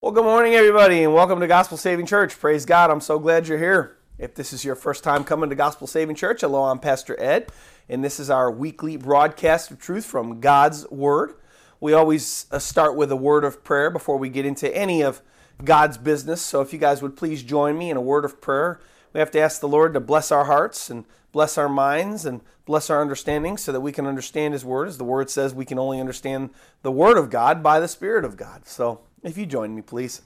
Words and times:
Well, 0.00 0.12
good 0.12 0.22
morning, 0.22 0.54
everybody, 0.54 1.02
and 1.02 1.12
welcome 1.12 1.40
to 1.40 1.48
Gospel 1.48 1.76
Saving 1.76 2.06
Church. 2.06 2.38
Praise 2.38 2.64
God. 2.64 2.88
I'm 2.88 3.00
so 3.00 3.18
glad 3.18 3.48
you're 3.48 3.58
here. 3.58 3.96
If 4.16 4.32
this 4.32 4.52
is 4.52 4.64
your 4.64 4.76
first 4.76 5.02
time 5.02 5.24
coming 5.24 5.50
to 5.50 5.56
Gospel 5.56 5.88
Saving 5.88 6.14
Church, 6.14 6.42
hello, 6.42 6.66
I'm 6.66 6.78
Pastor 6.78 7.20
Ed, 7.20 7.50
and 7.88 8.04
this 8.04 8.20
is 8.20 8.30
our 8.30 8.48
weekly 8.48 8.96
broadcast 8.96 9.72
of 9.72 9.80
truth 9.80 10.04
from 10.04 10.38
God's 10.38 10.88
Word. 10.88 11.34
We 11.80 11.94
always 11.94 12.46
uh, 12.52 12.60
start 12.60 12.94
with 12.94 13.10
a 13.10 13.16
word 13.16 13.42
of 13.42 13.64
prayer 13.64 13.90
before 13.90 14.18
we 14.18 14.28
get 14.28 14.46
into 14.46 14.72
any 14.72 15.02
of 15.02 15.20
God's 15.64 15.98
business. 15.98 16.40
So 16.42 16.60
if 16.60 16.72
you 16.72 16.78
guys 16.78 17.02
would 17.02 17.16
please 17.16 17.42
join 17.42 17.76
me 17.76 17.90
in 17.90 17.96
a 17.96 18.00
word 18.00 18.24
of 18.24 18.40
prayer, 18.40 18.80
we 19.12 19.18
have 19.18 19.32
to 19.32 19.40
ask 19.40 19.60
the 19.60 19.66
Lord 19.66 19.94
to 19.94 20.00
bless 20.00 20.30
our 20.30 20.44
hearts 20.44 20.90
and 20.90 21.06
bless 21.32 21.58
our 21.58 21.68
minds 21.68 22.24
and 22.24 22.42
bless 22.66 22.88
our 22.88 23.02
understanding 23.02 23.56
so 23.56 23.72
that 23.72 23.80
we 23.80 23.90
can 23.90 24.06
understand 24.06 24.52
His 24.52 24.64
Word. 24.64 24.86
As 24.86 24.98
the 24.98 25.02
Word 25.02 25.28
says, 25.28 25.54
we 25.54 25.64
can 25.64 25.78
only 25.78 25.98
understand 25.98 26.50
the 26.82 26.92
Word 26.92 27.18
of 27.18 27.30
God 27.30 27.64
by 27.64 27.80
the 27.80 27.88
Spirit 27.88 28.24
of 28.24 28.36
God. 28.36 28.64
So 28.64 29.00
if 29.22 29.36
you 29.36 29.46
join 29.46 29.74
me, 29.74 29.82
please. 29.82 30.22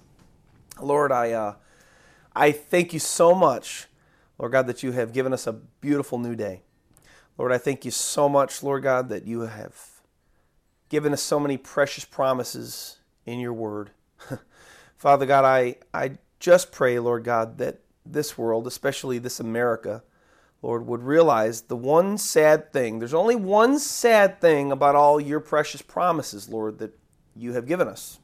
Lord, 0.80 1.12
I, 1.12 1.32
uh, 1.32 1.54
I 2.34 2.52
thank 2.52 2.92
you 2.92 2.98
so 2.98 3.34
much, 3.34 3.86
Lord 4.38 4.52
God, 4.52 4.66
that 4.66 4.82
you 4.82 4.92
have 4.92 5.12
given 5.12 5.32
us 5.32 5.46
a 5.46 5.52
beautiful 5.52 6.18
new 6.18 6.34
day. 6.34 6.62
Lord, 7.38 7.52
I 7.52 7.58
thank 7.58 7.84
you 7.84 7.90
so 7.90 8.28
much, 8.28 8.62
Lord 8.62 8.82
God, 8.82 9.08
that 9.08 9.26
you 9.26 9.40
have 9.42 9.76
given 10.88 11.12
us 11.12 11.22
so 11.22 11.40
many 11.40 11.56
precious 11.56 12.04
promises 12.04 12.98
in 13.24 13.38
your 13.38 13.52
word. 13.52 13.90
Father 14.96 15.26
God, 15.26 15.44
I, 15.44 15.76
I 15.94 16.18
just 16.38 16.72
pray, 16.72 16.98
Lord 16.98 17.24
God, 17.24 17.58
that 17.58 17.80
this 18.04 18.36
world, 18.36 18.66
especially 18.66 19.18
this 19.18 19.40
America, 19.40 20.02
Lord, 20.60 20.86
would 20.86 21.02
realize 21.02 21.62
the 21.62 21.76
one 21.76 22.18
sad 22.18 22.72
thing. 22.72 22.98
There's 22.98 23.14
only 23.14 23.34
one 23.34 23.78
sad 23.78 24.40
thing 24.40 24.70
about 24.70 24.94
all 24.94 25.20
your 25.20 25.40
precious 25.40 25.82
promises, 25.82 26.48
Lord, 26.48 26.78
that 26.78 26.96
you 27.34 27.54
have 27.54 27.66
given 27.66 27.88
us. 27.88 28.18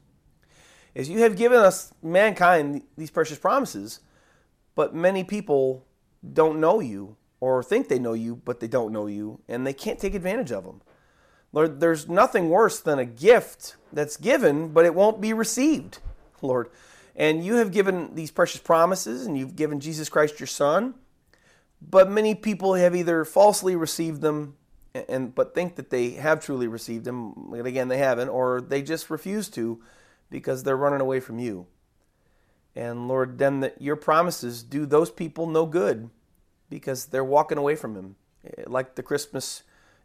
Is 0.98 1.08
you 1.08 1.20
have 1.20 1.36
given 1.36 1.58
us, 1.58 1.94
mankind, 2.02 2.82
these 2.96 3.10
precious 3.10 3.38
promises, 3.38 4.00
but 4.74 4.94
many 4.94 5.24
people 5.24 5.86
don't 6.34 6.60
know 6.60 6.80
you 6.80 7.16
or 7.40 7.62
think 7.62 7.88
they 7.88 7.98
know 7.98 8.12
you, 8.12 8.36
but 8.36 8.60
they 8.60 8.68
don't 8.68 8.92
know 8.92 9.06
you, 9.06 9.40
and 9.48 9.66
they 9.66 9.72
can't 9.72 9.98
take 9.98 10.14
advantage 10.14 10.52
of 10.52 10.64
them. 10.64 10.82
Lord, 11.52 11.80
there's 11.80 12.08
nothing 12.08 12.50
worse 12.50 12.80
than 12.80 12.98
a 12.98 13.06
gift 13.06 13.76
that's 13.92 14.16
given, 14.16 14.68
but 14.68 14.84
it 14.84 14.94
won't 14.94 15.20
be 15.20 15.32
received, 15.32 16.00
Lord. 16.42 16.68
And 17.16 17.44
you 17.44 17.54
have 17.54 17.72
given 17.72 18.14
these 18.14 18.30
precious 18.30 18.60
promises, 18.60 19.24
and 19.24 19.38
you've 19.38 19.56
given 19.56 19.80
Jesus 19.80 20.10
Christ 20.10 20.38
your 20.38 20.46
Son 20.48 20.94
but 21.80 22.10
many 22.10 22.34
people 22.34 22.74
have 22.74 22.94
either 22.94 23.24
falsely 23.24 23.76
received 23.76 24.20
them 24.20 24.54
and 24.94 25.34
but 25.34 25.54
think 25.54 25.76
that 25.76 25.90
they 25.90 26.10
have 26.10 26.40
truly 26.40 26.66
received 26.66 27.04
them, 27.04 27.52
and 27.52 27.66
again 27.66 27.88
they 27.88 27.98
haven't, 27.98 28.30
or 28.30 28.60
they 28.60 28.82
just 28.82 29.10
refuse 29.10 29.48
to 29.50 29.80
because 30.30 30.62
they're 30.62 30.76
running 30.76 31.00
away 31.00 31.20
from 31.20 31.38
you. 31.38 31.66
And 32.74 33.08
Lord, 33.08 33.38
then 33.38 33.60
the, 33.60 33.72
your 33.78 33.96
promises 33.96 34.62
do 34.62 34.86
those 34.86 35.10
people 35.10 35.46
no 35.46 35.66
good 35.66 36.10
because 36.70 37.06
they're 37.06 37.24
walking 37.24 37.58
away 37.58 37.74
from 37.74 37.96
Him, 37.96 38.16
eh, 38.44 38.64
like 38.66 38.94
the 38.94 39.02
Christmas 39.02 39.62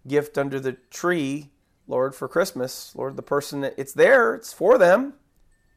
gift 0.07 0.37
under 0.37 0.59
the 0.59 0.73
tree, 0.89 1.51
Lord, 1.87 2.15
for 2.15 2.27
Christmas. 2.27 2.95
Lord, 2.95 3.15
the 3.15 3.21
person 3.21 3.61
that 3.61 3.75
it's 3.77 3.93
there, 3.93 4.33
it's 4.35 4.53
for 4.53 4.77
them, 4.77 5.13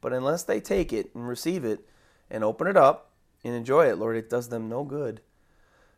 but 0.01 0.13
unless 0.13 0.43
they 0.43 0.61
take 0.61 0.93
it 0.93 1.15
and 1.15 1.29
receive 1.29 1.65
it 1.65 1.89
and 2.31 2.43
open 2.43 2.67
it 2.67 2.77
up 2.77 3.11
and 3.45 3.55
enjoy 3.55 3.87
it, 3.89 3.99
Lord, 3.99 4.17
it 4.17 4.31
does 4.31 4.49
them 4.49 4.69
no 4.69 4.85
good. 4.85 5.21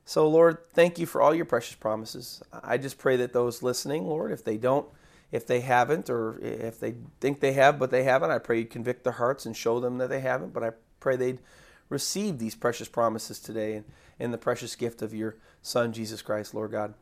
So, 0.05 0.27
Lord, 0.27 0.65
thank 0.73 0.99
you 0.99 1.05
for 1.05 1.21
all 1.21 1.35
your 1.35 1.45
precious 1.45 1.77
promises. 1.77 2.43
I 2.51 2.79
just 2.79 2.97
pray 2.97 3.17
that 3.17 3.35
those 3.35 3.63
listening, 3.63 4.07
Lord, 4.07 4.33
if 4.33 4.43
they 4.43 4.57
don't, 4.57 4.89
if 5.31 5.47
they 5.47 5.61
haven't, 5.61 6.09
or 6.09 6.39
if 6.41 6.81
they 6.81 6.95
think 7.21 7.41
they 7.41 7.53
have 7.53 7.79
but 7.79 7.91
they 7.91 8.05
haven't, 8.05 8.31
I 8.31 8.39
pray 8.39 8.61
you 8.61 8.65
convict 8.65 9.05
their 9.05 9.15
hearts 9.15 9.47
and 9.47 9.57
show 9.57 9.81
them 9.81 9.99
that 9.99 10.09
they 10.09 10.21
haven't. 10.21 10.53
But 10.53 10.65
I 10.65 10.71
pray 11.01 11.17
they'd 11.17 11.41
receive 11.89 12.39
these 12.39 12.55
precious 12.55 12.89
promises 12.89 13.39
today 13.39 13.75
and, 13.75 13.85
and 14.19 14.33
the 14.33 14.39
precious 14.39 14.75
gift 14.75 15.03
of 15.03 15.15
your 15.15 15.37
Son, 15.63 15.93
Jesus 15.93 16.23
Christ, 16.23 16.55
Lord 16.55 16.71
God, 16.71 16.95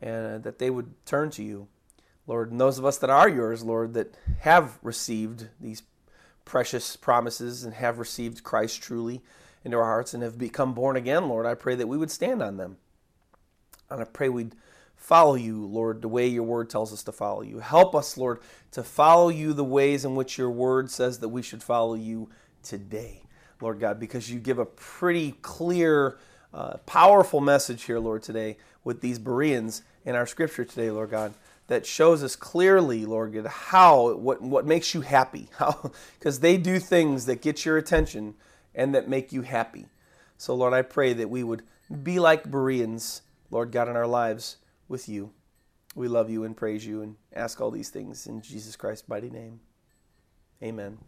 and 0.00 0.26
uh, 0.26 0.38
that 0.38 0.58
they 0.58 0.70
would 0.70 0.94
turn 1.06 1.30
to 1.30 1.42
you, 1.42 1.68
Lord. 2.26 2.50
And 2.50 2.60
those 2.60 2.78
of 2.78 2.84
us 2.84 2.98
that 2.98 3.10
are 3.10 3.28
yours, 3.28 3.62
Lord, 3.64 3.94
that 3.94 4.16
have 4.40 4.78
received 4.82 5.48
these 5.60 5.82
precious 6.44 6.96
promises 6.96 7.64
and 7.64 7.74
have 7.74 7.98
received 7.98 8.42
Christ 8.42 8.82
truly 8.82 9.22
into 9.64 9.76
our 9.76 9.84
hearts 9.84 10.14
and 10.14 10.22
have 10.22 10.38
become 10.38 10.72
born 10.72 10.96
again, 10.96 11.28
Lord, 11.28 11.46
I 11.46 11.54
pray 11.54 11.74
that 11.74 11.88
we 11.88 11.98
would 11.98 12.10
stand 12.10 12.42
on 12.42 12.56
them. 12.56 12.78
And 13.90 14.00
I 14.00 14.04
pray 14.04 14.28
we'd 14.28 14.54
follow 14.98 15.34
you, 15.34 15.64
Lord, 15.64 16.02
the 16.02 16.08
way 16.08 16.26
your 16.26 16.42
word 16.42 16.68
tells 16.68 16.92
us 16.92 17.02
to 17.04 17.12
follow 17.12 17.42
you. 17.42 17.60
Help 17.60 17.94
us, 17.94 18.18
Lord, 18.18 18.40
to 18.72 18.82
follow 18.82 19.30
you 19.30 19.52
the 19.54 19.64
ways 19.64 20.04
in 20.04 20.14
which 20.14 20.36
your 20.36 20.50
word 20.50 20.90
says 20.90 21.20
that 21.20 21.28
we 21.28 21.40
should 21.40 21.62
follow 21.62 21.94
you 21.94 22.28
today, 22.62 23.22
Lord 23.60 23.80
God, 23.80 23.98
because 23.98 24.30
you 24.30 24.38
give 24.38 24.58
a 24.58 24.66
pretty 24.66 25.32
clear, 25.40 26.18
uh, 26.52 26.76
powerful 26.84 27.40
message 27.40 27.84
here, 27.84 27.98
Lord, 27.98 28.22
today 28.22 28.58
with 28.84 29.00
these 29.00 29.18
Bereans 29.18 29.82
in 30.04 30.14
our 30.14 30.26
scripture 30.26 30.64
today, 30.64 30.90
Lord 30.90 31.10
God 31.10 31.32
that 31.68 31.84
shows 31.84 32.24
us 32.24 32.34
clearly, 32.34 33.04
Lord 33.04 33.34
God, 33.34 33.46
how 33.46 34.14
what 34.14 34.40
what 34.42 34.66
makes 34.66 34.94
you 34.94 35.02
happy. 35.02 35.48
How 35.58 35.92
because 36.18 36.40
they 36.40 36.56
do 36.56 36.78
things 36.78 37.26
that 37.26 37.42
get 37.42 37.64
your 37.64 37.76
attention 37.76 38.34
and 38.74 38.94
that 38.94 39.08
make 39.08 39.32
you 39.32 39.42
happy. 39.42 39.86
So, 40.38 40.54
Lord, 40.54 40.72
I 40.72 40.82
pray 40.82 41.12
that 41.12 41.28
we 41.28 41.44
would 41.44 41.62
be 42.02 42.18
like 42.18 42.50
Bereans, 42.50 43.22
Lord 43.50 43.70
God, 43.70 43.88
in 43.88 43.96
our 43.96 44.06
lives 44.06 44.56
with 44.88 45.08
you. 45.08 45.32
We 45.94 46.08
love 46.08 46.30
you 46.30 46.44
and 46.44 46.56
praise 46.56 46.86
you 46.86 47.02
and 47.02 47.16
ask 47.34 47.60
all 47.60 47.70
these 47.70 47.90
things 47.90 48.26
in 48.26 48.40
Jesus 48.40 48.76
Christ's 48.76 49.08
mighty 49.08 49.30
name. 49.30 49.60
Amen. 50.62 50.98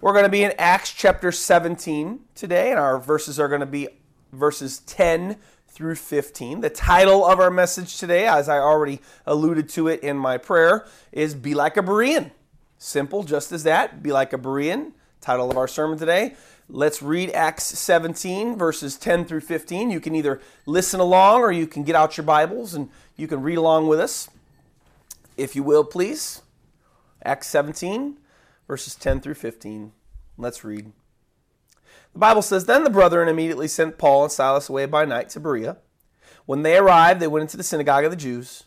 We're 0.00 0.12
going 0.12 0.24
to 0.24 0.30
be 0.30 0.42
in 0.42 0.52
Acts 0.58 0.92
chapter 0.92 1.30
17 1.30 2.20
today, 2.34 2.70
and 2.70 2.80
our 2.80 2.98
verses 2.98 3.38
are 3.38 3.48
going 3.48 3.60
to 3.60 3.66
be 3.66 3.88
verses 4.32 4.80
10 4.80 5.36
through 5.68 5.94
15. 5.94 6.60
The 6.60 6.70
title 6.70 7.24
of 7.24 7.40
our 7.40 7.50
message 7.50 7.98
today, 7.98 8.26
as 8.26 8.48
I 8.48 8.58
already 8.58 9.00
alluded 9.26 9.68
to 9.70 9.88
it 9.88 10.00
in 10.00 10.18
my 10.18 10.36
prayer, 10.36 10.86
is 11.12 11.34
Be 11.34 11.54
Like 11.54 11.76
a 11.76 11.82
Berean. 11.82 12.30
Simple, 12.78 13.22
just 13.22 13.52
as 13.52 13.62
that. 13.62 14.02
Be 14.02 14.12
like 14.12 14.32
a 14.32 14.38
Berean. 14.38 14.92
Title 15.20 15.50
of 15.50 15.56
our 15.56 15.68
sermon 15.68 15.98
today. 15.98 16.34
Let's 16.74 17.02
read 17.02 17.28
Acts 17.32 17.64
17, 17.64 18.56
verses 18.56 18.96
10 18.96 19.26
through 19.26 19.42
15. 19.42 19.90
You 19.90 20.00
can 20.00 20.14
either 20.14 20.40
listen 20.64 21.00
along 21.00 21.42
or 21.42 21.52
you 21.52 21.66
can 21.66 21.82
get 21.82 21.94
out 21.94 22.16
your 22.16 22.24
Bibles 22.24 22.72
and 22.72 22.88
you 23.14 23.28
can 23.28 23.42
read 23.42 23.58
along 23.58 23.88
with 23.88 24.00
us. 24.00 24.30
If 25.36 25.54
you 25.54 25.62
will, 25.62 25.84
please. 25.84 26.40
Acts 27.22 27.48
17, 27.48 28.16
verses 28.66 28.94
10 28.94 29.20
through 29.20 29.34
15. 29.34 29.92
Let's 30.38 30.64
read. 30.64 30.92
The 32.14 32.18
Bible 32.18 32.40
says 32.40 32.64
Then 32.64 32.84
the 32.84 32.90
brethren 32.90 33.28
immediately 33.28 33.68
sent 33.68 33.98
Paul 33.98 34.22
and 34.22 34.32
Silas 34.32 34.70
away 34.70 34.86
by 34.86 35.04
night 35.04 35.28
to 35.30 35.40
Berea. 35.40 35.76
When 36.46 36.62
they 36.62 36.78
arrived, 36.78 37.20
they 37.20 37.28
went 37.28 37.42
into 37.42 37.58
the 37.58 37.64
synagogue 37.64 38.04
of 38.04 38.10
the 38.10 38.16
Jews. 38.16 38.64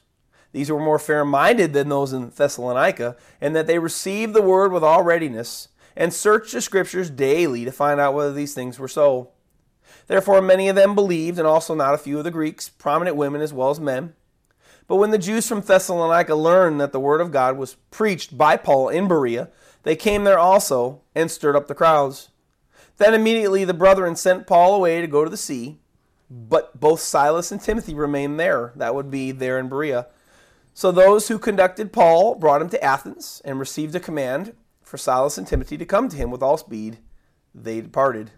These 0.52 0.70
were 0.70 0.80
more 0.80 1.00
fair 1.00 1.26
minded 1.26 1.74
than 1.74 1.90
those 1.90 2.14
in 2.14 2.30
Thessalonica, 2.30 3.18
and 3.42 3.56
that 3.56 3.66
they 3.66 3.80
received 3.80 4.36
the 4.36 4.44
word 4.44 4.72
with 4.72 4.84
all 4.84 5.02
readiness 5.02 5.70
and 5.96 6.14
searched 6.14 6.54
the 6.54 6.62
scriptures 6.62 7.10
daily 7.10 7.66
to 7.66 7.72
find 7.72 8.00
out 8.00 8.14
whether 8.14 8.34
these 8.34 8.54
things 8.54 8.80
were 8.80 8.88
so. 8.88 9.32
Therefore, 10.08 10.42
many 10.42 10.70
of 10.70 10.76
them 10.76 10.96
believed, 10.96 11.40
and 11.40 11.48
also 11.48 11.74
not 11.74 11.94
a 11.94 12.00
few 12.00 12.18
of 12.18 12.24
the 12.24 12.32
Greeks, 12.32 12.70
prominent 12.70 13.16
women 13.16 13.42
as 13.42 13.54
well 13.54 13.70
as 13.70 13.80
men. 13.80 14.14
But 14.88 14.98
when 14.98 15.12
the 15.12 15.18
Jews 15.18 15.48
from 15.48 15.62
Thessalonica 15.62 16.36
learned 16.36 16.80
that 16.80 16.92
the 16.92 17.00
word 17.00 17.22
of 17.22 17.32
God 17.32 17.58
was 17.58 17.76
preached 17.90 18.38
by 18.38 18.56
Paul 18.56 18.90
in 18.90 19.08
Berea, 19.08 19.50
they 19.84 19.96
came 19.96 20.24
there 20.24 20.38
also 20.38 21.02
and 21.16 21.32
stirred 21.32 21.56
up 21.56 21.68
the 21.68 21.76
crowds. 21.76 22.30
Then 22.98 23.14
immediately 23.14 23.66
the 23.66 23.74
brethren 23.74 24.16
sent 24.16 24.48
Paul 24.48 24.76
away 24.76 25.02
to 25.02 25.08
go 25.08 25.24
to 25.24 25.30
the 25.30 25.38
sea, 25.38 25.80
but 26.30 26.80
both 26.80 27.00
Silas 27.00 27.52
and 27.52 27.62
Timothy 27.62 27.94
remained 27.94 28.40
there. 28.40 28.74
That 28.76 28.96
would 28.96 29.10
be 29.10 29.32
there 29.32 29.60
in 29.60 29.70
Berea. 29.70 30.08
So 30.74 30.92
those 30.92 31.28
who 31.28 31.40
conducted 31.40 31.94
Paul 31.94 32.36
brought 32.36 32.62
him 32.62 32.70
to 32.70 32.84
Athens 32.84 33.42
and 33.46 33.60
received 33.60 33.96
a 33.96 34.00
command 34.00 34.54
for 34.86 34.98
Silas 34.98 35.38
and 35.38 35.46
Timothy 35.48 35.78
to 35.78 35.86
come 35.86 36.08
to 36.08 36.16
him 36.16 36.32
with 36.32 36.44
all 36.44 36.58
speed. 36.58 37.00
They 37.54 37.82
departed. 37.82 38.32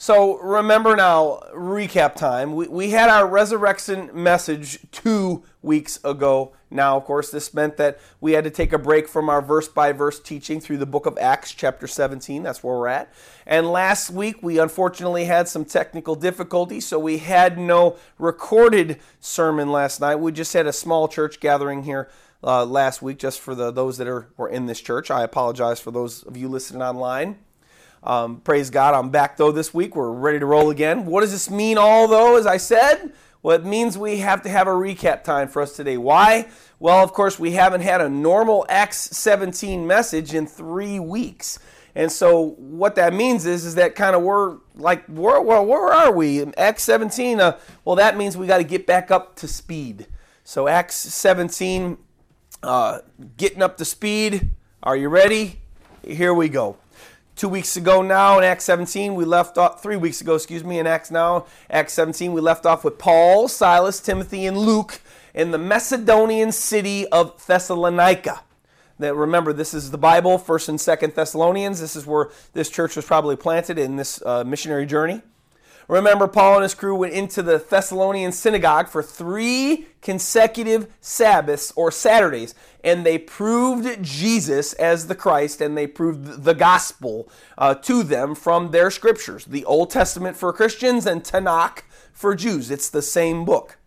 So 0.00 0.38
remember 0.38 0.94
now, 0.94 1.40
recap 1.52 2.14
time. 2.14 2.54
We, 2.54 2.68
we 2.68 2.90
had 2.90 3.08
our 3.08 3.26
resurrection 3.26 4.10
message 4.14 4.78
two 4.92 5.42
weeks 5.60 5.98
ago. 6.04 6.52
Now, 6.70 6.96
of 6.96 7.04
course, 7.04 7.32
this 7.32 7.52
meant 7.52 7.78
that 7.78 7.98
we 8.20 8.32
had 8.32 8.44
to 8.44 8.50
take 8.50 8.72
a 8.72 8.78
break 8.78 9.08
from 9.08 9.28
our 9.28 9.42
verse 9.42 9.66
by 9.66 9.90
verse 9.90 10.20
teaching 10.20 10.60
through 10.60 10.76
the 10.76 10.86
book 10.86 11.06
of 11.06 11.18
Acts, 11.18 11.52
chapter 11.52 11.88
17. 11.88 12.44
That's 12.44 12.62
where 12.62 12.76
we're 12.76 12.86
at. 12.86 13.12
And 13.44 13.72
last 13.72 14.10
week, 14.10 14.36
we 14.40 14.60
unfortunately 14.60 15.24
had 15.24 15.48
some 15.48 15.64
technical 15.64 16.14
difficulties, 16.14 16.86
so 16.86 16.98
we 17.00 17.18
had 17.18 17.58
no 17.58 17.96
recorded 18.18 19.00
sermon 19.18 19.72
last 19.72 20.00
night. 20.00 20.16
We 20.16 20.30
just 20.30 20.52
had 20.52 20.66
a 20.66 20.72
small 20.72 21.08
church 21.08 21.40
gathering 21.40 21.82
here 21.82 22.08
uh, 22.42 22.64
last 22.64 23.02
week, 23.02 23.18
just 23.18 23.40
for 23.40 23.54
the 23.54 23.70
those 23.70 23.98
that 23.98 24.06
are 24.06 24.28
were 24.36 24.48
in 24.48 24.66
this 24.66 24.80
church. 24.80 25.10
I 25.10 25.22
apologize 25.22 25.80
for 25.80 25.90
those 25.90 26.22
of 26.24 26.36
you 26.36 26.48
listening 26.48 26.82
online. 26.82 27.38
Um, 28.02 28.40
praise 28.40 28.70
God, 28.70 28.94
I'm 28.94 29.10
back 29.10 29.36
though 29.36 29.52
this 29.52 29.74
week. 29.74 29.96
We're 29.96 30.10
ready 30.10 30.38
to 30.38 30.46
roll 30.46 30.70
again. 30.70 31.04
What 31.06 31.22
does 31.22 31.32
this 31.32 31.50
mean, 31.50 31.78
all 31.78 32.06
though? 32.06 32.36
As 32.36 32.46
I 32.46 32.56
said, 32.56 33.12
Well, 33.42 33.56
it 33.56 33.64
means 33.64 33.98
we 33.98 34.18
have 34.18 34.42
to 34.42 34.48
have 34.48 34.66
a 34.66 34.72
recap 34.72 35.24
time 35.24 35.48
for 35.48 35.62
us 35.62 35.74
today. 35.74 35.96
Why? 35.96 36.48
Well, 36.80 37.02
of 37.02 37.12
course, 37.12 37.38
we 37.38 37.52
haven't 37.52 37.80
had 37.80 38.00
a 38.00 38.08
normal 38.08 38.64
Acts 38.68 39.16
17 39.16 39.86
message 39.86 40.32
in 40.32 40.46
three 40.46 41.00
weeks. 41.00 41.58
And 41.94 42.12
so 42.12 42.50
what 42.58 42.94
that 42.94 43.12
means 43.12 43.46
is, 43.46 43.64
is 43.64 43.74
that 43.74 43.96
kind 43.96 44.14
of 44.14 44.22
we're 44.22 44.58
like, 44.76 45.04
where, 45.06 45.40
well, 45.40 45.66
where 45.66 45.92
are 45.92 46.12
we? 46.12 46.40
In 46.40 46.54
Acts 46.56 46.84
17, 46.84 47.40
uh, 47.40 47.58
well, 47.84 47.96
that 47.96 48.16
means 48.16 48.36
we 48.36 48.46
got 48.46 48.58
to 48.58 48.64
get 48.64 48.86
back 48.86 49.10
up 49.10 49.34
to 49.36 49.48
speed. 49.48 50.06
So 50.44 50.68
Acts 50.68 50.94
17, 50.96 51.98
uh, 52.62 53.00
getting 53.36 53.62
up 53.62 53.76
to 53.78 53.84
speed. 53.84 54.50
Are 54.82 54.96
you 54.96 55.08
ready? 55.08 55.60
Here 56.02 56.32
we 56.32 56.48
go. 56.48 56.76
Two 57.36 57.48
weeks 57.48 57.76
ago 57.76 58.02
now 58.02 58.38
in 58.38 58.44
Acts 58.44 58.64
17, 58.64 59.14
we 59.14 59.24
left 59.24 59.58
off, 59.58 59.82
three 59.82 59.96
weeks 59.96 60.20
ago, 60.20 60.34
excuse 60.34 60.64
me, 60.64 60.78
in 60.78 60.86
Acts 60.86 61.10
now, 61.10 61.46
Acts 61.70 61.92
17, 61.92 62.32
we 62.32 62.40
left 62.40 62.66
off 62.66 62.82
with 62.82 62.98
Paul, 62.98 63.46
Silas, 63.46 64.00
Timothy, 64.00 64.46
and 64.46 64.58
Luke 64.58 65.00
in 65.34 65.52
the 65.52 65.58
Macedonian 65.58 66.50
city 66.50 67.06
of 67.08 67.46
Thessalonica 67.46 68.40
that 68.98 69.14
remember 69.14 69.52
this 69.52 69.74
is 69.74 69.90
the 69.90 69.98
bible 69.98 70.38
first 70.38 70.68
and 70.68 70.80
second 70.80 71.14
thessalonians 71.14 71.80
this 71.80 71.96
is 71.96 72.06
where 72.06 72.30
this 72.52 72.68
church 72.68 72.96
was 72.96 73.04
probably 73.04 73.36
planted 73.36 73.78
in 73.78 73.96
this 73.96 74.20
uh, 74.26 74.44
missionary 74.44 74.86
journey 74.86 75.22
remember 75.88 76.28
paul 76.28 76.54
and 76.54 76.62
his 76.62 76.74
crew 76.74 76.94
went 76.94 77.12
into 77.12 77.42
the 77.42 77.58
thessalonian 77.58 78.30
synagogue 78.30 78.88
for 78.88 79.02
three 79.02 79.86
consecutive 80.00 80.86
sabbaths 81.00 81.72
or 81.74 81.90
saturdays 81.90 82.54
and 82.84 83.04
they 83.04 83.18
proved 83.18 84.02
jesus 84.02 84.72
as 84.74 85.08
the 85.08 85.14
christ 85.14 85.60
and 85.60 85.76
they 85.76 85.86
proved 85.86 86.44
the 86.44 86.54
gospel 86.54 87.28
uh, 87.56 87.74
to 87.74 88.02
them 88.02 88.34
from 88.34 88.70
their 88.70 88.90
scriptures 88.90 89.44
the 89.46 89.64
old 89.64 89.90
testament 89.90 90.36
for 90.36 90.52
christians 90.52 91.06
and 91.06 91.24
tanakh 91.24 91.82
for 92.18 92.34
jews. 92.34 92.68
It's 92.70 92.90
the 92.90 93.00
same 93.00 93.44
book 93.44 93.77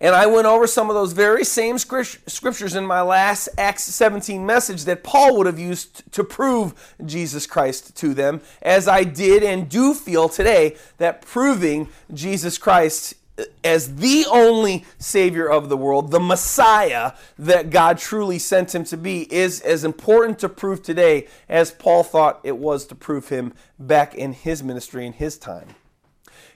and 0.00 0.14
I 0.14 0.26
went 0.26 0.46
over 0.46 0.66
some 0.66 0.88
of 0.88 0.94
those 0.94 1.12
very 1.12 1.44
same 1.44 1.76
scriptures 1.76 2.74
in 2.74 2.86
my 2.86 3.02
last 3.02 3.50
Acts 3.58 3.84
17 3.84 4.44
message 4.44 4.84
that 4.84 5.04
Paul 5.04 5.36
would 5.36 5.46
have 5.46 5.58
used 5.58 6.10
to 6.12 6.24
prove 6.24 6.96
Jesus 7.04 7.46
Christ 7.46 7.94
to 7.98 8.14
them, 8.14 8.40
as 8.62 8.88
I 8.88 9.04
did 9.04 9.42
and 9.42 9.68
do 9.68 9.92
feel 9.92 10.30
today 10.30 10.76
that 10.96 11.20
proving 11.20 11.88
Jesus 12.14 12.56
Christ 12.56 13.14
uh, 13.38 13.44
as 13.62 13.96
the 13.96 14.24
only 14.30 14.86
Savior 14.98 15.46
of 15.46 15.68
the 15.68 15.76
world, 15.76 16.10
the 16.10 16.20
Messiah 16.20 17.12
that 17.38 17.68
God 17.68 17.98
truly 17.98 18.38
sent 18.38 18.74
him 18.74 18.84
to 18.84 18.96
be, 18.96 19.30
is 19.32 19.60
as 19.60 19.84
important 19.84 20.38
to 20.38 20.48
prove 20.48 20.82
today 20.82 21.28
as 21.46 21.70
Paul 21.70 22.04
thought 22.04 22.40
it 22.42 22.56
was 22.56 22.86
to 22.86 22.94
prove 22.94 23.28
him 23.28 23.52
back 23.78 24.14
in 24.14 24.32
his 24.32 24.62
ministry 24.62 25.04
in 25.04 25.12
his 25.12 25.36
time. 25.36 25.74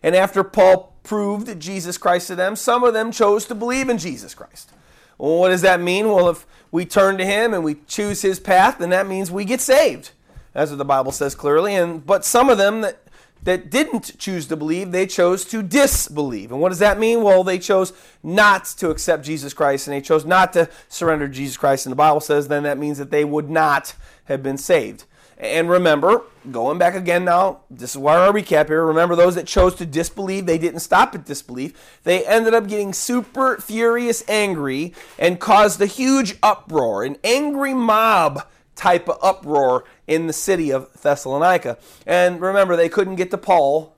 And 0.05 0.15
after 0.15 0.45
Paul 0.45 0.95
proved 1.03 1.59
Jesus 1.59 1.97
Christ 1.97 2.27
to 2.27 2.37
them, 2.37 2.57
some 2.57 2.85
of 2.85 2.93
them 2.93 3.11
chose 3.11 3.47
to 3.47 3.55
believe 3.55 3.89
in 3.89 3.97
Jesus 3.97 4.35
Christ. 4.35 4.71
Well, 5.17 5.39
what 5.39 5.49
does 5.49 5.63
that 5.63 5.81
mean? 5.81 6.09
Well, 6.09 6.29
if 6.29 6.47
we 6.71 6.85
turn 6.85 7.17
to 7.17 7.25
him 7.25 7.55
and 7.55 7.65
we 7.65 7.77
choose 7.87 8.21
his 8.21 8.39
path, 8.39 8.79
then 8.79 8.91
that 8.91 9.07
means 9.07 9.31
we 9.31 9.47
get 9.47 9.63
saved. 9.63 10.11
That's 10.53 10.71
what 10.71 10.77
the 10.77 10.85
Bible 10.85 11.11
says 11.11 11.35
clearly. 11.35 11.75
And 11.75 12.05
but 12.05 12.23
some 12.23 12.51
of 12.51 12.59
them 12.59 12.83
that 12.83 13.01
that 13.45 13.71
didn't 13.71 14.19
choose 14.19 14.47
to 14.49 14.57
believe, 14.57 14.93
they 14.93 15.07
chose 15.07 15.47
to 15.47 15.63
disbelieve. 15.63 16.53
And 16.53 16.61
what 16.61 16.69
does 16.69 16.79
that 16.81 16.99
mean? 16.99 17.23
Well, 17.23 17.43
they 17.43 17.59
chose 17.59 17.95
not 18.23 18.67
to 18.79 18.91
accept 18.91 19.25
Jesus 19.25 19.55
Christ 19.55 19.87
and 19.87 19.95
they 19.95 20.01
chose 20.03 20.27
not 20.27 20.53
to 20.53 20.69
surrender 20.89 21.29
Jesus 21.29 21.57
Christ. 21.57 21.87
And 21.87 21.93
the 21.93 21.97
Bible 21.97 22.21
says 22.21 22.49
then 22.49 22.63
that 22.65 22.79
means 22.79 22.99
that 22.99 23.11
they 23.11 23.25
would 23.25 23.49
not 23.49 23.95
have 24.25 24.43
been 24.43 24.59
saved. 24.59 25.05
And 25.39 25.69
remember, 25.69 26.23
going 26.51 26.79
back 26.79 26.95
again 26.95 27.25
now, 27.25 27.61
this 27.69 27.91
is 27.91 27.99
why 27.99 28.17
our 28.17 28.33
recap 28.33 28.69
here. 28.69 28.85
Remember, 28.85 29.17
those 29.17 29.35
that 29.35 29.47
chose 29.47 29.75
to 29.77 29.87
disbelieve, 29.87 30.47
they 30.47 30.59
didn't 30.59 30.81
stop 30.81 31.15
at 31.15 31.25
disbelief. 31.25 32.01
They 32.05 32.25
ended 32.25 32.55
up 32.55 32.69
getting 32.69 32.93
super 32.93 33.59
furious 33.59 34.23
angry 34.29 34.95
and 35.19 35.41
caused 35.41 35.81
a 35.81 35.87
huge 35.87 36.37
uproar, 36.43 37.05
an 37.05 37.17
angry 37.25 37.75
mob 37.75 38.47
type 38.77 39.09
of 39.09 39.19
uproar 39.23 39.85
in 40.07 40.27
the 40.27 40.33
city 40.33 40.73
of 40.73 40.93
Thessalonica. 41.01 41.79
And 42.07 42.41
remember, 42.41 42.77
they 42.77 42.89
couldn't 42.89 43.17
get 43.17 43.31
to 43.31 43.39
Paul. 43.39 43.97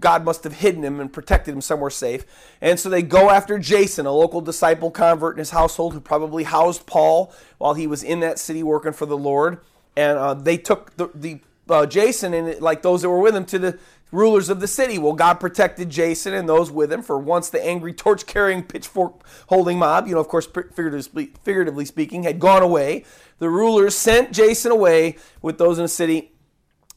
God 0.00 0.24
must 0.24 0.44
have 0.44 0.54
hidden 0.54 0.82
him 0.82 1.00
and 1.00 1.12
protected 1.12 1.54
him 1.54 1.60
somewhere 1.60 1.90
safe. 1.90 2.24
And 2.60 2.80
so 2.80 2.88
they 2.88 3.02
go 3.02 3.30
after 3.30 3.58
Jason, 3.58 4.06
a 4.06 4.12
local 4.12 4.40
disciple 4.40 4.90
convert 4.90 5.34
in 5.34 5.40
his 5.40 5.50
household 5.50 5.92
who 5.92 6.00
probably 6.00 6.44
housed 6.44 6.86
Paul 6.86 7.32
while 7.58 7.74
he 7.74 7.86
was 7.86 8.02
in 8.02 8.20
that 8.20 8.38
city 8.38 8.62
working 8.62 8.92
for 8.92 9.06
the 9.06 9.16
Lord 9.16 9.60
and 9.96 10.18
uh, 10.18 10.34
they 10.34 10.56
took 10.56 10.96
the, 10.96 11.08
the 11.14 11.40
uh, 11.68 11.86
Jason 11.86 12.34
and 12.34 12.60
like 12.60 12.82
those 12.82 13.02
that 13.02 13.10
were 13.10 13.20
with 13.20 13.34
him 13.34 13.44
to 13.46 13.58
the 13.58 13.78
rulers 14.14 14.48
of 14.48 14.60
the 14.60 14.68
city. 14.68 14.98
Well, 14.98 15.14
God 15.14 15.34
protected 15.34 15.90
Jason 15.90 16.34
and 16.34 16.48
those 16.48 16.70
with 16.70 16.92
him 16.92 17.02
for 17.02 17.18
once 17.18 17.50
the 17.50 17.64
angry 17.64 17.92
torch 17.92 18.26
carrying, 18.26 18.62
pitchfork 18.62 19.24
holding 19.48 19.78
mob, 19.78 20.06
you 20.06 20.14
know, 20.14 20.20
of 20.20 20.28
course, 20.28 20.46
figuratively, 20.46 21.84
speaking, 21.84 22.22
had 22.22 22.38
gone 22.38 22.62
away. 22.62 23.04
The 23.38 23.50
rulers 23.50 23.94
sent 23.94 24.32
Jason 24.32 24.70
away 24.70 25.16
with 25.42 25.58
those 25.58 25.78
in 25.78 25.84
the 25.84 25.88
city. 25.88 26.32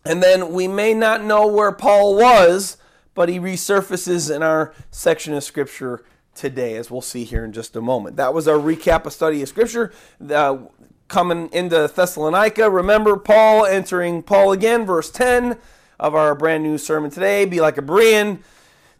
And 0.05 0.21
then 0.23 0.53
we 0.53 0.67
may 0.67 0.93
not 0.93 1.23
know 1.23 1.47
where 1.47 1.71
Paul 1.71 2.15
was, 2.15 2.77
but 3.13 3.29
he 3.29 3.39
resurfaces 3.39 4.33
in 4.33 4.43
our 4.43 4.73
section 4.91 5.33
of 5.33 5.43
scripture 5.43 6.05
today, 6.35 6.75
as 6.75 6.91
we'll 6.91 7.01
see 7.01 7.23
here 7.23 7.43
in 7.43 7.51
just 7.51 7.75
a 7.75 7.81
moment. 7.81 8.15
That 8.15 8.33
was 8.33 8.47
our 8.47 8.57
recap 8.57 9.05
of 9.05 9.11
study 9.11 9.41
of 9.41 9.49
scripture. 9.49 9.91
Uh, 10.29 10.59
coming 11.07 11.49
into 11.51 11.87
Thessalonica. 11.93 12.69
Remember 12.69 13.17
Paul 13.17 13.65
entering 13.65 14.23
Paul 14.23 14.51
again, 14.51 14.85
verse 14.85 15.09
10 15.09 15.57
of 15.99 16.15
our 16.15 16.35
brand 16.35 16.63
new 16.63 16.77
sermon 16.77 17.11
today. 17.11 17.45
Be 17.45 17.61
like 17.61 17.77
a 17.77 17.81
Berean. 17.81 18.39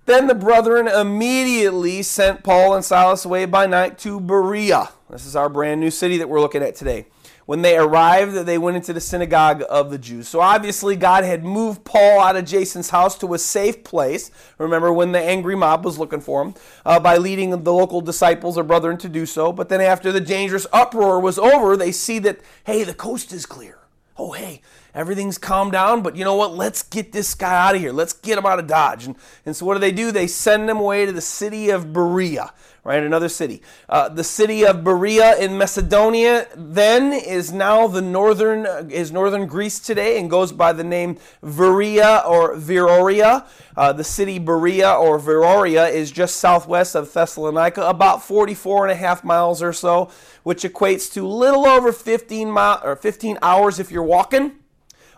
Then 0.06 0.28
the 0.28 0.36
brethren 0.36 0.88
immediately 0.88 2.02
sent 2.02 2.44
Paul 2.44 2.74
and 2.74 2.86
Silas 2.86 3.26
away 3.26 3.46
by 3.46 3.66
night 3.66 3.98
to 4.00 4.20
Berea. 4.20 4.90
This 5.10 5.26
is 5.26 5.36
our 5.36 5.50
brand 5.50 5.82
new 5.82 5.92
city 5.92 6.18
that 6.18 6.30
we're 6.30 6.40
looking 6.40 6.64
at 6.64 6.76
today 6.76 7.08
when 7.48 7.62
they 7.62 7.78
arrived, 7.78 8.36
they 8.46 8.58
went 8.58 8.76
into 8.76 8.92
the 8.92 9.00
synagogue 9.00 9.64
of 9.70 9.90
the 9.90 9.98
Jews. 9.98 10.28
So 10.28 10.42
obviously, 10.42 10.98
God 10.98 11.24
had 11.24 11.46
moved 11.46 11.86
Paul 11.86 12.20
out 12.20 12.36
of 12.36 12.44
Jason's 12.44 12.90
house 12.90 13.18
to 13.20 13.34
a 13.34 13.40
safe 13.40 13.86
place. 13.86 14.32
Remember 14.58 14.92
when 14.92 15.14
the 15.14 15.22
angry 15.22 15.56
mob 15.56 15.86
was 15.86 15.98
looking 15.98 16.20
for 16.20 16.44
him 16.44 16.56
uh, 16.86 17.00
by 17.00 17.16
leading 17.16 17.52
the 17.52 17.74
local 17.74 18.02
disciples 18.02 18.58
or 18.58 18.66
brethren 18.66 18.98
to 18.98 19.08
do 19.08 19.26
so. 19.26 19.54
But 19.54 19.70
then, 19.70 19.80
after 19.80 20.12
the 20.12 20.20
dangerous 20.20 20.68
uproar 20.74 21.22
was 21.22 21.40
over, 21.40 21.78
they 21.78 21.94
see 21.94 22.20
that, 22.20 22.42
hey, 22.66 22.84
the 22.84 22.94
coast 22.94 23.32
is 23.32 23.46
clear. 23.46 23.80
Oh, 24.18 24.34
hey, 24.34 24.62
everything's 24.94 25.38
calmed 25.38 25.72
down, 25.72 26.02
but 26.02 26.18
you 26.18 26.26
know 26.26 26.36
what? 26.36 26.54
Let's 26.54 26.84
get 26.84 27.14
this 27.14 27.34
guy 27.34 27.70
out 27.70 27.76
of 27.76 27.82
here. 27.82 27.94
Let's 27.94 28.12
get 28.12 28.38
him 28.38 28.46
out 28.46 28.60
of 28.60 28.68
Dodge. 28.68 29.06
And, 29.06 29.16
and 29.46 29.56
so, 29.56 29.66
what 29.66 29.76
do 29.76 29.80
they 29.80 29.94
do? 29.94 30.12
They 30.12 30.28
send 30.28 30.70
him 30.70 30.80
away 30.80 31.06
to 31.06 31.14
the 31.14 31.22
city 31.22 31.70
of 31.70 31.94
Berea 31.94 32.52
right? 32.88 33.04
Another 33.04 33.28
city. 33.28 33.62
Uh, 33.90 34.08
the 34.08 34.24
city 34.24 34.66
of 34.66 34.82
Berea 34.82 35.38
in 35.38 35.58
Macedonia 35.58 36.48
then 36.56 37.12
is 37.12 37.52
now 37.52 37.86
the 37.86 38.02
northern 38.02 38.66
is 38.90 39.12
northern 39.12 39.46
Greece 39.46 39.78
today 39.78 40.18
and 40.18 40.30
goes 40.30 40.54
by 40.54 40.72
the 40.72 40.86
name 40.86 41.18
Veria 41.44 42.26
or 42.26 42.56
Veroia. 42.56 43.46
Uh, 43.76 43.92
the 43.92 44.06
city 44.06 44.40
Berea 44.40 44.90
or 44.90 45.20
Veroia 45.20 45.92
is 45.92 46.12
just 46.12 46.38
southwest 46.38 46.96
of 46.96 47.12
Thessalonica, 47.12 47.82
about 47.82 48.24
44 48.24 48.86
and 48.86 48.94
a 48.94 48.96
half 48.96 49.22
miles 49.22 49.62
or 49.62 49.74
so, 49.74 50.10
which 50.44 50.64
equates 50.64 51.12
to 51.12 51.28
little 51.28 51.68
over 51.68 51.92
15 51.92 52.50
mile 52.50 52.80
or 52.86 52.96
15 52.96 53.38
hours 53.42 53.80
if 53.80 53.92
you're 53.92 54.02
walking, 54.02 54.54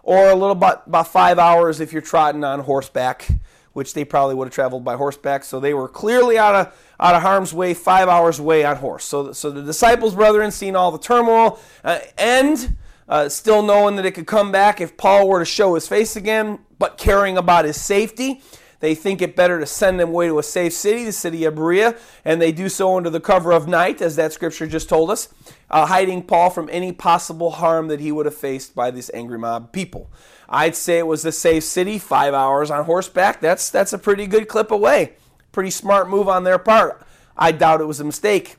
or 0.02 0.30
a 0.30 0.34
little 0.34 0.52
about 0.52 0.88
about 0.88 1.08
five 1.08 1.38
hours 1.38 1.80
if 1.80 1.94
you're 1.94 2.02
trotting 2.02 2.44
on 2.44 2.62
horseback 2.62 3.28
which 3.74 3.94
they 3.94 4.04
probably 4.04 4.36
would 4.36 4.48
have 4.48 4.54
traveled 4.54 4.84
by 4.84 4.96
horseback. 4.96 5.44
So 5.44 5.60
they 5.60 5.74
were 5.74 5.88
clearly 5.88 6.38
out 6.38 6.56
of 6.56 6.89
out 7.00 7.16
of 7.16 7.22
harm's 7.22 7.54
way, 7.54 7.74
five 7.74 8.10
hours 8.10 8.40
away 8.40 8.66
on 8.66 8.76
horse. 8.76 9.06
So, 9.06 9.32
so 9.32 9.50
the 9.50 9.62
disciples, 9.62 10.16
brethren, 10.16 10.52
seeing 10.52 10.76
all 10.76 10.92
the 10.92 11.00
turmoil, 11.00 11.60
uh, 11.84 12.00
and 12.18 12.76
uh, 13.08 13.30
still 13.30 13.62
knowing 13.62 13.96
that 13.96 14.06
it 14.06 14.12
could 14.12 14.28
come 14.28 14.52
back 14.52 14.82
if 14.82 14.98
Paul 14.98 15.28
were 15.28 15.40
to 15.40 15.46
show 15.46 15.76
his 15.76 15.88
face 15.88 16.16
again, 16.16 16.60
but 16.78 16.98
caring 16.98 17.38
about 17.38 17.66
his 17.66 17.80
safety. 17.80 18.42
They 18.82 18.96
think 18.96 19.22
it 19.22 19.36
better 19.36 19.60
to 19.60 19.66
send 19.66 20.00
him 20.00 20.10
away 20.10 20.28
to 20.28 20.40
a 20.40 20.44
safe 20.44 20.72
city, 20.72 21.04
the 21.04 21.12
city 21.12 21.44
of 21.44 21.56
Berea, 21.56 21.98
and 22.24 22.42
they 22.42 22.54
do 22.54 22.70
so 22.70 22.96
under 22.96 23.10
the 23.10 23.20
cover 23.20 23.52
of 23.52 23.68
night, 23.68 24.02
as 24.02 24.16
that 24.16 24.32
scripture 24.32 24.68
just 24.68 24.88
told 24.88 25.12
us, 25.12 25.28
uh, 25.70 25.86
hiding 25.88 26.24
Paul 26.24 26.50
from 26.50 26.70
any 26.72 26.94
possible 26.94 27.52
harm 27.52 27.90
that 27.90 28.00
he 28.00 28.12
would 28.12 28.26
have 28.26 28.36
faced 28.36 28.76
by 28.76 28.90
this 28.90 29.12
angry 29.14 29.38
mob 29.38 29.74
people. 29.74 30.10
I'd 30.48 30.76
say 30.76 30.98
it 30.98 31.08
was 31.08 31.26
a 31.26 31.32
safe 31.32 31.66
city, 31.66 32.00
five 32.00 32.34
hours 32.34 32.72
on 32.72 32.86
horseback. 32.86 33.42
That's 33.42 33.70
that's 33.70 33.92
a 33.92 33.98
pretty 33.98 34.28
good 34.28 34.48
clip 34.48 34.72
away. 34.72 35.14
Pretty 35.52 35.72
smart 35.72 36.10
move 36.10 36.28
on 36.28 36.44
their 36.44 36.60
part. 36.60 37.02
I 37.38 37.52
doubt 37.52 37.82
it 37.82 37.86
was 37.86 38.00
a 38.00 38.04
mistake. 38.04 38.58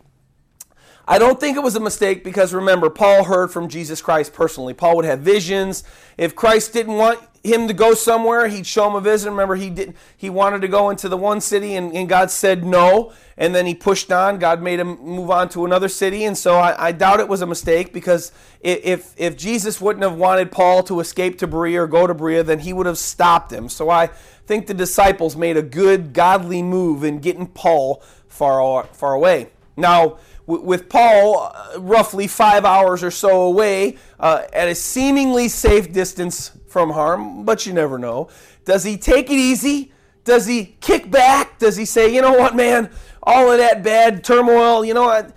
I 1.11 1.19
don't 1.19 1.40
think 1.40 1.57
it 1.57 1.61
was 1.61 1.75
a 1.75 1.81
mistake 1.81 2.23
because 2.23 2.55
remember, 2.55 2.88
Paul 2.88 3.25
heard 3.25 3.50
from 3.50 3.69
Jesus 3.69 4.00
Christ 4.00 4.33
personally. 4.33 4.75
Paul 4.75 4.95
would 4.95 5.05
have 5.05 5.19
visions. 5.19 5.83
If 6.17 6.37
Christ 6.37 6.73
didn't 6.73 6.95
want 6.95 7.19
him 7.43 7.67
to 7.67 7.75
go 7.75 7.95
somewhere, 7.95 8.47
he'd 8.47 8.64
show 8.64 8.88
him 8.88 8.95
a 8.95 9.00
vision. 9.00 9.31
Remember, 9.31 9.57
he 9.57 9.71
didn't 9.71 9.97
he 10.17 10.31
wanted 10.31 10.61
to 10.61 10.69
go 10.69 10.88
into 10.88 11.09
the 11.09 11.17
one 11.17 11.40
city 11.40 11.75
and, 11.75 11.93
and 11.97 12.09
God 12.09 12.31
said 12.31 12.64
no. 12.64 13.12
And 13.37 13.52
then 13.52 13.67
he 13.67 13.75
pushed 13.75 14.12
on. 14.12 14.38
God 14.38 14.62
made 14.62 14.79
him 14.79 15.00
move 15.00 15.33
on 15.33 15.49
to 15.49 15.64
another 15.64 15.88
city. 15.88 16.23
And 16.23 16.38
so 16.38 16.55
I, 16.55 16.90
I 16.90 16.93
doubt 16.93 17.19
it 17.19 17.26
was 17.26 17.40
a 17.40 17.47
mistake 17.47 17.93
because 17.93 18.31
if 18.61 19.12
if 19.17 19.37
Jesus 19.37 19.81
wouldn't 19.81 20.05
have 20.05 20.14
wanted 20.14 20.52
Paul 20.52 20.85
to 20.85 21.00
escape 21.00 21.38
to 21.38 21.49
Berea 21.49 21.83
or 21.83 21.87
go 21.88 22.07
to 22.07 22.14
Berea, 22.14 22.45
then 22.45 22.61
he 22.61 22.73
would 22.73 22.87
have 22.87 22.99
stopped 22.99 23.52
him. 23.52 23.69
So 23.69 23.90
I 23.90 24.11
think 24.47 24.69
the 24.69 24.75
disciples 24.75 25.35
made 25.35 25.57
a 25.57 25.62
good, 25.62 26.12
godly 26.12 26.62
move 26.62 27.02
in 27.02 27.19
getting 27.19 27.49
Paul 27.49 28.00
far, 28.29 28.85
far 28.93 29.14
away. 29.14 29.49
Now, 29.76 30.19
with 30.59 30.88
Paul 30.88 31.52
uh, 31.54 31.80
roughly 31.80 32.26
five 32.26 32.64
hours 32.64 33.02
or 33.02 33.11
so 33.11 33.42
away 33.42 33.97
uh, 34.19 34.42
at 34.52 34.69
a 34.69 34.75
seemingly 34.75 35.49
safe 35.49 35.92
distance 35.92 36.52
from 36.66 36.90
harm, 36.90 37.45
but 37.45 37.66
you 37.66 37.73
never 37.73 37.99
know. 37.99 38.28
Does 38.64 38.85
he 38.85 38.97
take 38.97 39.30
it 39.30 39.38
easy? 39.38 39.92
Does 40.25 40.47
he 40.47 40.76
kick 40.80 41.11
back? 41.11 41.59
Does 41.59 41.76
he 41.76 41.85
say, 41.85 42.14
you 42.14 42.21
know 42.21 42.33
what, 42.33 42.54
man, 42.54 42.90
all 43.23 43.50
of 43.50 43.59
that 43.59 43.83
bad 43.83 44.23
turmoil, 44.23 44.85
you 44.85 44.95
know, 44.95 45.09
I, 45.09 45.33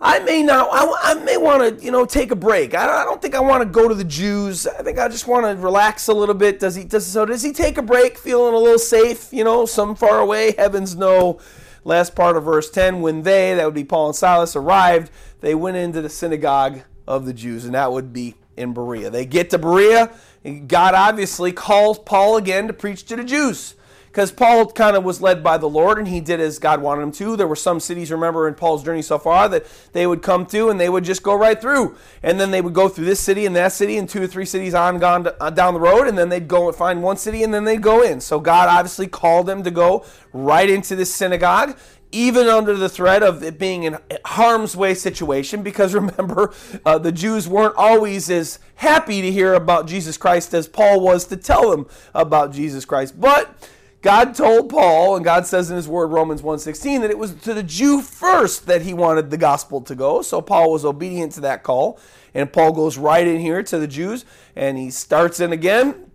I 0.00 0.18
may 0.20 0.42
not, 0.42 0.68
I, 0.72 1.12
I 1.12 1.14
may 1.24 1.36
want 1.36 1.78
to, 1.78 1.84
you 1.84 1.90
know, 1.90 2.04
take 2.04 2.30
a 2.30 2.36
break. 2.36 2.74
I 2.74 2.86
don't, 2.86 2.96
I 2.96 3.04
don't 3.04 3.22
think 3.22 3.34
I 3.34 3.40
want 3.40 3.62
to 3.62 3.68
go 3.68 3.88
to 3.88 3.94
the 3.94 4.04
Jews. 4.04 4.66
I 4.66 4.82
think 4.82 4.98
I 4.98 5.08
just 5.08 5.26
want 5.26 5.46
to 5.46 5.62
relax 5.62 6.08
a 6.08 6.12
little 6.12 6.34
bit. 6.34 6.60
Does 6.60 6.74
he, 6.74 6.84
does, 6.84 7.06
so 7.06 7.24
does 7.24 7.42
he 7.42 7.52
take 7.52 7.78
a 7.78 7.82
break, 7.82 8.18
feeling 8.18 8.54
a 8.54 8.58
little 8.58 8.78
safe, 8.78 9.32
you 9.32 9.44
know, 9.44 9.66
some 9.66 9.94
far 9.94 10.18
away? 10.20 10.54
Heavens 10.58 10.96
no 10.96 11.40
last 11.84 12.14
part 12.14 12.36
of 12.36 12.44
verse 12.44 12.70
10 12.70 13.00
when 13.00 13.22
they, 13.22 13.54
that 13.54 13.64
would 13.64 13.74
be 13.74 13.84
Paul 13.84 14.08
and 14.08 14.16
Silas, 14.16 14.56
arrived, 14.56 15.10
they 15.40 15.54
went 15.54 15.76
into 15.76 16.02
the 16.02 16.08
synagogue 16.08 16.80
of 17.06 17.26
the 17.26 17.32
Jews, 17.32 17.64
and 17.64 17.74
that 17.74 17.92
would 17.92 18.12
be 18.12 18.34
in 18.56 18.72
Berea. 18.72 19.10
They 19.10 19.26
get 19.26 19.50
to 19.50 19.58
Berea, 19.58 20.12
and 20.42 20.68
God 20.68 20.94
obviously 20.94 21.52
calls 21.52 21.98
Paul 21.98 22.36
again 22.36 22.66
to 22.66 22.72
preach 22.72 23.04
to 23.06 23.16
the 23.16 23.24
Jews 23.24 23.74
because 24.14 24.30
Paul 24.30 24.70
kind 24.70 24.94
of 24.96 25.02
was 25.02 25.20
led 25.20 25.42
by 25.42 25.58
the 25.58 25.68
Lord 25.68 25.98
and 25.98 26.06
he 26.06 26.20
did 26.20 26.38
as 26.38 26.60
God 26.60 26.80
wanted 26.80 27.02
him 27.02 27.10
to. 27.14 27.34
There 27.36 27.48
were 27.48 27.56
some 27.56 27.80
cities, 27.80 28.12
remember, 28.12 28.46
in 28.46 28.54
Paul's 28.54 28.84
journey 28.84 29.02
so 29.02 29.18
far 29.18 29.48
that 29.48 29.66
they 29.92 30.06
would 30.06 30.22
come 30.22 30.46
to 30.46 30.68
and 30.68 30.78
they 30.78 30.88
would 30.88 31.02
just 31.02 31.24
go 31.24 31.34
right 31.34 31.60
through. 31.60 31.96
And 32.22 32.38
then 32.38 32.52
they 32.52 32.60
would 32.60 32.74
go 32.74 32.88
through 32.88 33.06
this 33.06 33.18
city 33.18 33.44
and 33.44 33.56
that 33.56 33.72
city 33.72 33.96
and 33.96 34.08
two 34.08 34.22
or 34.22 34.28
three 34.28 34.44
cities 34.44 34.72
on 34.72 35.00
gone 35.00 35.26
uh, 35.40 35.50
down 35.50 35.74
the 35.74 35.80
road 35.80 36.06
and 36.06 36.16
then 36.16 36.28
they'd 36.28 36.46
go 36.46 36.68
and 36.68 36.76
find 36.76 37.02
one 37.02 37.16
city 37.16 37.42
and 37.42 37.52
then 37.52 37.64
they'd 37.64 37.82
go 37.82 38.04
in. 38.04 38.20
So 38.20 38.38
God 38.38 38.68
obviously 38.68 39.08
called 39.08 39.46
them 39.46 39.64
to 39.64 39.72
go 39.72 40.06
right 40.32 40.70
into 40.70 40.94
this 40.94 41.12
synagogue 41.12 41.76
even 42.12 42.46
under 42.46 42.76
the 42.76 42.88
threat 42.88 43.24
of 43.24 43.42
it 43.42 43.58
being 43.58 43.82
in 43.82 43.98
harm's 44.24 44.76
way 44.76 44.94
situation 44.94 45.64
because 45.64 45.92
remember 45.96 46.54
uh, 46.86 46.96
the 46.96 47.10
jews 47.10 47.48
weren't 47.48 47.74
always 47.74 48.30
as 48.30 48.60
happy 48.76 49.20
to 49.20 49.32
hear 49.32 49.52
about 49.54 49.88
jesus 49.88 50.16
christ 50.16 50.54
as 50.54 50.68
paul 50.68 51.00
was 51.00 51.24
to 51.24 51.36
tell 51.36 51.72
them 51.72 51.88
about 52.14 52.52
jesus 52.52 52.84
christ 52.84 53.20
but 53.20 53.68
God 54.04 54.34
told 54.34 54.68
Paul, 54.68 55.16
and 55.16 55.24
God 55.24 55.46
says 55.46 55.70
in 55.70 55.76
his 55.76 55.88
word, 55.88 56.08
Romans 56.08 56.42
1.16, 56.42 57.00
that 57.00 57.10
it 57.10 57.16
was 57.16 57.32
to 57.36 57.54
the 57.54 57.62
Jew 57.62 58.02
first 58.02 58.66
that 58.66 58.82
he 58.82 58.92
wanted 58.92 59.30
the 59.30 59.38
gospel 59.38 59.80
to 59.80 59.94
go. 59.94 60.20
So 60.20 60.42
Paul 60.42 60.72
was 60.72 60.84
obedient 60.84 61.32
to 61.32 61.40
that 61.40 61.62
call. 61.62 61.98
And 62.34 62.52
Paul 62.52 62.72
goes 62.72 62.98
right 62.98 63.26
in 63.26 63.40
here 63.40 63.62
to 63.62 63.78
the 63.78 63.86
Jews, 63.86 64.26
and 64.54 64.76
he 64.76 64.90
starts 64.90 65.40
in 65.40 65.54
again. 65.54 66.10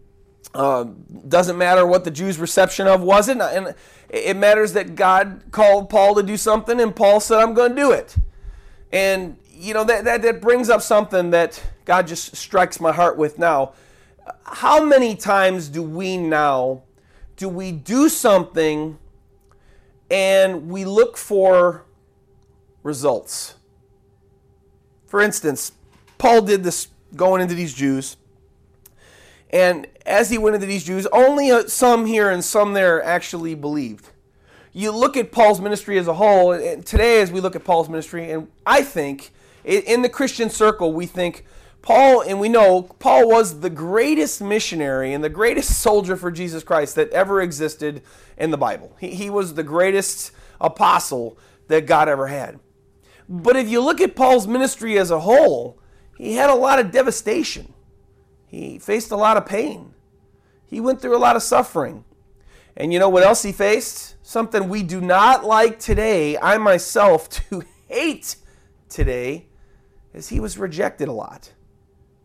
Uh, 0.53 0.86
doesn't 1.27 1.58
matter 1.58 1.84
what 1.84 2.03
the 2.03 2.12
Jews' 2.12 2.38
reception 2.38 2.86
of 2.86 3.01
wasn't. 3.01 3.41
And 3.41 3.74
it 4.08 4.38
matters 4.38 4.74
that 4.74 4.93
God 4.93 5.46
called 5.50 5.89
Paul 5.89 6.13
to 6.13 6.22
do 6.22 6.38
something, 6.38 6.79
and 6.79 6.96
Paul 6.96 7.19
said, 7.19 7.39
I'm 7.39 7.55
going 7.55 7.75
to 7.75 7.81
do 7.81 7.91
it. 7.91 8.15
And, 8.91 9.36
you 9.50 9.74
know, 9.74 9.84
that, 9.86 10.03
that, 10.03 10.22
that 10.22 10.41
brings 10.41 10.69
up 10.69 10.84
something 10.84 11.31
that 11.31 11.60
God 11.86 12.05
just 12.05 12.36
strikes 12.36 12.79
my 12.79 12.91
heart 12.91 13.17
with 13.17 13.39
now. 13.39 13.74
How 14.43 14.84
many 14.86 15.15
times 15.15 15.69
do 15.69 15.81
we 15.81 16.17
now 16.17 16.84
do 17.39 17.48
we 17.48 17.72
do 17.72 18.10
something 18.10 19.00
and 20.12 20.67
we 20.67 20.84
look 20.84 21.15
for 21.15 21.86
results? 22.84 23.55
For 25.08 25.22
instance, 25.22 25.72
Paul 26.17 26.41
did 26.41 26.65
this 26.65 26.89
going 27.15 27.41
into 27.41 27.55
these 27.55 27.74
Jews. 27.74 28.17
And 29.51 29.88
as 30.05 30.29
he 30.29 30.38
went 30.38 30.55
into 30.55 30.67
these 30.67 30.84
Jews, 30.84 31.08
only 31.13 31.65
some 31.69 32.05
here 32.05 32.29
and 32.29 32.43
some 32.43 32.74
there 32.74 33.01
actually 33.01 33.55
believed. 33.55 34.10
You 34.74 34.91
look 34.91 35.15
at 35.15 35.31
Paul's 35.31 35.62
ministry 35.62 35.98
as 35.98 36.10
a 36.10 36.15
whole, 36.15 36.51
and 36.51 36.86
today 36.86 37.22
as 37.22 37.31
we 37.31 37.39
look 37.39 37.55
at 37.55 37.63
Paul's 37.63 37.88
ministry, 37.88 38.29
and 38.31 38.50
I 38.65 38.81
think 38.81 39.31
in 39.63 40.01
the 40.01 40.10
Christian 40.10 40.50
circle, 40.50 40.91
we 40.91 41.05
think 41.05 41.46
Paul, 41.81 42.21
and 42.21 42.39
we 42.39 42.50
know 42.50 42.83
Paul 42.83 43.29
was 43.29 43.62
the 43.62 43.69
greatest 43.69 44.41
missionary 44.41 45.13
and 45.13 45.24
the 45.24 45.29
greatest 45.29 45.79
soldier 45.81 46.15
for 46.15 46.31
Jesus 46.31 46.63
Christ 46.63 46.95
that 46.95 47.09
ever 47.12 47.41
existed 47.41 48.01
in 48.38 48.51
the 48.51 48.57
Bible. 48.57 48.95
He, 49.00 49.09
he 49.09 49.29
was 49.29 49.53
the 49.53 49.63
greatest 49.63 50.31
apostle 50.59 51.38
that 51.67 51.86
God 51.86 52.09
ever 52.09 52.27
had. 52.27 52.59
But 53.27 53.55
if 53.55 53.69
you 53.69 53.81
look 53.81 54.01
at 54.01 54.15
Paul's 54.15 54.48
ministry 54.48 54.98
as 54.98 55.12
a 55.12 55.19
whole, 55.19 55.79
he 56.17 56.36
had 56.36 56.50
a 56.50 56.55
lot 56.55 56.79
of 56.79 56.91
devastation. 56.91 57.74
He 58.48 58.79
faced 58.79 59.12
a 59.12 59.15
lot 59.15 59.38
of 59.38 59.45
pain. 59.45 59.93
He 60.65 60.79
went 60.79 61.01
through 61.01 61.15
a 61.15 61.19
lot 61.19 61.36
of 61.36 61.43
suffering. 61.43 62.03
And 62.75 62.91
you 62.91 63.00
know 63.00 63.09
what 63.09 63.24
else 63.24 63.43
he 63.43 63.51
faced? 63.51 64.15
Something 64.25 64.67
we 64.67 64.83
do 64.83 65.00
not 65.00 65.45
like 65.45 65.79
today, 65.79 66.38
I 66.38 66.57
myself 66.57 67.29
do 67.50 67.63
hate 67.88 68.36
today, 68.89 69.48
is 70.13 70.29
he 70.29 70.39
was 70.39 70.57
rejected 70.57 71.07
a 71.07 71.13
lot 71.13 71.53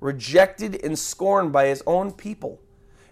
rejected 0.04 0.84
and 0.84 0.99
scorned 0.99 1.50
by 1.50 1.66
his 1.66 1.82
own 1.87 2.12
people. 2.12 2.61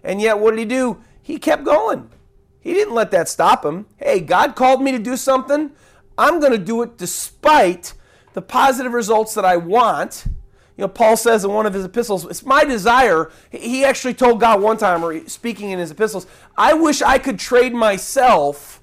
And 0.03 0.21
yet, 0.21 0.39
what 0.39 0.51
did 0.51 0.59
he 0.59 0.65
do? 0.65 1.01
He 1.21 1.39
kept 1.39 1.63
going. 1.63 2.11
He 2.59 2.73
didn't 2.73 2.93
let 2.93 3.09
that 3.11 3.27
stop 3.27 3.65
him. 3.65 3.87
Hey, 3.97 4.19
God 4.19 4.55
called 4.55 4.81
me 4.81 4.91
to 4.91 4.99
do 4.99 5.17
something. 5.17 5.71
I'm 6.17 6.39
going 6.39 6.51
to 6.51 6.57
do 6.59 6.83
it 6.83 6.97
despite 6.97 7.93
the 8.33 8.43
positive 8.43 8.93
results 8.93 9.33
that 9.33 9.43
I 9.43 9.57
want. 9.57 10.25
You 10.77 10.83
know, 10.83 10.87
Paul 10.87 11.17
says 11.17 11.43
in 11.43 11.51
one 11.51 11.65
of 11.65 11.73
his 11.73 11.83
epistles, 11.83 12.25
it's 12.25 12.45
my 12.45 12.63
desire. 12.63 13.31
He 13.49 13.83
actually 13.83 14.13
told 14.13 14.39
God 14.39 14.61
one 14.61 14.77
time, 14.77 15.03
or 15.03 15.27
speaking 15.27 15.71
in 15.71 15.79
his 15.79 15.91
epistles, 15.91 16.27
I 16.55 16.73
wish 16.73 17.01
I 17.01 17.17
could 17.17 17.39
trade 17.39 17.73
myself, 17.73 18.81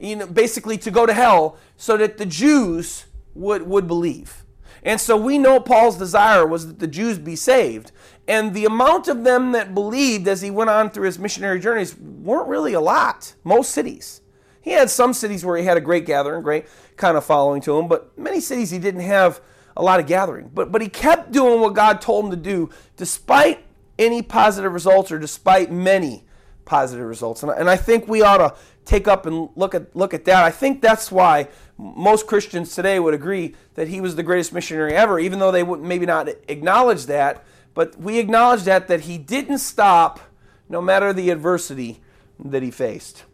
you 0.00 0.16
know, 0.16 0.26
basically 0.26 0.78
to 0.78 0.90
go 0.90 1.06
to 1.06 1.14
hell 1.14 1.58
so 1.76 1.96
that 1.96 2.18
the 2.18 2.26
Jews 2.26 3.06
would, 3.34 3.62
would 3.62 3.86
believe. 3.86 4.41
And 4.82 5.00
so 5.00 5.16
we 5.16 5.38
know 5.38 5.60
Paul's 5.60 5.96
desire 5.96 6.46
was 6.46 6.66
that 6.66 6.78
the 6.78 6.86
Jews 6.86 7.18
be 7.18 7.36
saved. 7.36 7.92
And 8.26 8.54
the 8.54 8.64
amount 8.64 9.08
of 9.08 9.24
them 9.24 9.52
that 9.52 9.74
believed 9.74 10.26
as 10.28 10.42
he 10.42 10.50
went 10.50 10.70
on 10.70 10.90
through 10.90 11.06
his 11.06 11.18
missionary 11.18 11.60
journeys 11.60 11.96
weren't 11.96 12.48
really 12.48 12.72
a 12.72 12.80
lot, 12.80 13.34
most 13.44 13.70
cities. 13.70 14.20
He 14.60 14.72
had 14.72 14.90
some 14.90 15.12
cities 15.12 15.44
where 15.44 15.56
he 15.56 15.64
had 15.64 15.76
a 15.76 15.80
great 15.80 16.06
gathering, 16.06 16.42
great 16.42 16.66
kind 16.96 17.16
of 17.16 17.24
following 17.24 17.60
to 17.62 17.76
him, 17.78 17.88
but 17.88 18.16
many 18.16 18.40
cities 18.40 18.70
he 18.70 18.78
didn't 18.78 19.00
have 19.00 19.40
a 19.76 19.82
lot 19.82 19.98
of 19.98 20.06
gathering. 20.06 20.50
But, 20.54 20.70
but 20.70 20.82
he 20.82 20.88
kept 20.88 21.32
doing 21.32 21.60
what 21.60 21.74
God 21.74 22.00
told 22.00 22.26
him 22.26 22.30
to 22.30 22.36
do 22.36 22.70
despite 22.96 23.64
any 23.98 24.22
positive 24.22 24.72
results 24.72 25.10
or 25.10 25.18
despite 25.18 25.72
many 25.72 26.24
positive 26.64 27.06
results. 27.06 27.42
And, 27.42 27.50
and 27.52 27.68
I 27.68 27.76
think 27.76 28.06
we 28.06 28.22
ought 28.22 28.38
to 28.38 28.54
take 28.84 29.08
up 29.08 29.26
and 29.26 29.48
look 29.56 29.74
at, 29.74 29.94
look 29.96 30.14
at 30.14 30.24
that. 30.26 30.44
I 30.44 30.50
think 30.50 30.80
that's 30.80 31.10
why 31.10 31.48
most 31.78 32.26
Christians 32.26 32.74
today 32.74 33.00
would 33.00 33.14
agree 33.14 33.54
that 33.74 33.88
he 33.88 34.00
was 34.00 34.16
the 34.16 34.22
greatest 34.22 34.52
missionary 34.52 34.94
ever, 34.94 35.18
even 35.18 35.38
though 35.38 35.50
they 35.50 35.62
would 35.62 35.80
maybe 35.80 36.06
not 36.06 36.28
acknowledge 36.48 37.06
that. 37.06 37.44
But 37.74 37.98
we 37.98 38.18
acknowledge 38.18 38.64
that 38.64 38.88
that 38.88 39.02
he 39.02 39.18
didn't 39.18 39.58
stop 39.58 40.20
no 40.68 40.80
matter 40.80 41.12
the 41.12 41.30
adversity 41.30 42.00
that 42.38 42.62
he 42.62 42.70
faced. 42.70 43.24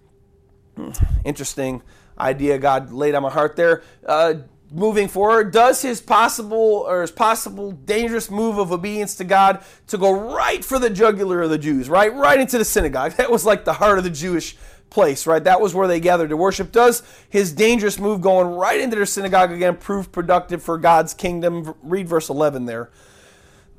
Interesting 1.24 1.82
idea 2.18 2.58
God 2.58 2.92
laid 2.92 3.14
on 3.14 3.22
my 3.22 3.30
heart 3.30 3.56
there. 3.56 3.82
Uh, 4.06 4.34
moving 4.70 5.08
forward, 5.08 5.52
does 5.52 5.82
his 5.82 6.00
possible 6.00 6.84
or 6.86 7.00
his 7.00 7.10
possible 7.10 7.72
dangerous 7.72 8.30
move 8.30 8.58
of 8.58 8.72
obedience 8.72 9.14
to 9.16 9.24
God 9.24 9.62
to 9.86 9.98
go 9.98 10.12
right 10.34 10.64
for 10.64 10.78
the 10.78 10.90
jugular 10.90 11.42
of 11.42 11.50
the 11.50 11.58
Jews, 11.58 11.88
right, 11.88 12.14
right 12.14 12.38
into 12.38 12.58
the 12.58 12.64
synagogue. 12.64 13.12
That 13.18 13.30
was 13.30 13.44
like 13.44 13.64
the 13.64 13.74
heart 13.74 13.98
of 13.98 14.04
the 14.04 14.10
Jewish 14.10 14.56
place, 14.90 15.26
right? 15.26 15.42
That 15.42 15.60
was 15.60 15.74
where 15.74 15.88
they 15.88 16.00
gathered 16.00 16.30
to 16.30 16.36
worship. 16.36 16.72
Does 16.72 17.02
his 17.28 17.52
dangerous 17.52 17.98
move 17.98 18.20
going 18.20 18.48
right 18.48 18.80
into 18.80 18.96
their 18.96 19.06
synagogue 19.06 19.52
again 19.52 19.76
prove 19.76 20.12
productive 20.12 20.62
for 20.62 20.78
God's 20.78 21.14
kingdom? 21.14 21.74
Read 21.82 22.08
verse 22.08 22.28
11 22.28 22.66
there. 22.66 22.90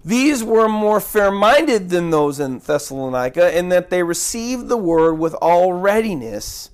These 0.04 0.44
were 0.44 0.70
more 0.70 1.02
fair 1.02 1.32
minded 1.32 1.90
than 1.90 2.10
those 2.10 2.40
in 2.40 2.60
Thessalonica 2.60 3.58
in 3.58 3.70
that 3.70 3.90
they 3.90 4.02
received 4.02 4.70
the 4.70 4.78
word 4.78 5.16
with 5.16 5.34
all 5.36 5.74
readiness 5.74 6.70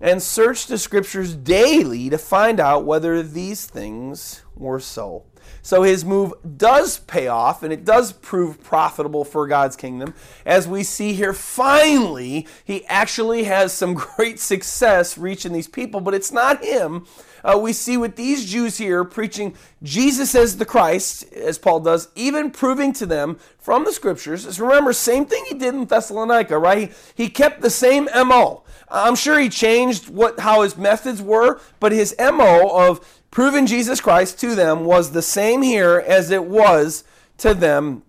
and 0.00 0.22
searched 0.22 0.68
the 0.68 0.76
scriptures 0.76 1.34
daily 1.34 2.10
to 2.10 2.18
find 2.18 2.60
out 2.60 2.84
whether 2.84 3.22
these 3.22 3.64
things 3.64 4.42
were 4.54 4.80
so. 4.80 5.24
So 5.66 5.82
his 5.82 6.04
move 6.04 6.32
does 6.56 7.00
pay 7.00 7.26
off 7.26 7.64
and 7.64 7.72
it 7.72 7.84
does 7.84 8.12
prove 8.12 8.62
profitable 8.62 9.24
for 9.24 9.48
God's 9.48 9.74
kingdom. 9.74 10.14
As 10.44 10.68
we 10.68 10.84
see 10.84 11.12
here, 11.12 11.32
finally, 11.32 12.46
he 12.64 12.86
actually 12.86 13.42
has 13.44 13.72
some 13.72 13.94
great 14.16 14.38
success 14.38 15.18
reaching 15.18 15.52
these 15.52 15.66
people, 15.66 16.00
but 16.00 16.14
it's 16.14 16.30
not 16.30 16.64
him. 16.64 17.04
Uh, 17.42 17.58
we 17.58 17.72
see 17.72 17.96
with 17.96 18.14
these 18.14 18.48
Jews 18.48 18.78
here 18.78 19.02
preaching 19.02 19.56
Jesus 19.82 20.36
as 20.36 20.56
the 20.56 20.64
Christ, 20.64 21.32
as 21.32 21.58
Paul 21.58 21.80
does, 21.80 22.10
even 22.14 22.52
proving 22.52 22.92
to 22.92 23.06
them 23.06 23.36
from 23.58 23.84
the 23.84 23.92
scriptures. 23.92 24.60
Remember, 24.60 24.92
same 24.92 25.26
thing 25.26 25.46
he 25.48 25.54
did 25.54 25.74
in 25.74 25.86
Thessalonica, 25.86 26.56
right? 26.56 26.92
He, 27.16 27.24
he 27.24 27.28
kept 27.28 27.60
the 27.60 27.70
same 27.70 28.08
MO. 28.14 28.62
I'm 28.88 29.16
sure 29.16 29.36
he 29.40 29.48
changed 29.48 30.08
what 30.08 30.38
how 30.38 30.62
his 30.62 30.76
methods 30.76 31.20
were, 31.20 31.60
but 31.80 31.90
his 31.90 32.14
MO 32.20 32.68
of 32.70 33.24
proving 33.36 33.66
Jesus 33.66 34.00
Christ 34.00 34.40
to 34.40 34.54
them 34.54 34.86
was 34.86 35.10
the 35.10 35.20
same 35.20 35.60
here 35.60 36.02
as 36.06 36.30
it 36.30 36.46
was 36.46 37.04
to 37.36 37.52
them 37.52 38.02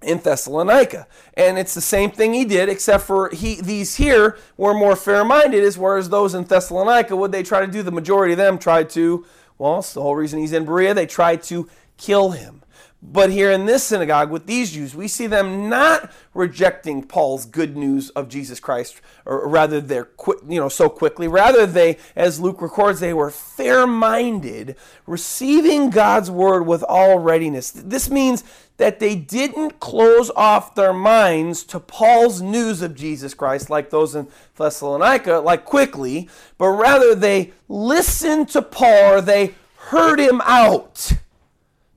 in 0.00 0.16
Thessalonica. 0.16 1.06
And 1.34 1.58
it's 1.58 1.74
the 1.74 1.82
same 1.82 2.10
thing 2.10 2.32
he 2.32 2.46
did, 2.46 2.70
except 2.70 3.04
for 3.04 3.28
he 3.28 3.60
these 3.60 3.96
here 3.96 4.38
were 4.56 4.72
more 4.72 4.96
fair-minded, 4.96 5.62
as 5.62 5.76
whereas 5.76 6.08
those 6.08 6.34
in 6.34 6.44
Thessalonica, 6.44 7.14
what 7.14 7.30
they 7.30 7.42
try 7.42 7.60
to 7.60 7.70
do, 7.70 7.82
the 7.82 7.92
majority 7.92 8.32
of 8.32 8.38
them 8.38 8.56
tried 8.58 8.88
to, 8.90 9.26
well, 9.58 9.80
it's 9.80 9.92
the 9.92 10.00
whole 10.00 10.16
reason 10.16 10.40
he's 10.40 10.54
in 10.54 10.64
Berea, 10.64 10.94
they 10.94 11.04
tried 11.04 11.42
to 11.42 11.68
kill 11.98 12.30
him. 12.30 12.62
But 13.02 13.30
here 13.30 13.50
in 13.50 13.64
this 13.64 13.82
synagogue 13.82 14.30
with 14.30 14.44
these 14.46 14.72
Jews, 14.72 14.94
we 14.94 15.08
see 15.08 15.26
them 15.26 15.70
not 15.70 16.12
rejecting 16.34 17.02
Paul's 17.02 17.46
good 17.46 17.74
news 17.74 18.10
of 18.10 18.28
Jesus 18.28 18.60
Christ, 18.60 19.00
or 19.24 19.48
rather 19.48 19.80
they're 19.80 20.04
quick, 20.04 20.40
you 20.46 20.60
know, 20.60 20.68
so 20.68 20.90
quickly. 20.90 21.26
Rather, 21.26 21.64
they, 21.64 21.96
as 22.14 22.40
Luke 22.40 22.60
records, 22.60 23.00
they 23.00 23.14
were 23.14 23.30
fair-minded, 23.30 24.76
receiving 25.06 25.88
God's 25.88 26.30
word 26.30 26.66
with 26.66 26.82
all 26.82 27.18
readiness. 27.18 27.70
This 27.70 28.10
means 28.10 28.44
that 28.76 29.00
they 29.00 29.16
didn't 29.16 29.80
close 29.80 30.30
off 30.36 30.74
their 30.74 30.92
minds 30.92 31.64
to 31.64 31.80
Paul's 31.80 32.42
news 32.42 32.82
of 32.82 32.94
Jesus 32.94 33.32
Christ 33.32 33.70
like 33.70 33.88
those 33.88 34.14
in 34.14 34.28
Thessalonica, 34.56 35.38
like 35.38 35.64
quickly, 35.64 36.28
but 36.58 36.68
rather 36.68 37.14
they 37.14 37.52
listened 37.66 38.50
to 38.50 38.60
Paul 38.60 39.14
or 39.14 39.20
they 39.22 39.54
heard 39.76 40.20
him 40.20 40.42
out. 40.44 41.12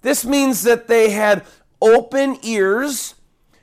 This 0.03 0.24
means 0.24 0.63
that 0.63 0.88
they 0.88 1.10
had 1.10 1.43
open 1.81 2.38
ears, 2.43 3.15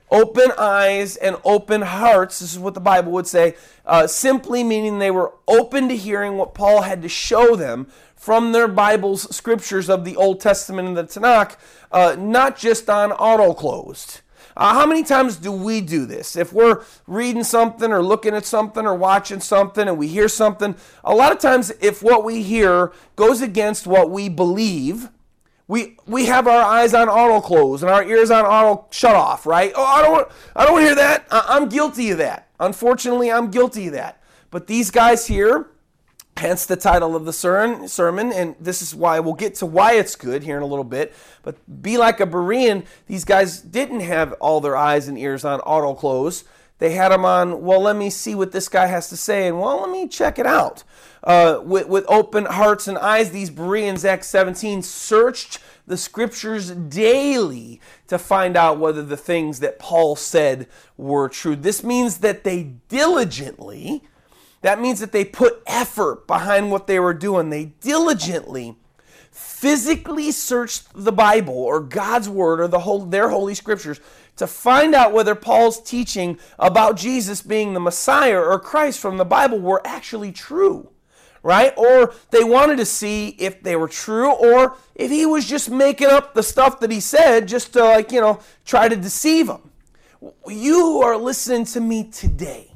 open 0.09 0.51
eyes, 0.57 1.15
and 1.15 1.37
open 1.45 1.83
hearts. 1.83 2.39
This 2.39 2.53
is 2.53 2.59
what 2.59 2.73
the 2.73 2.81
Bible 2.81 3.11
would 3.13 3.27
say, 3.27 3.55
uh, 3.85 4.07
simply 4.07 4.63
meaning 4.63 4.99
they 4.99 5.11
were 5.11 5.33
open 5.47 5.87
to 5.87 5.95
hearing 5.95 6.37
what 6.37 6.53
Paul 6.53 6.81
had 6.81 7.01
to 7.03 7.09
show 7.09 7.55
them 7.55 7.87
from 8.15 8.51
their 8.51 8.67
Bible's 8.67 9.33
scriptures 9.33 9.89
of 9.89 10.03
the 10.03 10.15
Old 10.15 10.41
Testament 10.41 10.87
and 10.87 10.97
the 10.97 11.03
Tanakh, 11.03 11.55
uh, 11.91 12.15
not 12.19 12.57
just 12.57 12.89
on 12.89 13.11
auto 13.11 13.53
closed. 13.53 14.21
Uh, 14.57 14.73
how 14.73 14.85
many 14.85 15.03
times 15.03 15.37
do 15.37 15.51
we 15.51 15.79
do 15.79 16.05
this? 16.05 16.35
If 16.35 16.51
we're 16.51 16.83
reading 17.07 17.43
something 17.43 17.91
or 17.91 18.03
looking 18.03 18.35
at 18.35 18.45
something 18.45 18.85
or 18.85 18.95
watching 18.95 19.39
something 19.39 19.87
and 19.87 19.97
we 19.97 20.07
hear 20.07 20.27
something, 20.27 20.75
a 21.03 21.15
lot 21.15 21.31
of 21.31 21.39
times 21.39 21.71
if 21.79 22.03
what 22.03 22.23
we 22.23 22.41
hear 22.41 22.91
goes 23.15 23.41
against 23.41 23.87
what 23.87 24.09
we 24.09 24.27
believe, 24.27 25.09
we 25.71 25.95
we 26.05 26.25
have 26.25 26.49
our 26.49 26.61
eyes 26.61 26.93
on 26.93 27.07
auto 27.07 27.39
close 27.39 27.81
and 27.81 27.89
our 27.89 28.03
ears 28.03 28.29
on 28.29 28.43
auto 28.43 28.87
shut 28.91 29.15
off, 29.15 29.45
right? 29.45 29.71
Oh, 29.73 29.85
I 29.85 30.01
don't 30.01 30.27
I 30.53 30.65
don't 30.65 30.81
hear 30.81 30.95
that. 30.95 31.25
I, 31.31 31.55
am 31.55 31.69
guilty 31.69 32.11
of 32.11 32.17
that. 32.17 32.49
Unfortunately, 32.59 33.31
I'm 33.31 33.49
guilty 33.51 33.87
of 33.87 33.93
that. 33.93 34.21
But 34.49 34.67
these 34.67 34.91
guys 34.91 35.27
here, 35.27 35.69
hence 36.35 36.65
the 36.65 36.75
title 36.75 37.15
of 37.15 37.23
the 37.23 37.31
sermon, 37.31 38.33
and 38.33 38.57
this 38.59 38.81
is 38.81 38.93
why 38.93 39.21
we'll 39.21 39.33
get 39.33 39.55
to 39.55 39.65
why 39.65 39.93
it's 39.93 40.17
good 40.17 40.43
here 40.43 40.57
in 40.57 40.61
a 40.61 40.65
little 40.65 40.83
bit. 40.83 41.13
But 41.41 41.55
be 41.81 41.97
like 41.97 42.19
a 42.19 42.27
Berean, 42.27 42.85
these 43.07 43.23
guys 43.23 43.61
didn't 43.61 44.01
have 44.01 44.33
all 44.41 44.59
their 44.59 44.75
eyes 44.75 45.07
and 45.07 45.17
ears 45.17 45.45
on 45.45 45.61
auto 45.61 45.93
close. 45.93 46.43
They 46.79 46.95
had 46.95 47.13
them 47.13 47.23
on, 47.23 47.61
well, 47.61 47.79
let 47.79 47.95
me 47.95 48.09
see 48.09 48.35
what 48.35 48.51
this 48.51 48.67
guy 48.67 48.87
has 48.87 49.07
to 49.07 49.15
say, 49.15 49.47
and 49.47 49.57
well, 49.57 49.79
let 49.79 49.89
me 49.89 50.09
check 50.09 50.37
it 50.37 50.45
out 50.45 50.83
uh, 51.23 51.59
with, 51.63 51.87
with 51.87 52.05
open 52.07 52.45
hearts 52.45 52.87
and 52.87 52.97
eyes, 52.97 53.31
these 53.31 53.49
Bereans, 53.49 54.03
Acts 54.03 54.27
17, 54.27 54.81
searched 54.81 55.59
the 55.85 55.97
scriptures 55.97 56.71
daily 56.71 57.79
to 58.07 58.17
find 58.17 58.55
out 58.55 58.79
whether 58.79 59.03
the 59.03 59.17
things 59.17 59.59
that 59.59 59.79
Paul 59.79 60.15
said 60.15 60.67
were 60.97 61.29
true. 61.29 61.55
This 61.55 61.83
means 61.83 62.19
that 62.19 62.43
they 62.43 62.63
diligently, 62.87 64.03
that 64.61 64.79
means 64.79 64.99
that 64.99 65.11
they 65.11 65.25
put 65.25 65.61
effort 65.67 66.27
behind 66.27 66.71
what 66.71 66.87
they 66.87 66.99
were 66.99 67.13
doing. 67.13 67.49
They 67.49 67.65
diligently 67.65 68.75
physically 69.31 70.31
searched 70.31 70.87
the 70.93 71.11
Bible 71.11 71.53
or 71.53 71.79
God's 71.79 72.27
word 72.27 72.59
or 72.59 72.67
the 72.67 72.79
whole 72.79 73.05
their 73.05 73.29
holy 73.29 73.55
scriptures 73.55 74.01
to 74.35 74.45
find 74.45 74.93
out 74.93 75.13
whether 75.13 75.35
Paul's 75.35 75.81
teaching 75.81 76.37
about 76.59 76.97
Jesus 76.97 77.41
being 77.41 77.73
the 77.73 77.79
Messiah 77.79 78.39
or 78.39 78.59
Christ 78.59 78.99
from 78.99 79.17
the 79.17 79.25
Bible 79.25 79.59
were 79.59 79.81
actually 79.85 80.31
true 80.31 80.89
right? 81.43 81.73
Or 81.77 82.13
they 82.29 82.43
wanted 82.43 82.77
to 82.77 82.85
see 82.85 83.29
if 83.29 83.61
they 83.63 83.75
were 83.75 83.87
true 83.87 84.31
or 84.31 84.77
if 84.95 85.09
he 85.09 85.25
was 85.25 85.47
just 85.47 85.69
making 85.69 86.07
up 86.07 86.33
the 86.33 86.43
stuff 86.43 86.79
that 86.79 86.91
he 86.91 86.99
said 86.99 87.47
just 87.47 87.73
to, 87.73 87.83
like, 87.83 88.11
you 88.11 88.21
know, 88.21 88.39
try 88.65 88.87
to 88.87 88.95
deceive 88.95 89.47
them. 89.47 89.71
You 90.47 90.75
who 90.75 91.01
are 91.01 91.17
listening 91.17 91.65
to 91.65 91.81
me 91.81 92.03
today, 92.03 92.73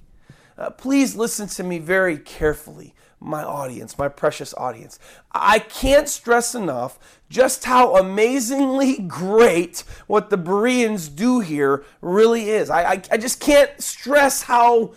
uh, 0.57 0.72
please 0.72 1.15
listen 1.15 1.48
to 1.50 1.63
me 1.63 1.77
very 1.79 2.18
carefully, 2.18 2.96
my 3.20 3.44
audience, 3.44 3.98
my 3.98 4.07
precious 4.07 4.53
audience. 4.55 5.00
I 5.31 5.59
can't 5.59 6.09
stress 6.09 6.55
enough 6.55 6.98
just 7.29 7.66
how 7.66 7.98
amazingly 7.98 8.98
great 9.07 9.83
what 10.07 10.29
the 10.29 10.37
Bereans 10.37 11.07
do 11.07 11.39
here 11.39 11.83
really 12.01 12.50
is. 12.50 12.70
I, 12.70 12.83
I, 12.83 13.01
I 13.11 13.18
just 13.18 13.39
can't 13.39 13.70
stress 13.81 14.44
how 14.44 14.94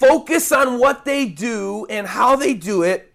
focus 0.00 0.50
on 0.50 0.78
what 0.78 1.04
they 1.04 1.26
do 1.26 1.86
and 1.90 2.06
how 2.06 2.34
they 2.34 2.54
do 2.54 2.82
it, 2.82 3.12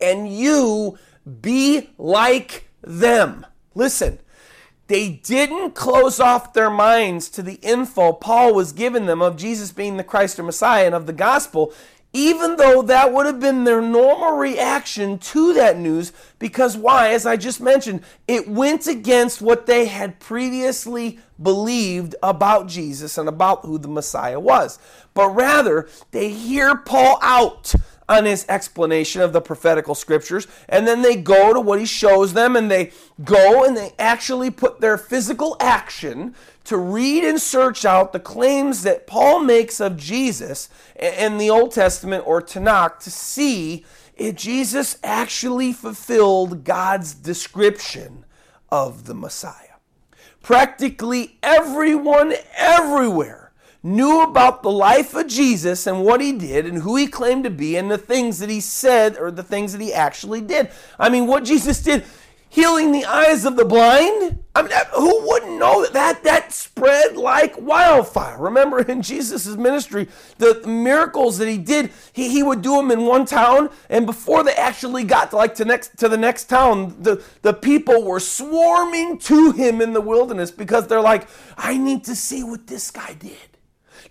and 0.00 0.32
you 0.32 0.98
be 1.40 1.90
like 1.96 2.68
them. 2.82 3.46
Listen, 3.74 4.18
they 4.86 5.08
didn't 5.08 5.74
close 5.74 6.20
off 6.20 6.52
their 6.52 6.68
minds 6.68 7.30
to 7.30 7.42
the 7.42 7.54
info 7.62 8.12
Paul 8.12 8.54
was 8.54 8.72
giving 8.72 9.06
them 9.06 9.22
of 9.22 9.38
Jesus 9.38 9.72
being 9.72 9.96
the 9.96 10.04
Christ 10.04 10.38
or 10.38 10.42
Messiah 10.42 10.84
and 10.84 10.94
of 10.94 11.06
the 11.06 11.12
gospel 11.14 11.72
even 12.14 12.54
though 12.56 12.80
that 12.80 13.12
would 13.12 13.26
have 13.26 13.40
been 13.40 13.64
their 13.64 13.82
normal 13.82 14.36
reaction 14.36 15.18
to 15.18 15.52
that 15.54 15.76
news, 15.76 16.12
because 16.38 16.76
why? 16.76 17.12
As 17.12 17.26
I 17.26 17.36
just 17.36 17.60
mentioned, 17.60 18.02
it 18.28 18.48
went 18.48 18.86
against 18.86 19.42
what 19.42 19.66
they 19.66 19.86
had 19.86 20.20
previously 20.20 21.18
believed 21.42 22.14
about 22.22 22.68
Jesus 22.68 23.18
and 23.18 23.28
about 23.28 23.66
who 23.66 23.78
the 23.78 23.88
Messiah 23.88 24.38
was. 24.38 24.78
But 25.12 25.30
rather, 25.30 25.88
they 26.12 26.30
hear 26.30 26.76
Paul 26.76 27.18
out 27.20 27.74
on 28.08 28.26
his 28.26 28.46
explanation 28.48 29.20
of 29.20 29.32
the 29.32 29.40
prophetical 29.40 29.96
scriptures, 29.96 30.46
and 30.68 30.86
then 30.86 31.02
they 31.02 31.16
go 31.16 31.52
to 31.52 31.60
what 31.60 31.80
he 31.80 31.86
shows 31.86 32.32
them, 32.32 32.54
and 32.54 32.70
they 32.70 32.92
go 33.24 33.64
and 33.64 33.76
they 33.76 33.92
actually 33.98 34.50
put 34.50 34.80
their 34.80 34.98
physical 34.98 35.56
action 35.58 36.34
to 36.64 36.76
read 36.76 37.24
and 37.24 37.40
search 37.40 37.84
out 37.84 38.12
the 38.12 38.20
claims 38.20 38.82
that 38.82 39.06
Paul 39.06 39.40
makes 39.40 39.80
of 39.80 39.96
Jesus 39.96 40.68
in 40.98 41.38
the 41.38 41.50
Old 41.50 41.72
Testament 41.72 42.26
or 42.26 42.40
Tanakh 42.40 42.98
to 43.00 43.10
see 43.10 43.84
if 44.16 44.36
Jesus 44.36 44.98
actually 45.02 45.72
fulfilled 45.72 46.64
God's 46.64 47.14
description 47.14 48.24
of 48.70 49.04
the 49.04 49.14
Messiah. 49.14 49.76
Practically 50.42 51.38
everyone 51.42 52.34
everywhere 52.56 53.44
knew 53.82 54.22
about 54.22 54.62
the 54.62 54.70
life 54.70 55.14
of 55.14 55.26
Jesus 55.26 55.86
and 55.86 56.02
what 56.02 56.22
he 56.22 56.32
did 56.32 56.64
and 56.64 56.78
who 56.78 56.96
he 56.96 57.06
claimed 57.06 57.44
to 57.44 57.50
be 57.50 57.76
and 57.76 57.90
the 57.90 57.98
things 57.98 58.38
that 58.38 58.48
he 58.48 58.60
said 58.60 59.16
or 59.18 59.30
the 59.30 59.42
things 59.42 59.72
that 59.72 59.80
he 59.80 59.92
actually 59.92 60.40
did. 60.40 60.70
I 60.98 61.10
mean, 61.10 61.26
what 61.26 61.44
Jesus 61.44 61.82
did, 61.82 62.02
healing 62.54 62.92
the 62.92 63.04
eyes 63.04 63.44
of 63.44 63.56
the 63.56 63.64
blind. 63.64 64.38
I 64.54 64.62
mean, 64.62 64.70
who 64.94 65.26
wouldn't 65.26 65.58
know 65.58 65.82
that 65.82 65.92
that, 65.94 66.22
that 66.22 66.52
spread 66.52 67.16
like 67.16 67.60
wildfire? 67.60 68.38
Remember 68.38 68.78
in 68.80 69.02
Jesus' 69.02 69.48
ministry, 69.48 70.06
the 70.38 70.62
miracles 70.64 71.38
that 71.38 71.48
he 71.48 71.58
did, 71.58 71.90
he, 72.12 72.28
he 72.28 72.44
would 72.44 72.62
do 72.62 72.76
them 72.76 72.92
in 72.92 73.06
one 73.06 73.24
town, 73.24 73.70
and 73.90 74.06
before 74.06 74.44
they 74.44 74.52
actually 74.52 75.02
got 75.02 75.30
to 75.30 75.36
like 75.36 75.56
to 75.56 75.64
next 75.64 75.98
to 75.98 76.08
the 76.08 76.16
next 76.16 76.44
town, 76.44 76.94
the, 77.02 77.24
the 77.42 77.52
people 77.52 78.04
were 78.04 78.20
swarming 78.20 79.18
to 79.18 79.50
him 79.50 79.80
in 79.80 79.92
the 79.92 80.00
wilderness 80.00 80.52
because 80.52 80.86
they're 80.86 81.00
like, 81.00 81.26
I 81.58 81.76
need 81.76 82.04
to 82.04 82.14
see 82.14 82.44
what 82.44 82.68
this 82.68 82.92
guy 82.92 83.14
did. 83.14 83.53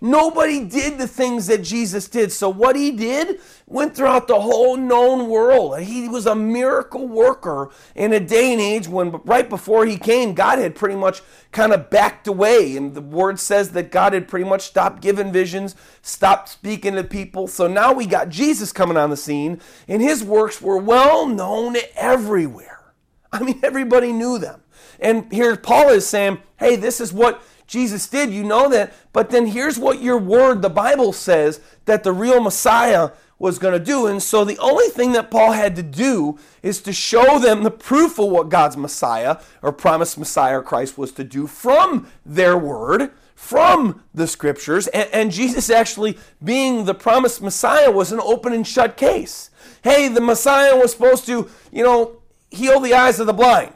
Nobody 0.00 0.64
did 0.64 0.98
the 0.98 1.08
things 1.08 1.46
that 1.46 1.62
Jesus 1.62 2.08
did. 2.08 2.32
So 2.32 2.48
what 2.48 2.76
he 2.76 2.90
did 2.90 3.40
went 3.66 3.94
throughout 3.94 4.28
the 4.28 4.40
whole 4.40 4.76
known 4.76 5.28
world. 5.28 5.80
He 5.80 6.08
was 6.08 6.26
a 6.26 6.34
miracle 6.34 7.06
worker 7.06 7.70
in 7.94 8.12
a 8.12 8.20
day 8.20 8.52
and 8.52 8.60
age 8.60 8.88
when 8.88 9.10
right 9.24 9.48
before 9.48 9.86
he 9.86 9.96
came, 9.96 10.34
God 10.34 10.58
had 10.58 10.74
pretty 10.74 10.96
much 10.96 11.22
kind 11.52 11.72
of 11.72 11.90
backed 11.90 12.26
away. 12.26 12.76
And 12.76 12.94
the 12.94 13.00
word 13.00 13.38
says 13.40 13.70
that 13.70 13.90
God 13.90 14.12
had 14.12 14.28
pretty 14.28 14.48
much 14.48 14.62
stopped 14.62 15.00
giving 15.00 15.32
visions, 15.32 15.74
stopped 16.02 16.48
speaking 16.48 16.94
to 16.94 17.04
people. 17.04 17.48
So 17.48 17.66
now 17.66 17.92
we 17.92 18.06
got 18.06 18.28
Jesus 18.28 18.72
coming 18.72 18.96
on 18.96 19.10
the 19.10 19.16
scene, 19.16 19.60
and 19.88 20.02
his 20.02 20.22
works 20.22 20.60
were 20.60 20.78
well 20.78 21.26
known 21.26 21.76
everywhere. 21.96 22.92
I 23.32 23.42
mean, 23.42 23.60
everybody 23.62 24.12
knew 24.12 24.38
them. 24.38 24.60
And 25.00 25.32
here 25.32 25.56
Paul 25.56 25.88
is 25.88 26.06
saying, 26.06 26.38
hey, 26.56 26.76
this 26.76 27.00
is 27.00 27.12
what 27.12 27.42
Jesus 27.66 28.06
did. 28.06 28.30
You 28.30 28.44
know 28.44 28.68
that. 28.68 28.92
But 29.12 29.30
then 29.30 29.46
here's 29.46 29.78
what 29.78 30.02
your 30.02 30.18
word, 30.18 30.62
the 30.62 30.70
Bible 30.70 31.12
says, 31.12 31.60
that 31.86 32.04
the 32.04 32.12
real 32.12 32.40
Messiah 32.40 33.10
was 33.38 33.58
going 33.58 33.78
to 33.78 33.84
do. 33.84 34.06
And 34.06 34.22
so 34.22 34.44
the 34.44 34.58
only 34.58 34.88
thing 34.88 35.12
that 35.12 35.30
Paul 35.30 35.52
had 35.52 35.76
to 35.76 35.82
do 35.82 36.38
is 36.62 36.80
to 36.82 36.92
show 36.92 37.38
them 37.38 37.62
the 37.62 37.70
proof 37.70 38.18
of 38.18 38.28
what 38.28 38.48
God's 38.48 38.76
Messiah 38.76 39.38
or 39.60 39.72
promised 39.72 40.18
Messiah 40.18 40.62
Christ 40.62 40.96
was 40.96 41.12
to 41.12 41.24
do 41.24 41.46
from 41.46 42.08
their 42.24 42.56
word, 42.56 43.10
from 43.34 44.02
the 44.14 44.26
scriptures. 44.26 44.86
And, 44.88 45.08
and 45.12 45.30
Jesus 45.30 45.68
actually 45.68 46.16
being 46.42 46.84
the 46.84 46.94
promised 46.94 47.42
Messiah 47.42 47.90
was 47.90 48.12
an 48.12 48.20
open 48.20 48.52
and 48.52 48.66
shut 48.66 48.96
case. 48.96 49.50
Hey, 49.82 50.08
the 50.08 50.20
Messiah 50.20 50.76
was 50.76 50.92
supposed 50.92 51.26
to, 51.26 51.50
you 51.72 51.82
know, 51.82 52.22
heal 52.50 52.80
the 52.80 52.94
eyes 52.94 53.20
of 53.20 53.26
the 53.26 53.32
blind. 53.32 53.74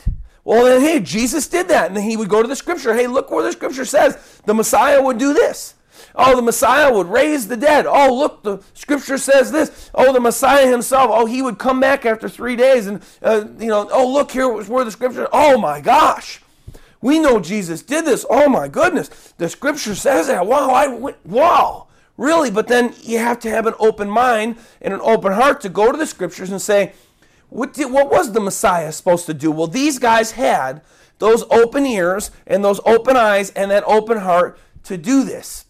Well, 0.49 0.65
then, 0.65 0.81
hey, 0.81 1.01
Jesus 1.01 1.47
did 1.47 1.69
that. 1.69 1.89
And 1.89 1.97
then 1.99 2.05
he 2.05 2.17
would 2.17 2.31
go 2.31 2.41
to 2.41 2.49
the 2.49 2.57
scripture. 2.57 2.95
Hey, 2.95 3.07
look 3.07 3.31
where 3.31 3.45
the 3.45 3.53
scripture 3.53 3.85
says 3.85 4.41
the 4.47 4.55
Messiah 4.55 5.03
would 5.03 5.19
do 5.19 5.35
this. 5.35 5.75
Oh, 6.15 6.35
the 6.35 6.41
Messiah 6.41 6.91
would 6.91 7.07
raise 7.07 7.49
the 7.49 7.57
dead. 7.57 7.85
Oh, 7.85 8.15
look, 8.15 8.43
the 8.45 8.63
scripture 8.73 9.19
says 9.19 9.53
this. 9.53 9.91
Oh, 9.95 10.11
the 10.11 10.21
Messiah 10.21 10.67
himself. 10.67 11.11
Oh, 11.13 11.27
he 11.27 11.43
would 11.43 11.59
come 11.59 11.81
back 11.81 12.07
after 12.07 12.31
three 12.31 12.57
days. 12.57 12.87
And, 12.87 13.03
uh, 13.21 13.45
you 13.59 13.67
know, 13.67 13.91
oh, 13.93 14.11
look, 14.11 14.31
here 14.31 14.49
was 14.49 14.71
where 14.71 14.87
the 14.87 14.91
scripture. 14.91 15.29
Oh, 15.35 15.59
my 15.59 15.83
gosh. 15.83 16.41
We 17.03 17.19
know 17.19 17.41
Jesus 17.41 17.83
did 17.83 18.07
this. 18.07 18.25
Oh, 18.31 18.49
my 18.49 18.69
goodness. 18.69 19.09
The 19.37 19.51
scripture 19.51 19.95
says 19.95 20.29
that. 20.29 20.47
Wow. 20.47 20.71
I, 20.71 21.15
wow. 21.27 21.89
Really? 22.17 22.51
But 22.51 22.69
then 22.69 22.95
you 23.03 23.19
have 23.19 23.39
to 23.41 23.51
have 23.51 23.67
an 23.67 23.75
open 23.79 24.09
mind 24.09 24.57
and 24.81 24.95
an 24.95 25.01
open 25.03 25.35
heart 25.35 25.61
to 25.61 25.69
go 25.69 25.93
to 25.93 25.99
the 25.99 26.07
scriptures 26.07 26.51
and 26.51 26.63
say, 26.63 26.95
what, 27.49 27.75
did, 27.75 27.91
what 27.91 28.11
was 28.11 28.33
the 28.33 28.41
Messiah 28.41 28.93
supposed 28.93 29.27
to 29.27 29.35
do? 29.35 29.51
Well, 29.51 29.67
these 29.67 29.99
guys 29.99 30.33
had 30.33 30.83
those 31.19 31.45
open 31.51 31.87
ears 31.87 32.31
and 32.47 32.65
those 32.65 32.81
open 32.85 33.17
eyes 33.17 33.51
and 33.51 33.71
that 33.71 33.85
open 33.87 34.19
heart 34.19 34.59
to 34.85 34.97
do 34.97 35.25
this. 35.25 35.65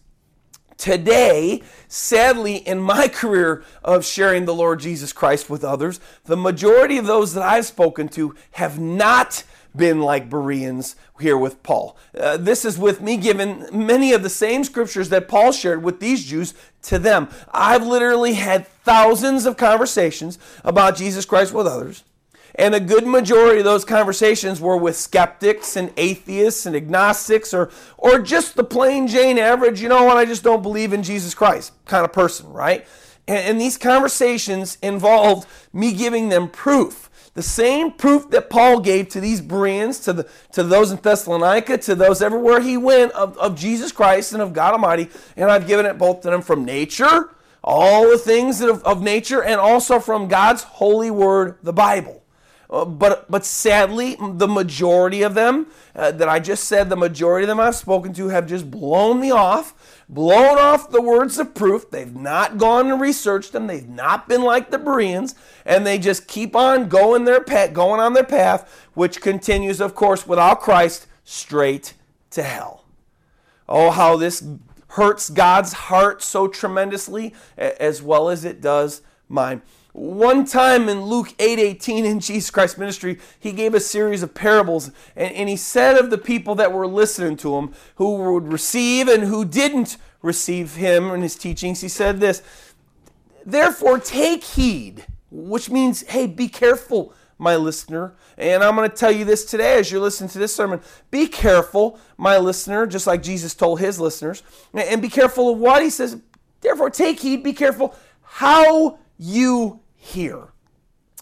Today, 0.77 1.61
sadly, 1.87 2.55
in 2.55 2.79
my 2.79 3.07
career 3.13 3.63
of 3.83 4.05
sharing 4.05 4.45
the 4.45 4.55
Lord 4.55 4.79
Jesus 4.79 5.11
Christ 5.11 5.49
with 5.49 5.63
others, 5.63 5.99
the 6.25 6.37
majority 6.37 6.97
of 6.97 7.05
those 7.05 7.33
that 7.33 7.43
I've 7.43 7.65
spoken 7.65 8.07
to 8.09 8.35
have 8.51 8.79
not 8.79 9.43
been 9.75 10.01
like 10.01 10.29
Bereans 10.29 10.95
here 11.19 11.37
with 11.37 11.61
Paul. 11.63 11.97
Uh, 12.17 12.37
this 12.37 12.65
is 12.65 12.77
with 12.77 13.01
me 13.01 13.17
giving 13.17 13.65
many 13.71 14.13
of 14.13 14.23
the 14.23 14.29
same 14.29 14.63
scriptures 14.63 15.09
that 15.09 15.27
Paul 15.27 15.51
shared 15.51 15.83
with 15.83 15.99
these 15.99 16.25
Jews 16.25 16.53
to 16.83 16.99
them. 16.99 17.29
I've 17.51 17.85
literally 17.85 18.33
had 18.33 18.67
thousands 18.67 19.45
of 19.45 19.57
conversations 19.57 20.39
about 20.63 20.97
Jesus 20.97 21.25
Christ 21.25 21.53
with 21.53 21.67
others. 21.67 22.03
And 22.55 22.73
a 22.73 22.79
good 22.79 23.05
majority 23.05 23.59
of 23.59 23.65
those 23.65 23.85
conversations 23.85 24.59
were 24.59 24.75
with 24.75 24.95
skeptics 24.95 25.75
and 25.75 25.93
atheists 25.97 26.65
and 26.65 26.75
agnostics 26.75 27.53
or, 27.53 27.69
or 27.97 28.19
just 28.19 28.55
the 28.55 28.63
plain 28.63 29.07
Jane 29.07 29.37
average, 29.37 29.81
you 29.81 29.89
know 29.89 30.03
what, 30.03 30.17
I 30.17 30.25
just 30.25 30.43
don't 30.43 30.63
believe 30.63 30.91
in 30.91 31.03
Jesus 31.03 31.33
Christ 31.33 31.73
kind 31.85 32.03
of 32.03 32.11
person, 32.11 32.51
right? 32.51 32.87
And, 33.27 33.37
and 33.37 33.61
these 33.61 33.77
conversations 33.77 34.77
involved 34.81 35.47
me 35.71 35.93
giving 35.93 36.29
them 36.29 36.49
proof 36.49 37.08
the 37.39 37.43
same 37.43 37.89
proof 37.89 38.29
that 38.31 38.49
Paul 38.49 38.81
gave 38.81 39.07
to 39.09 39.21
these 39.21 39.39
Bereans, 39.39 39.99
to, 39.99 40.11
the, 40.11 40.27
to 40.51 40.61
those 40.61 40.91
in 40.91 40.97
Thessalonica, 40.97 41.77
to 41.77 41.95
those 41.95 42.21
everywhere 42.21 42.59
he 42.59 42.75
went 42.75 43.13
of, 43.13 43.37
of 43.37 43.57
Jesus 43.57 43.93
Christ 43.93 44.33
and 44.33 44.41
of 44.41 44.51
God 44.51 44.73
Almighty. 44.73 45.07
And 45.37 45.49
I've 45.49 45.65
given 45.65 45.85
it 45.85 45.97
both 45.97 46.19
to 46.23 46.31
them 46.31 46.41
from 46.41 46.65
nature, 46.65 47.29
all 47.63 48.09
the 48.09 48.17
things 48.17 48.59
of, 48.59 48.83
of 48.83 49.01
nature, 49.01 49.41
and 49.41 49.57
also 49.57 50.01
from 50.01 50.27
God's 50.27 50.63
holy 50.63 51.09
word, 51.09 51.59
the 51.63 51.71
Bible. 51.71 52.23
Uh, 52.69 52.83
but, 52.83 53.31
but 53.31 53.45
sadly, 53.45 54.17
the 54.19 54.49
majority 54.49 55.21
of 55.21 55.33
them 55.33 55.67
uh, 55.95 56.11
that 56.11 56.27
I 56.27 56.41
just 56.41 56.65
said, 56.65 56.89
the 56.89 56.97
majority 56.97 57.45
of 57.45 57.47
them 57.47 57.61
I've 57.61 57.75
spoken 57.75 58.11
to 58.15 58.27
have 58.27 58.47
just 58.47 58.69
blown 58.69 59.21
me 59.21 59.31
off 59.31 59.73
blown 60.09 60.57
off 60.57 60.89
the 60.89 61.01
words 61.01 61.37
of 61.37 61.53
proof. 61.53 61.89
They've 61.89 62.15
not 62.15 62.57
gone 62.57 62.89
and 62.91 62.99
researched 62.99 63.53
them. 63.53 63.67
They've 63.67 63.87
not 63.87 64.27
been 64.27 64.41
like 64.41 64.71
the 64.71 64.79
Bereans, 64.79 65.35
and 65.65 65.85
they 65.85 65.99
just 65.99 66.27
keep 66.27 66.55
on 66.55 66.89
going 66.89 67.25
their 67.25 67.41
path, 67.41 67.73
going 67.73 68.01
on 68.01 68.13
their 68.13 68.23
path, 68.23 68.87
which 68.95 69.21
continues, 69.21 69.79
of 69.79 69.93
course, 69.93 70.25
without 70.25 70.61
Christ, 70.61 71.07
straight 71.23 71.93
to 72.31 72.41
hell. 72.41 72.85
Oh, 73.67 73.91
how 73.91 74.17
this 74.17 74.43
hurts 74.89 75.29
God's 75.29 75.73
heart 75.73 76.23
so 76.23 76.47
tremendously, 76.47 77.35
as 77.55 78.01
well 78.01 78.29
as 78.29 78.43
it 78.43 78.59
does 78.59 79.03
mine. 79.27 79.61
One 79.99 80.45
time 80.45 80.87
in 80.87 81.01
Luke 81.01 81.33
8:18 81.39 82.05
in 82.05 82.21
Jesus 82.21 82.49
Christ 82.49 82.77
ministry, 82.77 83.19
he 83.37 83.51
gave 83.51 83.73
a 83.73 83.81
series 83.81 84.23
of 84.23 84.33
parables, 84.33 84.91
and, 85.13 85.33
and 85.33 85.49
he 85.49 85.57
said 85.57 85.97
of 85.97 86.09
the 86.09 86.17
people 86.17 86.55
that 86.55 86.71
were 86.71 86.87
listening 86.87 87.35
to 87.37 87.57
him, 87.57 87.73
who 87.95 88.15
would 88.15 88.49
receive 88.49 89.09
and 89.09 89.23
who 89.23 89.43
didn't 89.43 89.97
receive 90.21 90.75
him 90.75 91.11
and 91.11 91.21
his 91.21 91.35
teachings, 91.35 91.81
he 91.81 91.89
said 91.89 92.21
this: 92.21 92.41
Therefore, 93.45 93.99
take 93.99 94.45
heed, 94.45 95.05
which 95.31 95.69
means, 95.69 96.03
hey, 96.03 96.27
be 96.27 96.47
careful, 96.47 97.13
my 97.37 97.57
listener. 97.57 98.15
And 98.37 98.63
I'm 98.63 98.77
going 98.77 98.89
to 98.89 98.95
tell 98.95 99.11
you 99.11 99.25
this 99.25 99.43
today 99.43 99.79
as 99.79 99.91
you're 99.91 99.99
listening 99.99 100.29
to 100.29 100.39
this 100.39 100.55
sermon. 100.55 100.79
Be 101.11 101.27
careful, 101.27 101.99
my 102.17 102.37
listener, 102.37 102.87
just 102.87 103.05
like 103.05 103.21
Jesus 103.21 103.53
told 103.53 103.81
his 103.81 103.99
listeners. 103.99 104.43
And 104.73 105.01
be 105.01 105.09
careful 105.09 105.51
of 105.51 105.57
what 105.57 105.83
he 105.83 105.89
says. 105.89 106.21
Therefore, 106.61 106.89
take 106.89 107.19
heed, 107.19 107.43
be 107.43 107.51
careful 107.51 107.93
how 108.21 108.99
you 109.17 109.81
hear. 109.99 110.47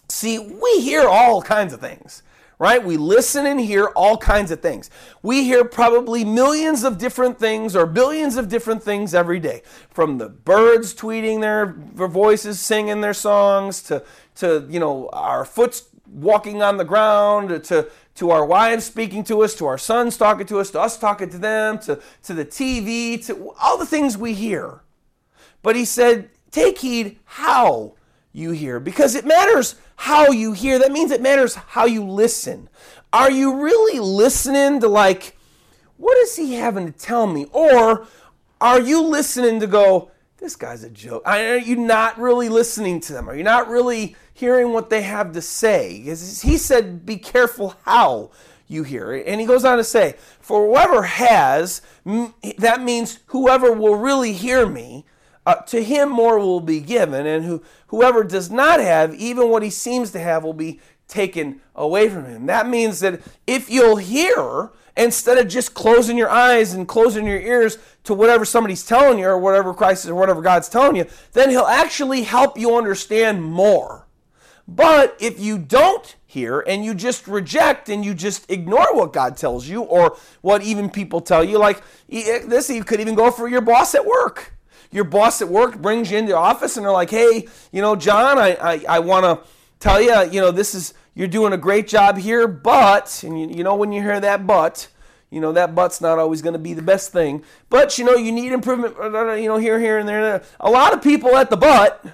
See, 0.08 0.38
we 0.38 0.80
hear 0.80 1.06
all 1.06 1.42
kinds 1.42 1.72
of 1.74 1.80
things, 1.80 2.22
right? 2.58 2.82
We 2.82 2.96
listen 2.96 3.44
and 3.44 3.60
hear 3.60 3.86
all 3.88 4.16
kinds 4.16 4.50
of 4.50 4.60
things. 4.60 4.88
We 5.22 5.44
hear 5.44 5.64
probably 5.64 6.24
millions 6.24 6.84
of 6.84 6.96
different 6.96 7.38
things 7.38 7.76
or 7.76 7.84
billions 7.86 8.36
of 8.36 8.48
different 8.48 8.82
things 8.82 9.14
every 9.14 9.40
day. 9.40 9.62
From 9.90 10.16
the 10.16 10.28
birds 10.28 10.94
tweeting 10.94 11.40
their, 11.40 11.76
their 11.94 12.08
voices, 12.08 12.60
singing 12.60 13.02
their 13.02 13.12
songs, 13.12 13.82
to, 13.82 14.02
to 14.36 14.66
you 14.70 14.80
know, 14.80 15.10
our 15.12 15.44
foot 15.44 15.82
walking 16.10 16.62
on 16.62 16.78
the 16.78 16.84
ground, 16.84 17.64
to, 17.64 17.90
to 18.14 18.30
our 18.30 18.46
wives 18.46 18.86
speaking 18.86 19.24
to 19.24 19.42
us, 19.42 19.54
to 19.56 19.66
our 19.66 19.78
sons 19.78 20.16
talking 20.16 20.46
to 20.46 20.58
us, 20.58 20.70
to 20.70 20.80
us 20.80 20.98
talking 20.98 21.28
to 21.30 21.38
them, 21.38 21.78
to, 21.80 22.00
to 22.22 22.32
the 22.32 22.46
TV, 22.46 23.24
to 23.26 23.52
all 23.60 23.76
the 23.76 23.86
things 23.86 24.16
we 24.16 24.32
hear. 24.32 24.80
But 25.62 25.76
he 25.76 25.84
said, 25.84 26.30
take 26.50 26.78
heed 26.78 27.18
how 27.24 27.94
you 28.32 28.50
hear 28.50 28.78
because 28.78 29.14
it 29.14 29.26
matters 29.26 29.74
how 29.96 30.28
you 30.28 30.52
hear. 30.52 30.78
That 30.78 30.92
means 30.92 31.10
it 31.10 31.22
matters 31.22 31.54
how 31.54 31.86
you 31.86 32.04
listen. 32.04 32.68
Are 33.12 33.30
you 33.30 33.62
really 33.62 33.98
listening 34.00 34.80
to, 34.80 34.88
like, 34.88 35.36
what 35.96 36.16
is 36.18 36.36
he 36.36 36.54
having 36.54 36.86
to 36.86 36.98
tell 36.98 37.26
me? 37.26 37.46
Or 37.52 38.06
are 38.60 38.80
you 38.80 39.02
listening 39.02 39.60
to 39.60 39.66
go, 39.66 40.10
this 40.36 40.56
guy's 40.56 40.84
a 40.84 40.90
joke? 40.90 41.22
Are 41.24 41.56
you 41.56 41.74
not 41.76 42.18
really 42.18 42.48
listening 42.48 43.00
to 43.00 43.12
them? 43.12 43.28
Are 43.28 43.34
you 43.34 43.42
not 43.42 43.68
really 43.68 44.14
hearing 44.34 44.72
what 44.72 44.90
they 44.90 45.02
have 45.02 45.32
to 45.32 45.42
say? 45.42 46.00
He 46.00 46.14
said, 46.56 47.04
be 47.04 47.16
careful 47.16 47.74
how 47.84 48.30
you 48.68 48.84
hear 48.84 49.14
it. 49.14 49.26
And 49.26 49.40
he 49.40 49.46
goes 49.46 49.64
on 49.64 49.78
to 49.78 49.84
say, 49.84 50.14
for 50.38 50.66
whoever 50.66 51.02
has, 51.02 51.82
that 52.04 52.82
means 52.82 53.18
whoever 53.26 53.72
will 53.72 53.96
really 53.96 54.34
hear 54.34 54.68
me 54.68 55.06
uh, 55.48 55.54
to 55.62 55.82
him 55.82 56.10
more 56.10 56.38
will 56.38 56.60
be 56.60 56.78
given, 56.78 57.26
and 57.26 57.42
who, 57.42 57.62
whoever 57.86 58.22
does 58.22 58.50
not 58.50 58.80
have, 58.80 59.14
even 59.14 59.48
what 59.48 59.62
he 59.62 59.70
seems 59.70 60.10
to 60.10 60.18
have, 60.18 60.44
will 60.44 60.52
be 60.52 60.78
taken 61.08 61.62
away 61.74 62.10
from 62.10 62.26
him. 62.26 62.44
That 62.44 62.68
means 62.68 63.00
that 63.00 63.22
if 63.46 63.70
you'll 63.70 63.96
hear, 63.96 64.68
instead 64.94 65.38
of 65.38 65.48
just 65.48 65.72
closing 65.72 66.18
your 66.18 66.28
eyes 66.28 66.74
and 66.74 66.86
closing 66.86 67.26
your 67.26 67.40
ears 67.40 67.78
to 68.04 68.12
whatever 68.12 68.44
somebody's 68.44 68.84
telling 68.84 69.18
you 69.18 69.24
or 69.24 69.38
whatever 69.38 69.72
Christ 69.72 70.04
is 70.04 70.10
or 70.10 70.16
whatever 70.16 70.42
God's 70.42 70.68
telling 70.68 70.96
you, 70.96 71.06
then 71.32 71.48
he'll 71.48 71.62
actually 71.62 72.24
help 72.24 72.58
you 72.58 72.76
understand 72.76 73.42
more. 73.42 74.06
But 74.70 75.16
if 75.18 75.40
you 75.40 75.56
don't 75.56 76.14
hear 76.26 76.60
and 76.60 76.84
you 76.84 76.92
just 76.92 77.26
reject 77.26 77.88
and 77.88 78.04
you 78.04 78.12
just 78.12 78.50
ignore 78.50 78.94
what 78.94 79.14
God 79.14 79.38
tells 79.38 79.66
you 79.66 79.80
or 79.80 80.18
what 80.42 80.62
even 80.62 80.90
people 80.90 81.22
tell 81.22 81.42
you, 81.42 81.56
like 81.56 81.82
this 82.06 82.68
you 82.68 82.84
could 82.84 83.00
even 83.00 83.14
go 83.14 83.30
for 83.30 83.48
your 83.48 83.62
boss 83.62 83.94
at 83.94 84.04
work 84.04 84.52
your 84.90 85.04
boss 85.04 85.42
at 85.42 85.48
work 85.48 85.78
brings 85.78 86.10
you 86.10 86.18
into 86.18 86.32
the 86.32 86.38
office 86.38 86.76
and 86.76 86.84
they're 86.84 86.92
like, 86.92 87.10
hey, 87.10 87.46
you 87.72 87.82
know, 87.82 87.96
John, 87.96 88.38
I, 88.38 88.56
I, 88.60 88.84
I 88.88 88.98
want 89.00 89.24
to 89.24 89.46
tell 89.80 90.00
you, 90.00 90.30
you 90.30 90.40
know, 90.40 90.50
this 90.50 90.74
is, 90.74 90.94
you're 91.14 91.28
doing 91.28 91.52
a 91.52 91.58
great 91.58 91.88
job 91.88 92.18
here, 92.18 92.48
but, 92.48 93.22
and 93.24 93.40
you, 93.40 93.58
you 93.58 93.64
know, 93.64 93.74
when 93.74 93.92
you 93.92 94.02
hear 94.02 94.20
that 94.20 94.46
but, 94.46 94.88
you 95.30 95.40
know, 95.40 95.52
that 95.52 95.74
but's 95.74 96.00
not 96.00 96.18
always 96.18 96.40
going 96.40 96.54
to 96.54 96.58
be 96.58 96.72
the 96.72 96.82
best 96.82 97.12
thing. 97.12 97.44
But, 97.68 97.98
you 97.98 98.04
know, 98.04 98.14
you 98.14 98.32
need 98.32 98.52
improvement, 98.52 98.96
uh, 98.98 99.10
uh, 99.10 99.30
uh, 99.30 99.34
you 99.34 99.48
know, 99.48 99.58
here, 99.58 99.78
here, 99.78 99.98
and 99.98 100.08
there. 100.08 100.42
A 100.60 100.70
lot 100.70 100.94
of 100.94 101.02
people 101.02 101.36
at 101.36 101.50
the 101.50 101.56
but, 101.56 102.04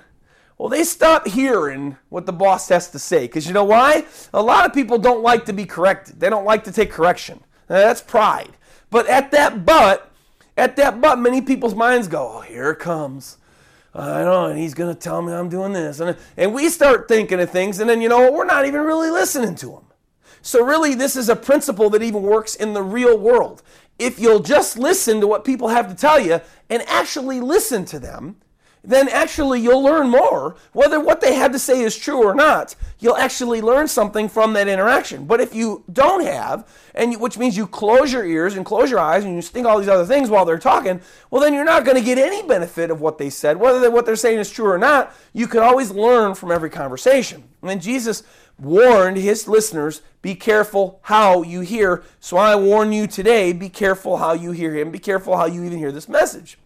well, 0.58 0.68
they 0.68 0.84
stop 0.84 1.28
hearing 1.28 1.96
what 2.08 2.26
the 2.26 2.32
boss 2.32 2.68
has 2.70 2.90
to 2.90 2.98
say. 2.98 3.26
Because 3.26 3.46
you 3.46 3.52
know 3.52 3.64
why? 3.64 4.06
A 4.32 4.42
lot 4.42 4.66
of 4.66 4.72
people 4.72 4.98
don't 4.98 5.22
like 5.22 5.44
to 5.46 5.52
be 5.52 5.64
corrected, 5.64 6.18
they 6.18 6.30
don't 6.30 6.44
like 6.44 6.64
to 6.64 6.72
take 6.72 6.90
correction. 6.90 7.40
Now, 7.68 7.76
that's 7.76 8.00
pride. 8.00 8.56
But 8.90 9.06
at 9.06 9.30
that 9.30 9.64
but, 9.64 10.12
at 10.56 10.76
that 10.76 11.00
but, 11.00 11.18
many 11.18 11.40
people's 11.40 11.74
minds 11.74 12.08
go, 12.08 12.36
oh, 12.36 12.40
here 12.40 12.70
it 12.70 12.78
comes. 12.78 13.38
I 13.94 14.22
know, 14.22 14.46
and 14.46 14.58
he's 14.58 14.74
going 14.74 14.92
to 14.92 15.00
tell 15.00 15.22
me 15.22 15.32
I'm 15.32 15.48
doing 15.48 15.72
this. 15.72 16.00
And, 16.00 16.16
and 16.36 16.52
we 16.52 16.68
start 16.68 17.06
thinking 17.06 17.40
of 17.40 17.50
things, 17.50 17.78
and 17.78 17.88
then, 17.88 18.00
you 18.00 18.08
know 18.08 18.20
what, 18.20 18.32
we're 18.32 18.44
not 18.44 18.66
even 18.66 18.80
really 18.82 19.10
listening 19.10 19.54
to 19.56 19.72
him. 19.72 19.84
So, 20.42 20.64
really, 20.64 20.94
this 20.94 21.16
is 21.16 21.28
a 21.28 21.36
principle 21.36 21.88
that 21.90 22.02
even 22.02 22.22
works 22.22 22.54
in 22.56 22.74
the 22.74 22.82
real 22.82 23.16
world. 23.16 23.62
If 23.98 24.18
you'll 24.18 24.40
just 24.40 24.76
listen 24.76 25.20
to 25.20 25.26
what 25.26 25.44
people 25.44 25.68
have 25.68 25.88
to 25.88 25.94
tell 25.94 26.18
you 26.18 26.40
and 26.68 26.82
actually 26.88 27.40
listen 27.40 27.84
to 27.86 28.00
them, 28.00 28.36
then 28.84 29.08
actually 29.08 29.60
you'll 29.60 29.82
learn 29.82 30.08
more. 30.08 30.56
Whether 30.72 31.00
what 31.00 31.20
they 31.20 31.34
had 31.34 31.52
to 31.52 31.58
say 31.58 31.80
is 31.80 31.96
true 31.96 32.22
or 32.22 32.34
not, 32.34 32.74
you'll 32.98 33.16
actually 33.16 33.62
learn 33.62 33.88
something 33.88 34.28
from 34.28 34.52
that 34.52 34.68
interaction. 34.68 35.26
But 35.26 35.40
if 35.40 35.54
you 35.54 35.84
don't 35.90 36.24
have, 36.24 36.68
and 36.94 37.12
you, 37.12 37.18
which 37.18 37.38
means 37.38 37.56
you 37.56 37.66
close 37.66 38.12
your 38.12 38.24
ears 38.24 38.56
and 38.56 38.64
close 38.64 38.90
your 38.90 39.00
eyes 39.00 39.24
and 39.24 39.34
you 39.34 39.42
think 39.42 39.66
all 39.66 39.78
these 39.78 39.88
other 39.88 40.04
things 40.04 40.28
while 40.28 40.44
they're 40.44 40.58
talking, 40.58 41.00
well, 41.30 41.40
then 41.40 41.54
you're 41.54 41.64
not 41.64 41.84
going 41.84 41.96
to 41.96 42.04
get 42.04 42.18
any 42.18 42.46
benefit 42.46 42.90
of 42.90 43.00
what 43.00 43.18
they 43.18 43.30
said. 43.30 43.56
Whether 43.56 43.90
what 43.90 44.06
they're 44.06 44.16
saying 44.16 44.38
is 44.38 44.50
true 44.50 44.70
or 44.70 44.78
not, 44.78 45.14
you 45.32 45.46
can 45.46 45.60
always 45.60 45.90
learn 45.90 46.34
from 46.34 46.52
every 46.52 46.70
conversation. 46.70 47.44
And 47.62 47.80
Jesus 47.80 48.22
warned 48.58 49.16
his 49.16 49.48
listeners, 49.48 50.02
be 50.22 50.34
careful 50.34 51.00
how 51.02 51.42
you 51.42 51.62
hear. 51.62 52.04
So 52.20 52.36
I 52.36 52.54
warn 52.54 52.92
you 52.92 53.06
today, 53.06 53.52
be 53.52 53.68
careful 53.68 54.18
how 54.18 54.34
you 54.34 54.52
hear 54.52 54.74
him. 54.74 54.90
Be 54.90 54.98
careful 54.98 55.36
how 55.36 55.46
you 55.46 55.64
even 55.64 55.78
hear 55.78 55.90
this 55.90 56.08
message 56.08 56.58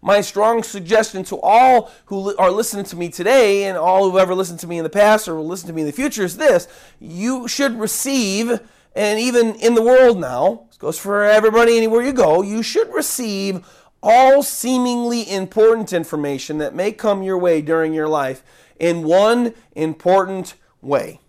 my 0.00 0.20
strong 0.20 0.62
suggestion 0.62 1.24
to 1.24 1.38
all 1.40 1.90
who 2.06 2.36
are 2.36 2.50
listening 2.50 2.84
to 2.86 2.96
me 2.96 3.08
today 3.08 3.64
and 3.64 3.76
all 3.76 4.10
who 4.10 4.18
ever 4.18 4.34
listened 4.34 4.60
to 4.60 4.66
me 4.66 4.78
in 4.78 4.84
the 4.84 4.90
past 4.90 5.28
or 5.28 5.34
will 5.34 5.46
listen 5.46 5.66
to 5.68 5.72
me 5.72 5.82
in 5.82 5.86
the 5.86 5.92
future 5.92 6.24
is 6.24 6.36
this. 6.36 6.68
You 7.00 7.48
should 7.48 7.78
receive 7.78 8.60
and 8.94 9.20
even 9.20 9.54
in 9.56 9.74
the 9.74 9.82
world 9.82 10.18
now 10.18 10.64
this 10.68 10.78
goes 10.78 10.98
for 10.98 11.22
everybody 11.22 11.76
anywhere 11.76 12.02
you 12.02 12.12
go 12.12 12.42
you 12.42 12.62
should 12.62 12.92
receive 12.92 13.64
all 14.02 14.42
seemingly 14.42 15.30
important 15.30 15.92
information 15.92 16.58
that 16.58 16.74
may 16.74 16.92
come 16.92 17.22
your 17.22 17.38
way 17.38 17.60
during 17.60 17.92
your 17.92 18.08
life 18.08 18.42
in 18.78 19.02
one 19.02 19.54
important 19.74 20.54
way. 20.80 21.20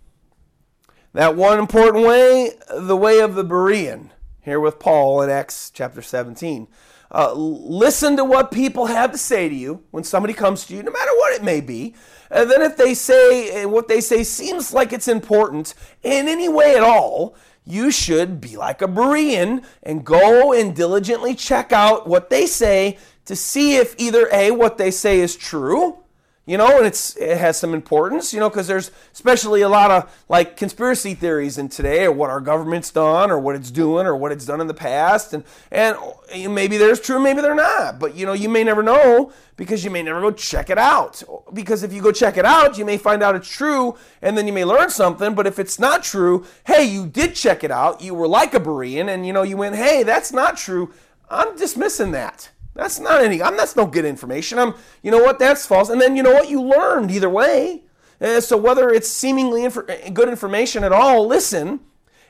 That 1.13 1.35
one 1.35 1.57
important 1.57 2.05
way 2.05 2.51
the 2.75 2.95
way 2.95 3.19
of 3.19 3.35
the 3.35 3.43
berean 3.43 4.11
here 4.41 4.59
with 4.59 4.79
paul 4.79 5.21
in 5.21 5.29
acts 5.29 5.71
chapter 5.71 6.01
17 6.01 6.67
uh, 7.11 7.33
listen 7.33 8.15
to 8.17 8.23
what 8.23 8.51
people 8.51 8.85
have 8.85 9.11
to 9.11 9.17
say 9.17 9.49
to 9.49 9.55
you 9.55 9.83
when 9.91 10.03
somebody 10.03 10.33
comes 10.33 10.65
to 10.65 10.75
you, 10.75 10.83
no 10.83 10.91
matter 10.91 11.11
what 11.17 11.33
it 11.33 11.43
may 11.43 11.61
be. 11.61 11.95
And 12.29 12.49
then 12.49 12.61
if 12.61 12.77
they 12.77 12.93
say 12.93 13.65
what 13.65 13.87
they 13.87 14.01
say 14.01 14.23
seems 14.23 14.73
like 14.73 14.93
it's 14.93 15.07
important 15.07 15.73
in 16.03 16.27
any 16.27 16.47
way 16.47 16.75
at 16.75 16.83
all, 16.83 17.35
you 17.65 17.91
should 17.91 18.39
be 18.41 18.57
like 18.57 18.81
a 18.81 18.87
Berean 18.87 19.63
and 19.83 20.05
go 20.05 20.53
and 20.53 20.75
diligently 20.75 21.35
check 21.35 21.71
out 21.71 22.07
what 22.07 22.29
they 22.29 22.45
say 22.45 22.97
to 23.25 23.35
see 23.35 23.75
if 23.75 23.95
either 23.99 24.27
A, 24.31 24.51
what 24.51 24.77
they 24.77 24.89
say 24.89 25.19
is 25.19 25.35
true, 25.35 25.99
you 26.49 26.57
know, 26.57 26.77
and 26.77 26.85
it's 26.87 27.15
it 27.17 27.37
has 27.37 27.59
some 27.59 27.75
importance, 27.75 28.33
you 28.33 28.39
know, 28.39 28.49
because 28.49 28.65
there's 28.65 28.89
especially 29.13 29.61
a 29.61 29.69
lot 29.69 29.91
of 29.91 30.25
like 30.29 30.57
conspiracy 30.57 31.13
theories 31.13 31.59
in 31.59 31.69
today, 31.69 32.05
or 32.05 32.11
what 32.11 32.31
our 32.31 32.41
government's 32.41 32.89
done, 32.89 33.29
or 33.29 33.37
what 33.37 33.55
it's 33.55 33.69
doing, 33.69 34.07
or 34.07 34.15
what 34.15 34.31
it's 34.31 34.47
done 34.47 34.59
in 34.59 34.65
the 34.65 34.73
past, 34.73 35.31
and 35.31 35.43
and 35.69 35.95
maybe 36.31 36.77
there's 36.77 36.99
true, 36.99 37.19
maybe 37.19 37.41
they're 37.41 37.53
not, 37.53 37.99
but 37.99 38.15
you 38.15 38.25
know, 38.25 38.33
you 38.33 38.49
may 38.49 38.63
never 38.63 38.81
know 38.81 39.31
because 39.57 39.83
you 39.83 39.91
may 39.91 40.01
never 40.01 40.21
go 40.21 40.31
check 40.31 40.71
it 40.71 40.79
out. 40.79 41.21
Because 41.53 41.83
if 41.83 41.93
you 41.93 42.01
go 42.01 42.11
check 42.11 42.35
it 42.35 42.45
out, 42.45 42.79
you 42.79 42.85
may 42.85 42.97
find 42.97 43.21
out 43.21 43.35
it's 43.35 43.47
true, 43.47 43.95
and 44.23 44.35
then 44.35 44.47
you 44.47 44.53
may 44.53 44.65
learn 44.65 44.89
something. 44.89 45.35
But 45.35 45.45
if 45.45 45.59
it's 45.59 45.77
not 45.77 46.01
true, 46.01 46.47
hey, 46.65 46.83
you 46.83 47.05
did 47.05 47.35
check 47.35 47.63
it 47.63 47.69
out, 47.69 48.01
you 48.01 48.15
were 48.15 48.27
like 48.27 48.55
a 48.55 48.59
Berean, 48.59 49.07
and 49.07 49.23
you 49.23 49.33
know, 49.33 49.43
you 49.43 49.55
went, 49.55 49.75
hey, 49.75 50.01
that's 50.01 50.33
not 50.33 50.57
true. 50.57 50.91
I'm 51.29 51.55
dismissing 51.57 52.09
that. 52.13 52.49
That's 52.79 52.99
not 52.99 53.21
any. 53.21 53.41
I'm, 53.41 53.57
that's 53.57 53.75
no 53.75 53.85
good 53.85 54.05
information. 54.05 54.59
I'm. 54.59 54.73
You 55.03 55.11
know 55.11 55.21
what? 55.23 55.39
That's 55.39 55.65
false. 55.65 55.89
And 55.89 55.99
then 55.99 56.15
you 56.15 56.23
know 56.23 56.33
what? 56.33 56.49
You 56.49 56.61
learned 56.61 57.11
either 57.11 57.29
way. 57.29 57.83
Uh, 58.21 58.41
so 58.41 58.57
whether 58.57 58.89
it's 58.89 59.09
seemingly 59.09 59.63
inf- 59.63 60.13
good 60.13 60.29
information 60.29 60.83
at 60.83 60.91
all, 60.91 61.25
listen 61.25 61.79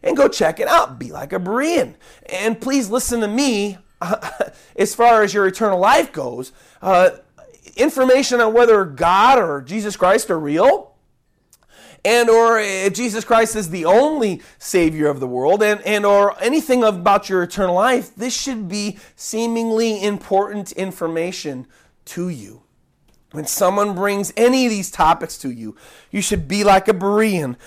and 0.04 0.16
go 0.16 0.28
check 0.28 0.60
it 0.60 0.68
out. 0.68 1.00
Be 1.00 1.12
like 1.12 1.34
a 1.34 1.40
Berean. 1.40 1.96
And 2.32 2.60
please 2.60 2.90
listen 2.90 3.22
to 3.22 3.28
me 3.28 3.78
as 4.76 4.96
far 4.96 5.24
as 5.24 5.34
your 5.34 5.48
eternal 5.48 5.80
life 5.80 6.12
goes. 6.12 6.52
Uh, 6.82 7.12
information 7.76 8.42
on 8.42 8.54
whether 8.54 8.86
God 8.86 9.40
or 9.40 9.62
Jesus 9.62 9.96
Christ 9.96 10.30
are 10.30 10.40
real 10.40 10.89
and 12.06 12.30
or 12.30 12.60
if 12.60 12.94
Jesus 12.94 13.24
Christ 13.24 13.56
is 13.56 13.70
the 13.70 13.86
only 13.86 14.42
savior 14.58 15.08
of 15.08 15.20
the 15.20 15.28
world 15.28 15.62
and, 15.62 15.82
and 15.82 16.06
or 16.06 16.42
anything 16.42 16.84
about 16.84 17.30
your 17.30 17.44
eternal 17.44 17.76
life, 17.76 18.16
this 18.16 18.40
should 18.40 18.68
be 18.68 18.98
seemingly 19.16 20.04
important 20.04 20.72
information 20.74 21.68
to 22.06 22.30
you. 22.30 22.64
When 23.32 23.46
someone 23.46 23.94
brings 23.94 24.34
any 24.36 24.66
of 24.66 24.72
these 24.72 24.90
topics 24.90 25.38
to 25.40 25.52
you, 25.52 25.76
you 26.10 26.22
should 26.22 26.48
be 26.48 26.64
like 26.64 26.88
a 26.88 26.94
Berean 26.94 27.58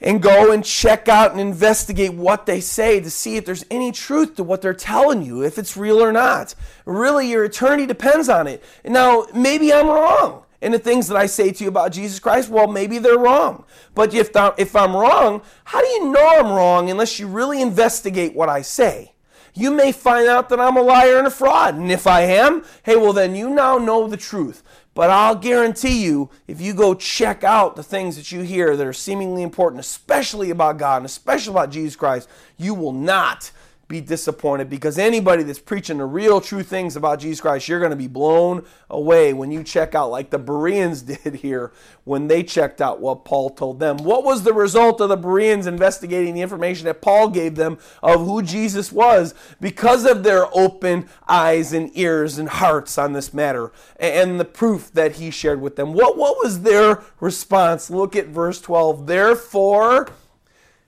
and 0.00 0.20
go 0.20 0.52
and 0.52 0.62
check 0.62 1.08
out 1.08 1.30
and 1.30 1.40
investigate 1.40 2.12
what 2.12 2.44
they 2.44 2.60
say 2.60 3.00
to 3.00 3.10
see 3.10 3.36
if 3.36 3.46
there's 3.46 3.64
any 3.70 3.92
truth 3.92 4.36
to 4.36 4.44
what 4.44 4.60
they're 4.60 4.74
telling 4.74 5.22
you, 5.22 5.42
if 5.42 5.58
it's 5.58 5.76
real 5.76 6.02
or 6.02 6.12
not. 6.12 6.54
Really, 6.84 7.30
your 7.30 7.44
eternity 7.44 7.86
depends 7.86 8.28
on 8.28 8.46
it. 8.46 8.62
Now, 8.84 9.26
maybe 9.32 9.72
I'm 9.72 9.88
wrong 9.88 10.44
and 10.66 10.74
the 10.74 10.80
things 10.80 11.06
that 11.06 11.16
I 11.16 11.26
say 11.26 11.52
to 11.52 11.62
you 11.62 11.70
about 11.70 11.92
Jesus 11.92 12.18
Christ, 12.18 12.48
well, 12.48 12.66
maybe 12.66 12.98
they're 12.98 13.16
wrong. 13.16 13.64
But 13.94 14.12
if, 14.12 14.30
if 14.58 14.74
I'm 14.74 14.96
wrong, 14.96 15.42
how 15.62 15.80
do 15.80 15.86
you 15.86 16.10
know 16.10 16.28
I'm 16.28 16.50
wrong 16.50 16.90
unless 16.90 17.20
you 17.20 17.28
really 17.28 17.62
investigate 17.62 18.34
what 18.34 18.48
I 18.48 18.62
say? 18.62 19.12
You 19.54 19.70
may 19.70 19.92
find 19.92 20.26
out 20.26 20.48
that 20.48 20.58
I'm 20.58 20.76
a 20.76 20.82
liar 20.82 21.18
and 21.18 21.26
a 21.28 21.30
fraud. 21.30 21.76
And 21.76 21.92
if 21.92 22.08
I 22.08 22.22
am, 22.22 22.64
hey, 22.82 22.96
well, 22.96 23.12
then 23.12 23.36
you 23.36 23.48
now 23.48 23.78
know 23.78 24.08
the 24.08 24.16
truth. 24.16 24.64
But 24.92 25.08
I'll 25.08 25.36
guarantee 25.36 26.02
you, 26.02 26.30
if 26.48 26.60
you 26.60 26.74
go 26.74 26.94
check 26.94 27.44
out 27.44 27.76
the 27.76 27.84
things 27.84 28.16
that 28.16 28.32
you 28.32 28.40
hear 28.40 28.76
that 28.76 28.86
are 28.88 28.92
seemingly 28.92 29.44
important, 29.44 29.78
especially 29.78 30.50
about 30.50 30.78
God 30.78 30.96
and 30.96 31.06
especially 31.06 31.52
about 31.52 31.70
Jesus 31.70 31.94
Christ, 31.94 32.28
you 32.56 32.74
will 32.74 32.92
not 32.92 33.52
be 33.88 34.00
disappointed 34.00 34.68
because 34.68 34.98
anybody 34.98 35.44
that's 35.44 35.60
preaching 35.60 35.98
the 35.98 36.04
real 36.04 36.40
true 36.40 36.64
things 36.64 36.96
about 36.96 37.20
Jesus 37.20 37.40
Christ, 37.40 37.68
you're 37.68 37.78
going 37.78 37.90
to 37.90 37.96
be 37.96 38.08
blown 38.08 38.64
away 38.90 39.32
when 39.32 39.52
you 39.52 39.62
check 39.62 39.94
out, 39.94 40.10
like 40.10 40.30
the 40.30 40.38
Bereans 40.38 41.02
did 41.02 41.36
here 41.36 41.72
when 42.02 42.26
they 42.26 42.42
checked 42.42 42.80
out 42.80 43.00
what 43.00 43.24
Paul 43.24 43.50
told 43.50 43.78
them. 43.78 43.98
What 43.98 44.24
was 44.24 44.42
the 44.42 44.52
result 44.52 45.00
of 45.00 45.08
the 45.08 45.16
Bereans 45.16 45.68
investigating 45.68 46.34
the 46.34 46.40
information 46.40 46.86
that 46.86 47.00
Paul 47.00 47.28
gave 47.28 47.54
them 47.54 47.78
of 48.02 48.24
who 48.26 48.42
Jesus 48.42 48.90
was 48.90 49.34
because 49.60 50.04
of 50.04 50.24
their 50.24 50.46
open 50.56 51.08
eyes 51.28 51.72
and 51.72 51.90
ears 51.96 52.38
and 52.38 52.48
hearts 52.48 52.98
on 52.98 53.12
this 53.12 53.32
matter 53.32 53.70
and 54.00 54.40
the 54.40 54.44
proof 54.44 54.92
that 54.94 55.16
he 55.16 55.30
shared 55.30 55.60
with 55.60 55.76
them? 55.76 55.92
What, 55.92 56.16
what 56.16 56.38
was 56.42 56.62
their 56.62 57.02
response? 57.20 57.88
Look 57.88 58.16
at 58.16 58.26
verse 58.26 58.60
12. 58.60 59.06
Therefore, 59.06 60.08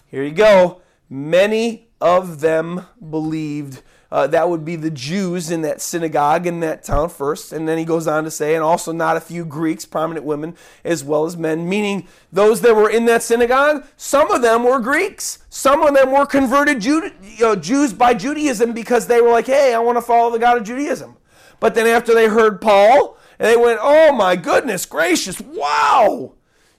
here 0.07 0.25
you 0.25 0.33
go. 0.33 0.81
Many 1.09 1.88
of 2.01 2.41
them 2.41 2.87
believed. 3.11 3.83
Uh, 4.11 4.27
that 4.27 4.49
would 4.49 4.65
be 4.65 4.75
the 4.75 4.91
Jews 4.91 5.51
in 5.51 5.61
that 5.63 5.83
synagogue 5.83 6.47
in 6.47 6.61
that 6.61 6.83
town 6.83 7.11
first. 7.11 7.53
And 7.53 7.69
then 7.69 7.77
he 7.77 7.85
goes 7.85 8.07
on 8.07 8.25
to 8.25 8.31
say, 8.31 8.55
and 8.55 8.65
also 8.65 8.91
not 8.91 9.19
a 9.19 9.21
few 9.21 9.45
Greeks, 9.45 9.85
prominent 9.85 10.25
women, 10.25 10.57
as 10.83 11.05
well 11.05 11.27
as 11.27 11.37
men, 11.37 11.69
meaning 11.69 12.09
those 12.33 12.63
that 12.63 12.75
were 12.75 12.89
in 12.89 13.05
that 13.05 13.23
synagogue, 13.23 13.85
some 13.99 14.31
of 14.31 14.41
them 14.41 14.65
were 14.65 14.81
Greeks. 14.81 15.41
Some 15.51 15.83
of 15.83 15.95
them 15.95 16.11
were 16.11 16.25
converted 16.25 16.83
you 16.85 17.11
know, 17.39 17.55
Jews 17.55 17.93
by 17.93 18.15
Judaism 18.15 18.73
because 18.73 19.07
they 19.07 19.21
were 19.21 19.31
like, 19.31 19.47
hey, 19.47 19.75
I 19.75 19.79
want 19.79 19.99
to 19.99 20.03
follow 20.03 20.31
the 20.31 20.39
God 20.39 20.57
of 20.57 20.65
Judaism. 20.65 21.17
But 21.61 21.75
then 21.75 21.87
after 21.87 22.15
they 22.15 22.29
heard 22.29 22.63
Paul, 22.63 23.19
and 23.39 23.49
they 23.49 23.57
went, 23.57 23.79
oh 23.83 24.13
my 24.13 24.37
goodness 24.37 24.87
gracious, 24.87 25.41
wow, 25.41 26.35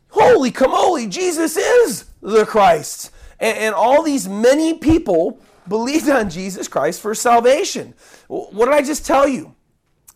holy 0.09 0.51
camoli, 0.51 1.09
Jesus 1.09 1.57
is 1.57 2.05
the 2.21 2.45
Christ. 2.45 3.11
And, 3.39 3.57
and 3.57 3.75
all 3.75 4.03
these 4.03 4.27
many 4.27 4.73
people 4.73 5.39
believed 5.67 6.09
on 6.09 6.29
Jesus 6.29 6.67
Christ 6.67 7.01
for 7.01 7.13
salvation. 7.13 7.93
What 8.27 8.65
did 8.65 8.73
I 8.73 8.81
just 8.81 9.05
tell 9.05 9.27
you? 9.27 9.55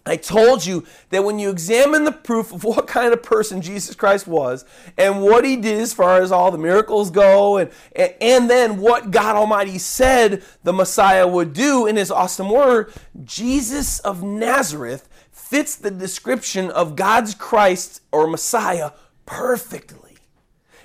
I 0.05 0.17
told 0.17 0.65
you 0.65 0.85
that 1.11 1.23
when 1.23 1.39
you 1.39 1.49
examine 1.49 2.03
the 2.03 2.11
proof 2.11 2.51
of 2.51 2.63
what 2.65 2.87
kind 2.87 3.13
of 3.13 3.23
person 3.23 3.61
Jesus 3.61 3.95
Christ 3.95 4.27
was 4.27 4.65
and 4.97 5.21
what 5.21 5.45
he 5.45 5.55
did 5.55 5.79
as 5.79 5.93
far 5.93 6.21
as 6.21 6.31
all 6.31 6.51
the 6.51 6.57
miracles 6.57 7.09
go, 7.09 7.57
and, 7.57 7.71
and 7.95 8.49
then 8.49 8.77
what 8.77 9.11
God 9.11 9.35
Almighty 9.35 9.77
said 9.77 10.43
the 10.63 10.73
Messiah 10.73 11.27
would 11.27 11.53
do 11.53 11.87
in 11.87 11.95
his 11.95 12.11
awesome 12.11 12.49
word, 12.49 12.91
Jesus 13.23 13.99
of 13.99 14.23
Nazareth 14.23 15.07
fits 15.31 15.75
the 15.75 15.91
description 15.91 16.69
of 16.69 16.95
God's 16.95 17.33
Christ 17.33 18.01
or 18.11 18.27
Messiah 18.27 18.91
perfectly 19.25 20.02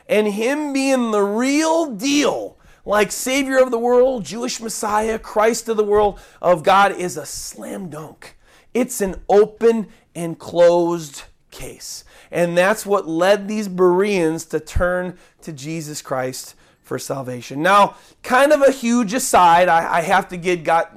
and 0.09 0.27
him 0.29 0.73
being 0.73 1.11
the 1.11 1.23
real 1.23 1.95
deal, 1.95 2.57
like 2.85 3.13
Savior 3.13 3.59
of 3.59 3.71
the 3.71 3.79
world, 3.79 4.25
Jewish 4.25 4.61
Messiah, 4.61 5.19
Christ 5.19 5.69
of 5.69 5.77
the 5.77 5.85
world, 5.85 6.19
of 6.41 6.63
God, 6.63 6.93
is 6.93 7.17
a 7.17 7.27
slam 7.27 7.91
dunk. 7.91 8.37
It's 8.73 9.01
an 9.01 9.17
open 9.29 9.89
and 10.15 10.39
closed 10.39 11.25
case. 11.51 12.05
And 12.31 12.57
that's 12.57 12.87
what 12.87 13.09
led 13.09 13.49
these 13.49 13.69
Bereans 13.69 14.45
to 14.47 14.61
turn 14.61 15.19
to 15.43 15.53
Jesus 15.53 16.03
Christ 16.03 16.55
for 16.83 16.99
salvation. 16.99 17.63
Now, 17.63 17.97
kind 18.23 18.53
of 18.53 18.63
a 18.63 18.71
huge 18.71 19.13
aside, 19.13 19.69
I, 19.69 19.99
I, 19.99 20.01
have 20.01 20.29
to 20.29 20.37
give 20.39 20.65
God, 20.65 20.89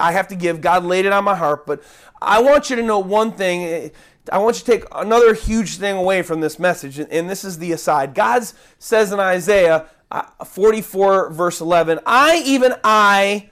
I 0.00 0.12
have 0.12 0.28
to 0.28 0.36
give 0.36 0.60
God 0.60 0.84
laid 0.84 1.04
it 1.04 1.12
on 1.12 1.24
my 1.24 1.34
heart, 1.34 1.66
but 1.66 1.82
I 2.20 2.40
want 2.40 2.70
you 2.70 2.76
to 2.76 2.82
know 2.82 3.00
one 3.00 3.32
thing. 3.32 3.90
I 4.30 4.38
want 4.38 4.56
you 4.56 4.64
to 4.64 4.70
take 4.80 4.84
another 4.92 5.34
huge 5.34 5.78
thing 5.78 5.96
away 5.96 6.22
from 6.22 6.40
this 6.40 6.58
message, 6.58 6.98
and 6.98 7.28
this 7.28 7.44
is 7.44 7.58
the 7.58 7.72
aside. 7.72 8.14
God 8.14 8.44
says 8.78 9.10
in 9.10 9.18
Isaiah, 9.18 9.86
uh, 10.12 10.44
44 10.44 11.30
verse 11.30 11.60
11, 11.60 12.00
I, 12.06 12.42
even 12.44 12.74
I, 12.84 13.50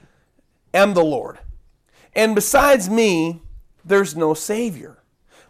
am 0.73 0.93
the 0.93 1.03
Lord. 1.03 1.39
And 2.13 2.35
besides 2.35 2.89
me, 2.89 3.41
there's 3.83 4.15
no 4.15 4.33
Savior. 4.33 4.97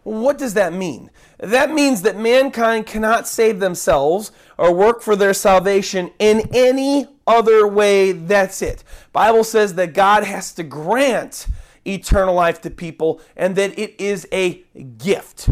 what 0.02 0.38
does 0.38 0.54
that 0.54 0.72
mean? 0.72 1.10
That 1.38 1.70
means 1.72 2.02
that 2.02 2.16
mankind 2.16 2.86
cannot 2.86 3.28
save 3.28 3.60
themselves 3.60 4.32
or 4.58 4.74
work 4.74 5.02
for 5.02 5.14
their 5.14 5.34
salvation 5.34 6.10
in 6.18 6.48
any 6.52 7.06
other 7.26 7.68
way. 7.68 8.12
That's 8.12 8.62
it. 8.62 8.82
Bible 9.12 9.44
says 9.44 9.74
that 9.74 9.94
God 9.94 10.24
has 10.24 10.52
to 10.54 10.62
grant 10.62 11.46
eternal 11.86 12.34
life 12.34 12.60
to 12.62 12.70
people 12.70 13.20
and 13.36 13.56
that 13.56 13.78
it 13.78 14.00
is 14.00 14.26
a 14.32 14.62
gift. 14.98 15.50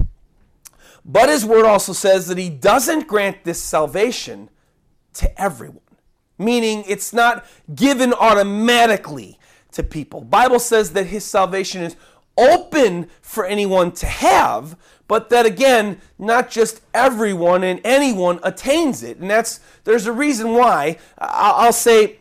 But 1.05 1.29
his 1.29 1.45
word 1.45 1.65
also 1.65 1.93
says 1.93 2.27
that 2.29 2.39
he 2.39 2.51
doesn't 2.51 3.09
grant 3.09 3.45
this 3.45 3.63
salvation 3.63 4.51
to 5.15 5.41
everyone, 5.41 5.81
meaning 6.39 6.85
it's 6.87 7.13
not 7.13 7.45
given 7.75 8.13
automatically 8.13 9.39
to 9.73 9.83
people. 9.83 10.21
Bible 10.23 10.59
says 10.59 10.93
that 10.93 11.07
his 11.07 11.25
salvation 11.25 11.83
is 11.83 11.97
open 12.37 13.09
for 13.21 13.45
anyone 13.45 13.93
to 13.93 14.07
have, 14.07 14.77
but 15.09 15.29
that 15.31 15.47
again, 15.47 16.01
not 16.19 16.51
just 16.51 16.81
everyone 16.95 17.65
and 17.65 17.81
anyone 17.85 18.39
attains 18.43 19.03
it. 19.03 19.19
And 19.19 19.31
that's 19.31 19.61
there's 19.85 20.07
a 20.07 20.13
reason 20.13 20.55
why. 20.55 20.99
I'll 21.19 21.73
say 21.73 22.20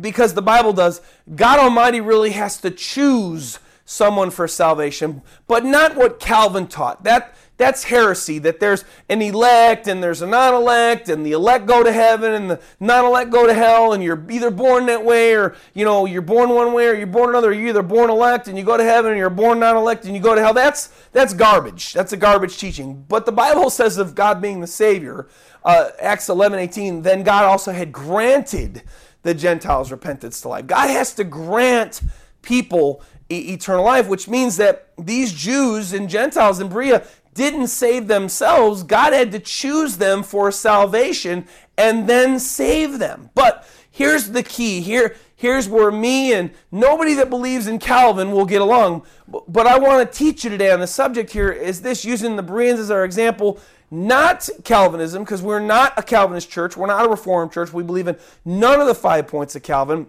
because 0.00 0.34
the 0.34 0.42
Bible 0.42 0.72
does, 0.72 1.00
God 1.34 1.58
Almighty 1.58 2.00
really 2.00 2.30
has 2.30 2.58
to 2.60 2.70
choose 2.70 3.58
someone 3.84 4.30
for 4.30 4.48
salvation, 4.48 5.22
but 5.46 5.64
not 5.64 5.96
what 5.96 6.18
Calvin 6.20 6.66
taught. 6.66 7.04
That 7.04 7.34
that's 7.56 7.84
heresy 7.84 8.38
that 8.40 8.60
there's 8.60 8.84
an 9.08 9.22
elect 9.22 9.88
and 9.88 10.02
there's 10.02 10.20
a 10.20 10.26
non-elect 10.26 11.08
and 11.08 11.24
the 11.24 11.32
elect 11.32 11.64
go 11.64 11.82
to 11.82 11.90
heaven 11.90 12.32
and 12.32 12.50
the 12.50 12.60
non-elect 12.80 13.30
go 13.30 13.46
to 13.46 13.54
hell 13.54 13.94
and 13.94 14.02
you're 14.02 14.22
either 14.30 14.50
born 14.50 14.86
that 14.86 15.04
way 15.04 15.34
or 15.34 15.54
you 15.72 15.84
know 15.84 16.04
you're 16.04 16.20
born 16.20 16.50
one 16.50 16.74
way 16.74 16.88
or 16.88 16.94
you're 16.94 17.06
born 17.06 17.30
another. 17.30 17.52
You're 17.52 17.68
either 17.68 17.82
born 17.82 18.10
elect 18.10 18.48
and 18.48 18.58
you 18.58 18.64
go 18.64 18.76
to 18.76 18.84
heaven 18.84 19.12
and 19.12 19.18
you're 19.18 19.30
born 19.30 19.58
non-elect 19.60 20.04
and 20.04 20.14
you 20.14 20.20
go 20.20 20.34
to 20.34 20.40
hell. 20.40 20.52
That's 20.52 20.88
that's 21.12 21.32
garbage. 21.32 21.94
That's 21.94 22.12
a 22.12 22.16
garbage 22.16 22.58
teaching. 22.58 23.04
But 23.08 23.24
the 23.24 23.32
bible 23.32 23.70
says 23.70 23.96
of 23.96 24.14
god 24.14 24.42
being 24.42 24.60
the 24.60 24.66
savior 24.66 25.28
uh, 25.64 25.90
acts 26.00 26.28
11 26.28 26.58
18 26.58 27.02
then 27.02 27.22
god 27.22 27.44
also 27.44 27.72
had 27.72 27.90
granted 27.90 28.82
the 29.26 29.34
gentiles 29.34 29.90
repentance 29.92 30.40
to 30.40 30.48
life 30.48 30.66
god 30.66 30.88
has 30.88 31.12
to 31.14 31.24
grant 31.24 32.00
people 32.42 33.02
eternal 33.30 33.84
life, 33.84 34.08
which 34.08 34.28
means 34.28 34.56
that 34.56 34.90
these 34.96 35.32
Jews 35.32 35.92
and 35.92 36.08
Gentiles 36.08 36.60
in 36.60 36.68
Berea, 36.68 37.04
didn't 37.34 37.68
save 37.68 38.08
themselves. 38.08 38.82
God 38.82 39.12
had 39.12 39.30
to 39.32 39.38
choose 39.38 39.98
them 39.98 40.22
for 40.22 40.50
salvation 40.50 41.46
and 41.76 42.08
then 42.08 42.40
save 42.40 42.98
them. 42.98 43.28
But 43.34 43.68
here's 43.90 44.30
the 44.30 44.42
key. 44.42 44.80
Here, 44.80 45.16
here's 45.34 45.68
where 45.68 45.92
me 45.92 46.32
and 46.32 46.50
nobody 46.72 47.12
that 47.12 47.28
believes 47.28 47.66
in 47.66 47.78
Calvin 47.78 48.32
will 48.32 48.46
get 48.46 48.62
along. 48.62 49.04
But 49.28 49.66
I 49.66 49.78
want 49.78 50.10
to 50.10 50.18
teach 50.18 50.44
you 50.44 50.50
today 50.50 50.70
on 50.70 50.80
the 50.80 50.86
subject 50.86 51.30
here 51.30 51.50
is 51.50 51.82
this 51.82 52.06
using 52.06 52.36
the 52.36 52.42
Bereans 52.42 52.80
as 52.80 52.90
our 52.90 53.04
example, 53.04 53.60
not 53.90 54.48
Calvinism, 54.64 55.24
because 55.24 55.42
we're 55.42 55.60
not 55.60 55.92
a 55.96 56.02
Calvinist 56.02 56.50
church. 56.50 56.76
We're 56.76 56.86
not 56.86 57.06
a 57.06 57.08
Reformed 57.08 57.52
church. 57.52 57.72
We 57.72 57.82
believe 57.82 58.08
in 58.08 58.16
none 58.44 58.80
of 58.80 58.86
the 58.86 58.94
five 58.94 59.26
points 59.28 59.54
of 59.56 59.62
Calvin. 59.62 60.06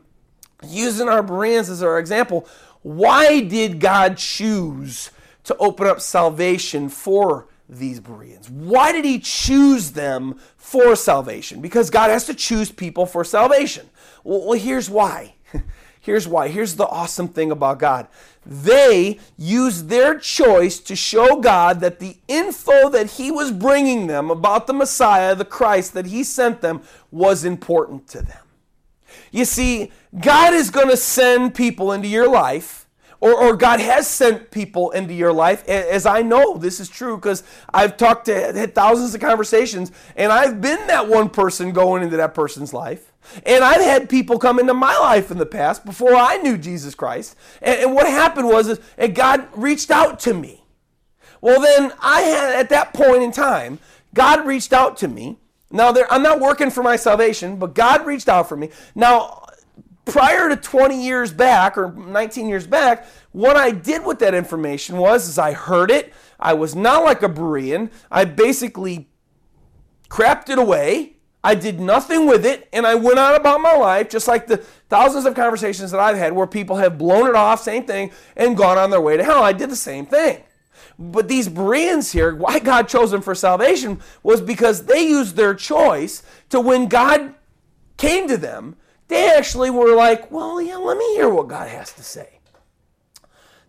Using 0.68 1.08
our 1.08 1.22
Bereans 1.22 1.70
as 1.70 1.84
our 1.84 2.00
example, 2.00 2.48
why 2.82 3.42
did 3.42 3.80
God 3.80 4.18
choose 4.18 5.12
to 5.44 5.56
open 5.58 5.88
up 5.88 6.02
salvation 6.02 6.90
for 6.90 7.48
these 7.70 8.00
Bereans. 8.00 8.50
Why 8.50 8.92
did 8.92 9.06
he 9.06 9.20
choose 9.20 9.92
them 9.92 10.40
for 10.56 10.96
salvation? 10.96 11.62
Because 11.62 11.90
God 11.90 12.10
has 12.10 12.26
to 12.26 12.34
choose 12.34 12.72
people 12.72 13.06
for 13.06 13.24
salvation. 13.24 13.90
Well, 14.24 14.58
here's 14.60 14.90
why. 14.90 15.36
Here's 16.08 16.26
why. 16.26 16.48
Here's 16.48 16.78
the 16.78 16.88
awesome 16.88 17.28
thing 17.28 17.52
about 17.52 17.80
God. 17.80 18.08
They 18.46 19.20
used 19.38 19.90
their 19.90 20.18
choice 20.18 20.80
to 20.80 20.96
show 20.96 21.42
God 21.42 21.82
that 21.82 22.00
the 22.00 22.16
info 22.30 22.88
that 22.92 23.12
He 23.12 23.30
was 23.30 23.52
bringing 23.52 24.08
them 24.08 24.32
about 24.32 24.68
the 24.68 24.74
Messiah, 24.74 25.36
the 25.36 25.44
Christ 25.44 25.94
that 25.96 26.06
He 26.06 26.24
sent 26.24 26.62
them, 26.62 26.82
was 27.12 27.44
important 27.44 28.08
to 28.08 28.22
them. 28.22 28.40
You 29.34 29.44
see, 29.44 29.92
God 30.18 30.54
is 30.54 30.70
going 30.70 30.88
to 30.88 30.96
send 30.96 31.56
people 31.56 31.92
into 31.92 32.08
your 32.08 32.30
life 32.30 32.87
or, 33.20 33.34
or 33.34 33.56
God 33.56 33.80
has 33.80 34.08
sent 34.08 34.52
people 34.52 34.92
into 34.92 35.14
your 35.14 35.34
life, 35.34 35.68
as 35.68 36.06
I 36.06 36.22
know 36.22 36.58
this 36.58 36.80
is 36.80 36.90
true 36.90 37.18
because 37.18 37.44
I've 37.74 37.98
talked 37.98 38.26
to 38.26 38.34
had 38.34 38.76
thousands 38.76 39.16
of 39.16 39.22
conversations, 39.22 39.92
and 40.16 40.32
I've 40.32 40.62
been 40.62 40.88
that 40.88 41.08
one 41.08 41.30
person 41.30 41.72
going 41.72 42.04
into 42.04 42.18
that 42.18 42.34
person's 42.34 42.74
life. 42.74 43.12
And 43.46 43.64
I've 43.64 43.82
had 43.82 44.10
people 44.10 44.40
come 44.40 44.60
into 44.60 44.74
my 44.74 44.98
life 44.98 45.32
in 45.32 45.38
the 45.38 45.46
past 45.46 45.86
before 45.86 46.16
I 46.16 46.38
knew 46.38 46.58
Jesus 46.58 46.96
Christ. 46.96 47.36
And, 47.62 47.80
and 47.82 47.94
what 47.94 48.08
happened 48.08 48.48
was 48.48 48.80
and 48.98 49.14
God 49.14 49.48
reached 49.54 49.92
out 49.92 50.20
to 50.22 50.34
me. 50.34 50.64
Well, 51.42 51.62
then 51.62 51.92
I 52.00 52.22
had, 52.22 52.56
at 52.56 52.70
that 52.70 52.94
point 52.94 53.24
in 53.24 53.32
time, 53.32 53.80
God 54.14 54.46
reached 54.46 54.74
out 54.74 54.98
to 54.98 55.08
me. 55.08 55.38
Now, 55.70 55.92
there, 55.92 56.12
I'm 56.12 56.24
not 56.24 56.40
working 56.40 56.72
for 56.72 56.82
my 56.82 56.96
salvation, 56.96 57.58
but 57.58 57.76
God 57.76 58.06
reached 58.06 58.30
out 58.30 58.48
for 58.48 58.56
me. 58.56 58.70
Now, 58.96 59.47
prior 60.08 60.50
to 60.50 60.56
20 60.56 61.04
years 61.04 61.32
back 61.34 61.78
or 61.78 61.92
19 61.92 62.48
years 62.48 62.66
back, 62.66 63.08
what 63.32 63.58
I 63.58 63.72
did 63.72 64.06
with 64.06 64.20
that 64.20 64.34
information 64.34 64.98
was 64.98 65.28
is 65.28 65.38
I 65.38 65.54
heard 65.54 65.92
it. 65.92 66.14
I 66.40 66.54
was 66.54 66.76
not 66.76 67.04
like 67.04 67.24
a 67.24 67.30
Berean. 67.30 67.92
I 68.10 68.26
basically 68.26 69.10
crapped 70.10 70.50
it 70.50 70.58
away. 70.58 71.14
I 71.44 71.56
did 71.56 71.80
nothing 71.80 72.26
with 72.26 72.46
it 72.46 72.68
and 72.74 72.86
I 72.86 72.96
went 72.96 73.20
on 73.20 73.36
about 73.36 73.62
my 73.62 73.74
life 73.74 74.10
just 74.10 74.28
like 74.28 74.48
the 74.48 74.58
thousands 74.58 75.26
of 75.26 75.36
conversations 75.36 75.92
that 75.92 76.00
I've 76.00 76.18
had 76.18 76.34
where 76.34 76.48
people 76.48 76.78
have 76.78 76.98
blown 76.98 77.28
it 77.28 77.36
off, 77.36 77.62
same 77.62 77.86
thing, 77.86 78.12
and 78.36 78.58
gone 78.58 78.78
on 78.78 78.90
their 78.90 79.02
way 79.02 79.18
to 79.18 79.24
hell. 79.24 79.44
I 79.44 79.54
did 79.54 79.70
the 79.70 79.76
same 79.76 80.06
thing. 80.06 80.44
But 81.00 81.28
these 81.28 81.48
Bereans 81.48 82.12
here, 82.12 82.36
why 82.36 82.60
God 82.60 82.88
chose 82.88 83.12
them 83.12 83.22
for 83.22 83.36
salvation 83.36 84.02
was 84.24 84.42
because 84.42 84.86
they 84.86 85.08
used 85.08 85.36
their 85.36 85.54
choice 85.54 86.24
to 86.50 86.60
when 86.60 86.88
God 86.88 87.36
came 87.98 88.28
to 88.28 88.38
them, 88.38 88.76
they 89.08 89.36
actually 89.36 89.70
were 89.70 89.96
like, 89.96 90.32
well, 90.32 90.62
yeah, 90.62 90.78
let 90.78 90.98
me 90.98 91.16
hear 91.16 91.30
what 91.30 91.48
God 91.48 91.70
has 91.70 91.94
to 91.94 92.04
say. 92.04 92.40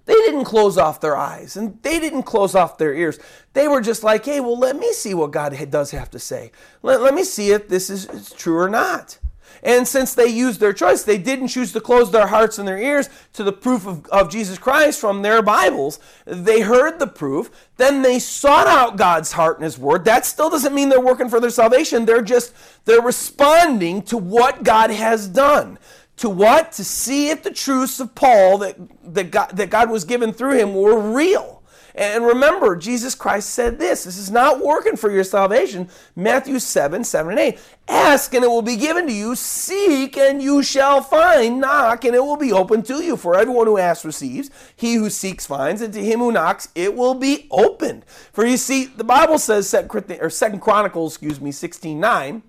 They 0.09 0.15
didn't 0.15 0.47
close 0.47 0.79
off 0.79 1.03
their 1.03 1.19
eyes 1.19 1.57
and 1.57 1.83
they 1.83 2.01
didn't 2.01 2.23
close 2.23 2.55
off 2.55 2.79
their 2.79 2.95
ears. 2.95 3.19
They 3.53 3.69
were 3.69 3.83
just 3.83 4.03
like, 4.03 4.25
hey, 4.25 4.41
well, 4.41 4.59
let 4.59 4.77
me 4.77 4.93
see 4.95 5.13
what 5.13 5.33
God 5.33 5.55
does 5.71 5.91
have 5.91 6.11
to 6.13 6.19
say. 6.19 6.51
Let, 6.83 7.03
let 7.03 7.13
me 7.13 7.25
see 7.25 7.51
if 7.51 7.69
this 7.69 7.91
is, 7.91 8.09
is 8.09 8.31
true 8.31 8.57
or 8.57 8.71
not. 8.71 9.19
And 9.63 9.87
since 9.87 10.15
they 10.15 10.27
used 10.27 10.61
their 10.61 10.73
choice, 10.73 11.03
they 11.03 11.19
didn't 11.19 11.49
choose 11.49 11.73
to 11.73 11.81
close 11.81 12.11
their 12.11 12.27
hearts 12.27 12.59
and 12.59 12.67
their 12.67 12.79
ears 12.79 13.09
to 13.35 13.43
the 13.43 13.53
proof 13.53 13.87
of, 13.87 14.07
of 14.07 14.31
Jesus 14.31 14.59
Christ 14.59 15.01
from 15.01 15.23
their 15.23 15.43
Bibles. 15.43 15.99
They 16.25 16.61
heard 16.61 16.99
the 16.99 17.07
proof. 17.07 17.51
Then 17.77 18.03
they 18.03 18.19
sought 18.19 18.67
out 18.67 18.97
God's 18.97 19.33
heart 19.33 19.57
and 19.57 19.65
His 19.65 19.79
Word. 19.79 20.05
That 20.05 20.27
still 20.27 20.51
doesn't 20.51 20.75
mean 20.75 20.89
they're 20.89 21.01
working 21.01 21.29
for 21.29 21.41
their 21.41 21.51
salvation. 21.51 22.05
They're 22.05 22.23
just, 22.23 22.55
they're 22.85 23.03
responding 23.03 24.03
to 24.03 24.17
what 24.19 24.63
God 24.63 24.91
has 24.91 25.29
done. 25.29 25.79
To 26.19 26.29
what? 26.29 26.73
To 26.73 26.85
see 26.85 27.31
if 27.31 27.43
the 27.43 27.53
truths 27.53 28.01
of 28.01 28.15
Paul 28.15 28.59
that, 28.59 28.77
that, 29.15 29.31
God, 29.31 29.51
that 29.57 29.71
God 29.71 29.91
was 29.91 30.05
given 30.05 30.33
through 30.33 30.59
him 30.59 30.75
were 30.75 31.15
real. 31.15 31.58
And 31.99 32.25
remember, 32.25 32.77
Jesus 32.77 33.17
Christ 33.17 33.51
said 33.51 33.81
this 33.81 34.05
this 34.05 34.19
is 34.19 34.31
not 34.31 34.65
working 34.65 34.95
for 34.95 35.11
your 35.11 35.25
salvation. 35.25 35.89
Matthew 36.15 36.61
7 36.61 37.03
7 37.03 37.33
and 37.33 37.41
8. 37.41 37.59
Ask 37.89 38.33
and 38.35 38.45
it 38.45 38.49
will 38.49 38.63
be 38.63 38.77
given 38.77 39.09
to 39.09 39.13
you. 39.13 39.35
Seek 39.35 40.17
and 40.17 40.41
you 40.41 40.63
shall 40.63 41.03
find. 41.03 41.61
Knock 41.61 42.05
and 42.05 42.15
it 42.15 42.25
will 42.25 42.37
be 42.37 42.53
open 42.53 42.85
to 42.85 43.03
you. 43.03 43.17
For 43.17 43.37
everyone 43.37 43.67
who 43.67 43.79
asks 43.79 44.05
receives. 44.05 44.49
He 44.77 44.95
who 44.95 45.11
seeks 45.11 45.45
finds. 45.45 45.83
And 45.83 45.93
to 45.93 46.05
him 46.05 46.21
who 46.21 46.31
knocks 46.31 46.69
it 46.77 46.95
will 46.95 47.15
be 47.15 47.49
opened. 47.51 48.05
For 48.07 48.47
you 48.47 48.59
see, 48.59 48.87
the 48.87 49.03
Bible 49.03 49.41
says, 49.41 49.69
Second 49.69 50.61
Chronicles, 50.61 51.15
excuse 51.15 51.41
me, 51.41 51.51
16 51.51 51.99
9 51.99 52.43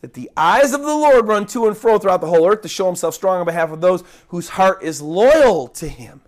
that 0.00 0.14
the 0.14 0.30
eyes 0.36 0.72
of 0.72 0.82
the 0.82 0.88
Lord 0.88 1.28
run 1.28 1.46
to 1.46 1.68
and 1.68 1.76
fro 1.76 1.98
throughout 1.98 2.20
the 2.20 2.26
whole 2.26 2.46
earth 2.46 2.62
to 2.62 2.68
show 2.68 2.86
himself 2.86 3.14
strong 3.14 3.38
on 3.38 3.46
behalf 3.46 3.70
of 3.70 3.80
those 3.80 4.02
whose 4.28 4.48
heart 4.48 4.82
is 4.82 5.00
loyal 5.00 5.68
to 5.68 5.86
him. 5.88 6.22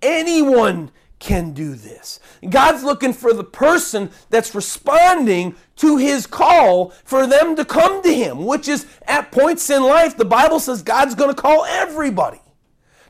Anyone 0.00 0.92
can 1.22 1.52
do 1.52 1.76
this. 1.76 2.18
God's 2.50 2.82
looking 2.82 3.12
for 3.12 3.32
the 3.32 3.44
person 3.44 4.10
that's 4.28 4.56
responding 4.56 5.54
to 5.76 5.96
his 5.96 6.26
call 6.26 6.90
for 7.04 7.28
them 7.28 7.54
to 7.54 7.64
come 7.64 8.02
to 8.02 8.12
him, 8.12 8.44
which 8.44 8.66
is 8.66 8.88
at 9.06 9.30
points 9.30 9.70
in 9.70 9.84
life, 9.84 10.16
the 10.16 10.24
Bible 10.24 10.58
says 10.58 10.82
God's 10.82 11.14
going 11.14 11.32
to 11.32 11.40
call 11.40 11.64
everybody. 11.64 12.40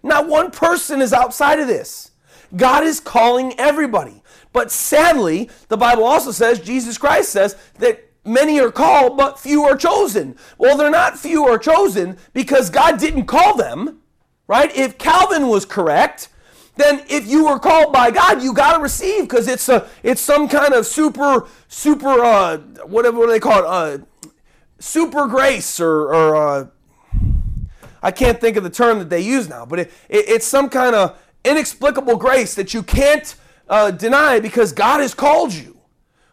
Not 0.02 0.28
one 0.28 0.50
person 0.50 1.00
is 1.00 1.14
outside 1.14 1.58
of 1.58 1.68
this. 1.68 2.10
God 2.54 2.84
is 2.84 3.00
calling 3.00 3.58
everybody. 3.58 4.22
But 4.52 4.70
sadly, 4.70 5.48
the 5.68 5.78
Bible 5.78 6.04
also 6.04 6.32
says, 6.32 6.60
Jesus 6.60 6.98
Christ 6.98 7.30
says, 7.30 7.56
that 7.78 8.10
many 8.26 8.60
are 8.60 8.70
called, 8.70 9.16
but 9.16 9.38
few 9.38 9.64
are 9.64 9.76
chosen. 9.76 10.36
Well, 10.58 10.76
they're 10.76 10.90
not 10.90 11.18
few 11.18 11.46
are 11.46 11.58
chosen 11.58 12.18
because 12.34 12.68
God 12.68 12.98
didn't 12.98 13.24
call 13.24 13.56
them, 13.56 14.02
right? 14.48 14.70
If 14.76 14.98
Calvin 14.98 15.48
was 15.48 15.64
correct, 15.64 16.28
then 16.76 17.04
if 17.08 17.26
you 17.26 17.46
were 17.46 17.58
called 17.58 17.92
by 17.92 18.10
God, 18.10 18.42
you 18.42 18.54
got 18.54 18.76
to 18.76 18.82
receive 18.82 19.22
because 19.24 19.46
it's 19.46 19.68
a 19.68 19.88
it's 20.02 20.20
some 20.20 20.48
kind 20.48 20.72
of 20.72 20.86
super 20.86 21.46
super 21.68 22.20
uh 22.20 22.58
whatever 22.86 23.18
what 23.18 23.26
do 23.26 23.32
they 23.32 23.40
call 23.40 23.58
it 23.58 23.66
uh 23.66 24.04
super 24.82 25.28
grace 25.28 25.78
or, 25.80 26.12
or 26.12 26.36
uh, 26.36 26.66
I 28.02 28.10
can't 28.10 28.40
think 28.40 28.56
of 28.56 28.64
the 28.64 28.70
term 28.70 28.98
that 28.98 29.10
they 29.10 29.20
use 29.20 29.48
now, 29.48 29.64
but 29.64 29.78
it, 29.78 29.92
it, 30.08 30.28
it's 30.28 30.46
some 30.46 30.68
kind 30.68 30.94
of 30.94 31.16
inexplicable 31.44 32.16
grace 32.16 32.54
that 32.56 32.74
you 32.74 32.82
can't 32.82 33.34
uh, 33.68 33.92
deny 33.92 34.40
because 34.40 34.72
God 34.72 35.00
has 35.00 35.14
called 35.14 35.54
you. 35.54 35.78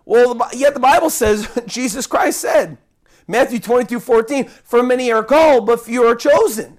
Well, 0.03 0.39
yet 0.53 0.73
the 0.73 0.79
Bible 0.79 1.11
says, 1.11 1.47
Jesus 1.67 2.07
Christ 2.07 2.41
said, 2.41 2.77
Matthew 3.27 3.59
22 3.59 3.99
14, 3.99 4.45
for 4.45 4.81
many 4.81 5.11
are 5.11 5.23
called, 5.23 5.67
but 5.67 5.81
few 5.81 6.03
are 6.03 6.15
chosen. 6.15 6.78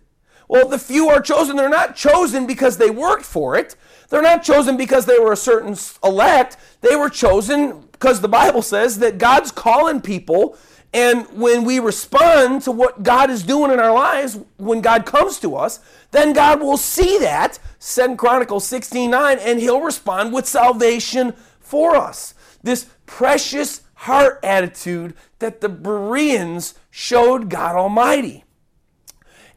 Well, 0.50 0.66
the 0.66 0.80
few 0.80 1.08
are 1.08 1.20
chosen. 1.20 1.54
They're 1.54 1.68
not 1.68 1.94
chosen 1.94 2.44
because 2.44 2.76
they 2.76 2.90
worked 2.90 3.24
for 3.24 3.54
it. 3.54 3.76
They're 4.08 4.20
not 4.20 4.42
chosen 4.42 4.76
because 4.76 5.06
they 5.06 5.16
were 5.16 5.30
a 5.30 5.36
certain 5.36 5.76
elect. 6.02 6.56
They 6.80 6.96
were 6.96 7.08
chosen 7.08 7.82
because 7.92 8.20
the 8.20 8.26
Bible 8.26 8.60
says 8.60 8.98
that 8.98 9.18
God's 9.18 9.52
calling 9.52 10.00
people 10.00 10.58
and 10.92 11.24
when 11.38 11.62
we 11.62 11.78
respond 11.78 12.62
to 12.62 12.72
what 12.72 13.04
God 13.04 13.30
is 13.30 13.44
doing 13.44 13.70
in 13.70 13.78
our 13.78 13.94
lives, 13.94 14.40
when 14.56 14.80
God 14.80 15.06
comes 15.06 15.38
to 15.38 15.54
us, 15.54 15.78
then 16.10 16.32
God 16.32 16.60
will 16.60 16.76
see 16.76 17.18
that, 17.18 17.60
2 17.78 18.16
Chronicles 18.16 18.66
16 18.66 19.08
9, 19.08 19.38
and 19.38 19.60
He'll 19.60 19.80
respond 19.80 20.32
with 20.32 20.48
salvation 20.48 21.32
for 21.60 21.94
us. 21.94 22.34
This 22.60 22.86
precious 23.06 23.82
heart 23.94 24.40
attitude 24.42 25.14
that 25.38 25.60
the 25.60 25.68
Bereans 25.68 26.74
showed 26.90 27.50
God 27.50 27.76
Almighty. 27.76 28.42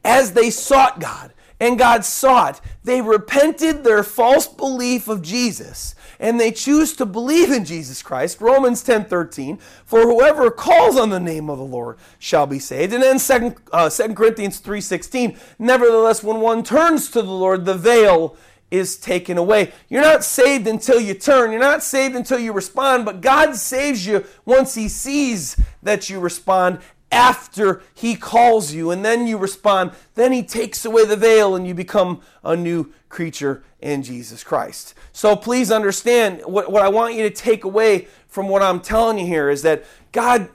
As 0.03 0.33
they 0.33 0.49
sought 0.49 0.99
God, 0.99 1.33
and 1.59 1.79
God 1.79 2.03
sought, 2.03 2.59
they 2.83 3.01
repented 3.01 3.83
their 3.83 4.03
false 4.03 4.47
belief 4.47 5.07
of 5.07 5.21
Jesus 5.21 5.95
and 6.19 6.39
they 6.39 6.51
choose 6.51 6.93
to 6.93 7.05
believe 7.05 7.51
in 7.51 7.65
Jesus 7.65 8.01
Christ. 8.01 8.41
Romans 8.41 8.81
10 8.83 9.05
13. 9.05 9.57
For 9.85 10.01
whoever 10.01 10.51
calls 10.51 10.97
on 10.97 11.09
the 11.09 11.19
name 11.19 11.49
of 11.49 11.57
the 11.57 11.63
Lord 11.63 11.97
shall 12.19 12.47
be 12.47 12.59
saved. 12.59 12.93
And 12.93 13.03
then 13.03 13.19
2, 13.19 13.55
uh, 13.71 13.89
2 13.89 14.13
Corinthians 14.13 14.59
3 14.59 14.81
16. 14.81 15.37
Nevertheless, 15.59 16.23
when 16.23 16.39
one 16.39 16.63
turns 16.63 17.09
to 17.11 17.21
the 17.21 17.31
Lord, 17.31 17.65
the 17.65 17.75
veil 17.75 18.35
is 18.71 18.97
taken 18.97 19.37
away. 19.37 19.71
You're 19.87 20.01
not 20.01 20.23
saved 20.23 20.65
until 20.65 20.99
you 20.99 21.13
turn. 21.13 21.51
You're 21.51 21.61
not 21.61 21.83
saved 21.83 22.15
until 22.15 22.39
you 22.39 22.53
respond, 22.53 23.05
but 23.05 23.21
God 23.21 23.55
saves 23.55 24.07
you 24.07 24.25
once 24.45 24.73
He 24.75 24.89
sees 24.89 25.57
that 25.83 26.09
you 26.09 26.19
respond 26.19 26.79
after 27.13 27.81
he 27.93 28.15
calls 28.15 28.73
you 28.73 28.91
and 28.91 29.05
then 29.05 29.27
you 29.27 29.37
respond. 29.37 29.91
Then 30.15 30.31
he 30.31 30.43
takes 30.43 30.83
away 30.83 31.05
the 31.05 31.15
veil 31.15 31.55
and 31.55 31.67
you 31.67 31.73
become 31.73 32.21
a 32.43 32.55
new 32.55 32.91
creature 33.07 33.63
in 33.79 34.01
jesus 34.01 34.43
christ. 34.43 34.95
So 35.11 35.35
please 35.35 35.71
understand 35.71 36.41
what, 36.45 36.71
what 36.71 36.81
i 36.81 36.89
want 36.89 37.13
you 37.13 37.23
to 37.23 37.29
take 37.29 37.63
away 37.63 38.07
from 38.27 38.47
what 38.47 38.63
i'm 38.63 38.79
telling 38.79 39.19
you 39.19 39.25
here 39.25 39.49
is 39.49 39.61
that 39.61 39.85
god 40.11 40.49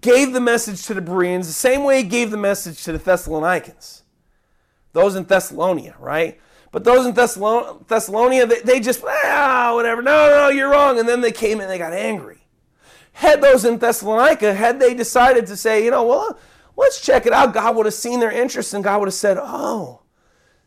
gave 0.00 0.32
the 0.32 0.40
message 0.40 0.84
to 0.86 0.94
the 0.94 1.00
bereans 1.00 1.46
the 1.46 1.52
same 1.52 1.84
way 1.84 2.02
he 2.02 2.08
gave 2.08 2.30
the 2.30 2.36
message 2.36 2.82
to 2.84 2.92
the 2.92 2.98
thessalonians. 2.98 4.02
Those 4.92 5.14
in 5.14 5.26
thessalonia 5.26 5.94
right? 6.00 6.40
But 6.72 6.84
those 6.84 7.06
in 7.06 7.14
Thessalonia, 7.14 8.46
they, 8.46 8.60
they 8.60 8.80
just, 8.80 9.02
ah, 9.02 9.70
whatever, 9.72 10.02
no, 10.02 10.28
no, 10.28 10.48
you're 10.50 10.68
wrong. 10.68 10.98
And 10.98 11.08
then 11.08 11.22
they 11.22 11.32
came 11.32 11.60
and 11.60 11.70
they 11.70 11.78
got 11.78 11.94
angry 11.94 12.45
had 13.16 13.40
those 13.40 13.64
in 13.64 13.78
Thessalonica, 13.78 14.52
had 14.52 14.78
they 14.78 14.92
decided 14.92 15.46
to 15.46 15.56
say, 15.56 15.82
you 15.82 15.90
know, 15.90 16.04
well, 16.04 16.28
uh, 16.30 16.34
let's 16.76 17.00
check 17.00 17.24
it 17.24 17.32
out, 17.32 17.54
God 17.54 17.74
would 17.74 17.86
have 17.86 17.94
seen 17.94 18.20
their 18.20 18.30
interest 18.30 18.74
and 18.74 18.84
God 18.84 18.98
would 18.98 19.06
have 19.06 19.14
said, 19.14 19.38
oh, 19.40 20.02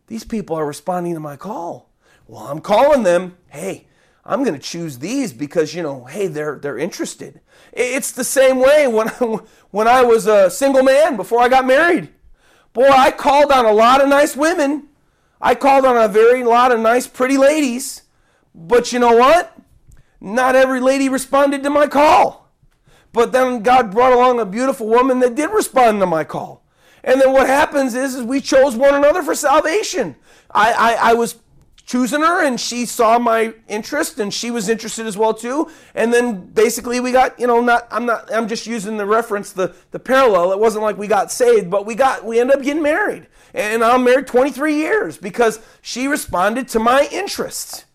these 0.07 0.23
people 0.23 0.55
are 0.55 0.65
responding 0.65 1.13
to 1.13 1.19
my 1.19 1.37
call. 1.37 1.91
Well, 2.25 2.47
I'm 2.47 2.59
calling 2.59 3.03
them, 3.03 3.37
hey, 3.49 3.85
I'm 4.25 4.43
going 4.43 4.55
to 4.55 4.59
choose 4.59 4.97
these 4.97 5.31
because, 5.31 5.75
you 5.75 5.83
know, 5.83 6.05
hey, 6.05 6.25
they're, 6.25 6.57
they're 6.57 6.79
interested. 6.79 7.39
It's 7.71 8.11
the 8.11 8.23
same 8.23 8.57
way 8.57 8.87
when, 8.87 9.09
when 9.69 9.87
I 9.87 10.01
was 10.01 10.25
a 10.25 10.49
single 10.49 10.81
man 10.81 11.17
before 11.17 11.41
I 11.41 11.49
got 11.49 11.67
married. 11.67 12.09
Boy, 12.73 12.89
I 12.89 13.11
called 13.11 13.51
on 13.51 13.65
a 13.65 13.71
lot 13.71 14.01
of 14.01 14.09
nice 14.09 14.35
women. 14.35 14.87
I 15.39 15.53
called 15.53 15.85
on 15.85 15.95
a 15.95 16.07
very 16.07 16.43
lot 16.43 16.71
of 16.71 16.79
nice, 16.79 17.05
pretty 17.05 17.37
ladies. 17.37 18.01
But 18.55 18.91
you 18.91 18.97
know 18.97 19.15
what? 19.15 19.55
Not 20.21 20.55
every 20.55 20.79
lady 20.79 21.09
responded 21.09 21.63
to 21.63 21.69
my 21.69 21.87
call. 21.87 22.49
But 23.11 23.31
then 23.31 23.63
God 23.63 23.91
brought 23.91 24.13
along 24.13 24.39
a 24.39 24.45
beautiful 24.45 24.87
woman 24.87 25.19
that 25.19 25.35
did 25.35 25.49
respond 25.49 25.99
to 25.99 26.05
my 26.05 26.23
call. 26.23 26.63
And 27.03 27.19
then 27.19 27.31
what 27.31 27.47
happens 27.47 27.95
is, 27.95 28.15
is 28.15 28.23
we 28.23 28.41
chose 28.41 28.75
one 28.75 28.93
another 28.93 29.23
for 29.23 29.33
salvation. 29.33 30.15
I, 30.51 30.73
I, 30.73 31.11
I 31.11 31.13
was 31.13 31.37
choosing 31.89 32.21
her 32.21 32.45
and 32.45 32.59
she 32.59 32.85
saw 32.85 33.17
my 33.17 33.51
interest 33.67 34.19
and 34.19 34.31
she 34.31 34.51
was 34.51 34.69
interested 34.69 35.07
as 35.07 35.17
well 35.17 35.33
too 35.33 35.67
and 35.95 36.13
then 36.13 36.39
basically 36.51 36.99
we 36.99 37.11
got 37.11 37.39
you 37.39 37.47
know 37.47 37.61
not 37.61 37.87
i'm 37.89 38.05
not 38.05 38.31
i'm 38.31 38.47
just 38.47 38.67
using 38.67 38.95
the 38.95 39.05
reference 39.07 39.53
the 39.53 39.73
the 39.89 39.97
parallel 39.97 40.51
it 40.51 40.59
wasn't 40.59 40.83
like 40.83 40.99
we 40.99 41.07
got 41.07 41.31
saved 41.31 41.67
but 41.67 41.87
we 41.87 41.95
got 41.95 42.23
we 42.23 42.39
ended 42.39 42.55
up 42.55 42.61
getting 42.61 42.83
married 42.83 43.25
and 43.55 43.83
i'm 43.83 44.03
married 44.03 44.27
23 44.27 44.75
years 44.75 45.17
because 45.17 45.59
she 45.81 46.07
responded 46.07 46.67
to 46.67 46.77
my 46.77 47.09
interests 47.11 47.85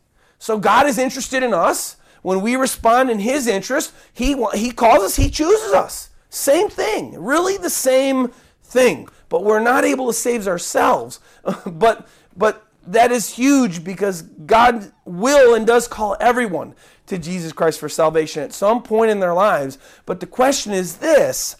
so 0.41 0.59
god 0.59 0.89
is 0.89 0.99
interested 0.99 1.45
in 1.45 1.55
us 1.55 1.97
when 2.25 2.41
we 2.41 2.57
respond 2.57 3.11
in 3.11 3.19
His 3.19 3.47
interest, 3.47 3.93
He, 4.15 4.35
he 4.55 4.71
calls 4.71 5.05
us, 5.05 5.17
He 5.17 5.29
chooses 5.29 5.75
us. 5.75 6.09
Same 6.31 6.71
thing, 6.71 7.23
really 7.23 7.59
the 7.59 7.69
same 7.69 8.29
thing. 8.63 9.09
But 9.29 9.45
we're 9.45 9.61
not 9.61 9.85
able 9.85 10.07
to 10.07 10.15
save 10.15 10.49
ourselves. 10.49 11.21
but, 11.67 12.09
but 12.35 12.67
that 12.87 13.13
is 13.13 13.35
huge 13.35 13.85
because 13.85 14.23
God 14.23 14.91
will 15.05 15.55
and 15.55 15.67
does 15.67 15.87
call 15.87 16.17
everyone 16.19 16.75
to 17.09 17.19
Jesus 17.19 17.53
Christ 17.53 17.79
for 17.79 17.91
salvation 17.91 18.43
at 18.43 18.55
some 18.55 18.83
point 18.83 19.11
in 19.11 19.21
their 19.21 19.35
lives. 19.35 19.77
But 20.07 20.21
the 20.21 20.27
question 20.27 20.73
is 20.73 20.97
this 20.97 21.57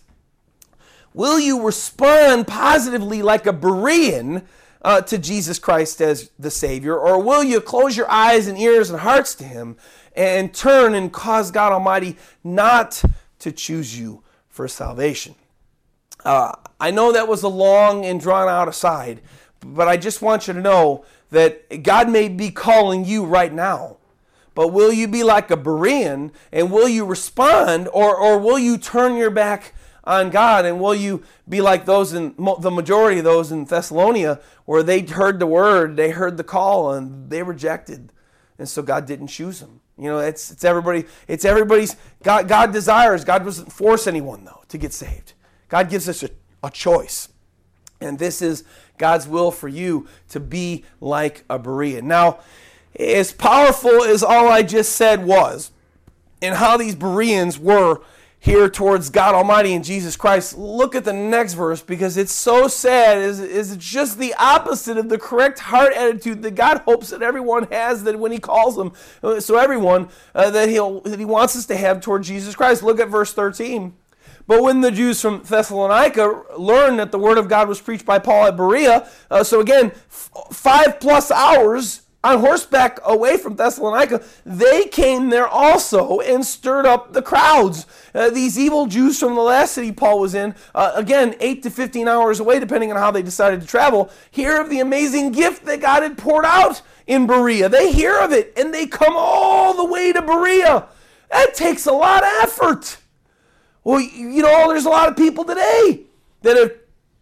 Will 1.13 1.39
you 1.39 1.63
respond 1.63 2.47
positively 2.47 3.21
like 3.21 3.47
a 3.47 3.53
Berean 3.53 4.47
uh, 4.85 5.01
to 5.01 5.19
Jesus 5.19 5.59
Christ 5.59 6.01
as 6.01 6.31
the 6.39 6.51
Savior, 6.51 6.99
or 6.99 7.21
will 7.21 7.43
you 7.43 7.61
close 7.61 7.97
your 7.97 8.11
eyes 8.11 8.47
and 8.47 8.59
ears 8.59 8.91
and 8.91 9.01
hearts 9.01 9.35
to 9.37 9.45
Him 9.45 9.77
and 10.15 10.55
turn 10.55 10.95
and 10.95 11.13
cause 11.13 11.51
God 11.51 11.73
Almighty 11.73 12.17
not 12.43 13.03
to 13.41 13.53
choose 13.53 13.99
you 13.99 14.23
for 14.49 14.69
salvation? 14.69 15.35
Uh, 16.25 16.53
I 16.81 16.91
know 16.91 17.13
that 17.13 17.29
was 17.29 17.43
a 17.43 17.49
long 17.49 18.05
and 18.05 18.21
drawn 18.21 18.49
out 18.49 18.69
aside, 18.69 19.21
but 19.61 19.89
I 19.89 19.97
just 19.97 20.23
want 20.23 20.47
you 20.47 20.55
to 20.55 20.61
know 20.61 21.05
that 21.31 21.83
God 21.83 22.09
may 22.09 22.29
be 22.29 22.51
calling 22.51 23.05
you 23.05 23.25
right 23.25 23.53
now. 23.53 23.99
But 24.55 24.69
will 24.69 24.93
you 24.93 25.09
be 25.09 25.25
like 25.25 25.51
a 25.51 25.57
Berean 25.57 26.31
and 26.53 26.71
will 26.71 26.89
you 26.89 27.05
respond 27.05 27.89
or, 27.93 28.17
or 28.17 28.39
will 28.39 28.59
you 28.59 28.79
turn 28.79 29.17
your 29.17 29.31
back 29.31 29.75
on 30.05 30.31
God? 30.31 30.65
And 30.65 30.81
will 30.81 30.95
you 30.95 31.25
be 31.49 31.61
like 31.61 31.87
those 31.87 32.13
in 32.13 32.35
the 32.37 32.71
majority 32.71 33.19
of 33.19 33.25
those 33.25 33.51
in 33.51 33.67
Thessalonia 33.67 34.41
where 34.65 34.83
they 34.83 35.01
heard 35.01 35.41
the 35.41 35.47
word, 35.47 35.97
they 35.97 36.11
heard 36.11 36.37
the 36.37 36.45
call, 36.45 36.93
and 36.93 37.31
they 37.31 37.43
rejected. 37.43 38.13
And 38.57 38.69
so 38.69 38.83
God 38.83 39.07
didn't 39.07 39.27
choose 39.27 39.59
them. 39.59 39.81
You 39.97 40.05
know, 40.05 40.19
it's, 40.19 40.51
it's 40.51 40.65
everybody, 40.65 41.05
it's 41.29 41.45
everybody's, 41.45 41.97
God, 42.23 42.49
God 42.49 42.73
desires, 42.73 43.25
God 43.25 43.45
doesn't 43.45 43.73
force 43.73 44.07
anyone 44.07 44.45
though 44.45 44.63
to 44.69 44.79
get 44.79 44.93
saved. 44.93 45.35
God 45.69 45.89
gives 45.89 46.09
us 46.09 46.23
a, 46.23 46.31
a 46.63 46.71
choice. 46.71 47.29
And 48.01 48.19
this 48.19 48.43
is 48.43 48.65
God's 48.99 49.27
will 49.27 49.51
for 49.51 49.69
you 49.69 50.09
to 50.29 50.41
be 50.41 50.85
like 51.01 51.45
a 51.49 51.59
Berean. 51.59 52.03
Now, 52.03 52.41
as 52.99 53.33
powerful 53.33 54.03
as 54.03 54.23
all 54.23 54.49
I 54.49 54.63
just 54.63 54.93
said 54.93 55.25
was, 55.25 55.71
and 56.43 56.57
how 56.57 56.77
these 56.77 56.95
Bereans 56.95 57.59
were 57.59 58.01
here 58.45 58.69
towards 58.69 59.09
God 59.09 59.35
Almighty 59.35 59.73
and 59.73 59.83
Jesus 59.83 60.19
Christ, 60.19 60.59
look 60.59 60.95
at 60.95 61.07
the 61.07 61.15
next 61.15 61.55
verse 61.55 61.81
because 61.81 62.19
it's 62.19 62.31
so 62.31 62.69
sad. 62.69 63.17
Is 63.17 63.41
is 63.41 63.75
just 63.79 64.19
the 64.19 64.35
opposite 64.35 64.99
of 64.99 65.09
the 65.09 65.17
correct 65.17 65.61
heart 65.61 65.95
attitude 65.95 66.43
that 66.43 66.55
God 66.55 66.83
hopes 66.83 67.09
that 67.09 67.23
everyone 67.23 67.67
has 67.73 68.05
that 68.05 68.19
when 68.19 68.33
He 68.33 68.39
calls 68.39 68.77
them, 68.77 68.93
so 69.41 69.57
everyone 69.57 70.11
uh, 70.35 70.51
that 70.51 70.69
He'll 70.69 71.01
that 71.01 71.19
He 71.19 71.25
wants 71.25 71.57
us 71.57 71.65
to 71.67 71.77
have 71.77 72.03
toward 72.03 72.23
Jesus 72.23 72.55
Christ. 72.55 72.83
Look 72.83 73.01
at 73.01 73.09
verse 73.09 73.33
thirteen. 73.33 73.95
But 74.47 74.63
when 74.63 74.83
the 74.83 74.91
Jews 74.91 75.23
from 75.23 75.43
Thessalonica 75.43 76.43
learned 76.59 76.99
that 76.99 77.13
the 77.13 77.19
word 77.19 77.39
of 77.39 77.49
God 77.49 77.67
was 77.67 77.81
preached 77.81 78.05
by 78.05 78.19
Paul 78.19 78.49
at 78.49 78.59
Berea, 78.59 79.09
uh, 79.31 79.43
so 79.43 79.61
again, 79.61 79.87
f- 79.87 80.31
five 80.53 81.01
plus 81.01 81.31
hours 81.31 82.03
on 82.25 82.41
horseback 82.41 82.99
away 83.05 83.37
from 83.37 83.55
Thessalonica, 83.55 84.25
they 84.47 84.87
came 84.87 85.29
there 85.29 85.47
also 85.47 86.21
and 86.21 86.45
stirred 86.45 86.87
up 86.87 87.13
the 87.13 87.21
crowds. 87.21 87.87
Uh, 88.15 88.31
these 88.31 88.59
evil 88.59 88.87
Jews 88.87 89.21
from 89.21 89.35
the 89.35 89.43
last 89.43 89.75
city 89.75 89.93
Paul 89.93 90.21
was 90.21 90.35
in, 90.35 90.55
uh, 90.75 90.93
again, 90.95 91.37
8 91.39 91.63
to 91.65 91.71
15 91.71 92.09
hours 92.09 92.41
away, 92.41 92.59
depending 92.59 92.91
on 92.91 92.97
how 92.97 93.11
they 93.11 93.23
decided 93.23 93.61
to 93.61 93.67
travel, 93.67 94.11
hear 94.31 94.59
of 94.59 94.71
the 94.71 94.81
amazing 94.81 95.33
gift 95.33 95.67
that 95.67 95.83
God 95.83 96.03
had 96.03 96.17
poured 96.17 96.47
out 96.47 96.81
in 97.07 97.27
Berea. 97.27 97.69
They 97.69 97.93
hear 97.93 98.19
of 98.19 98.33
it 98.33 98.55
and 98.57 98.73
they 98.73 98.87
come 98.87 99.15
all 99.15 99.75
the 99.75 99.85
way 99.85 100.13
to 100.13 100.23
Berea. 100.23 100.87
That 101.31 101.55
takes 101.55 101.85
a 101.87 101.93
lot 101.93 102.23
of 102.23 102.31
effort. 102.43 102.97
Well, 103.83 104.01
you 104.01 104.41
know, 104.41 104.69
there's 104.69 104.87
a 104.87 104.91
lot 104.91 105.11
of 105.11 105.17
people 105.17 105.45
today 105.45 106.05
that 106.41 106.57
have 106.57 106.73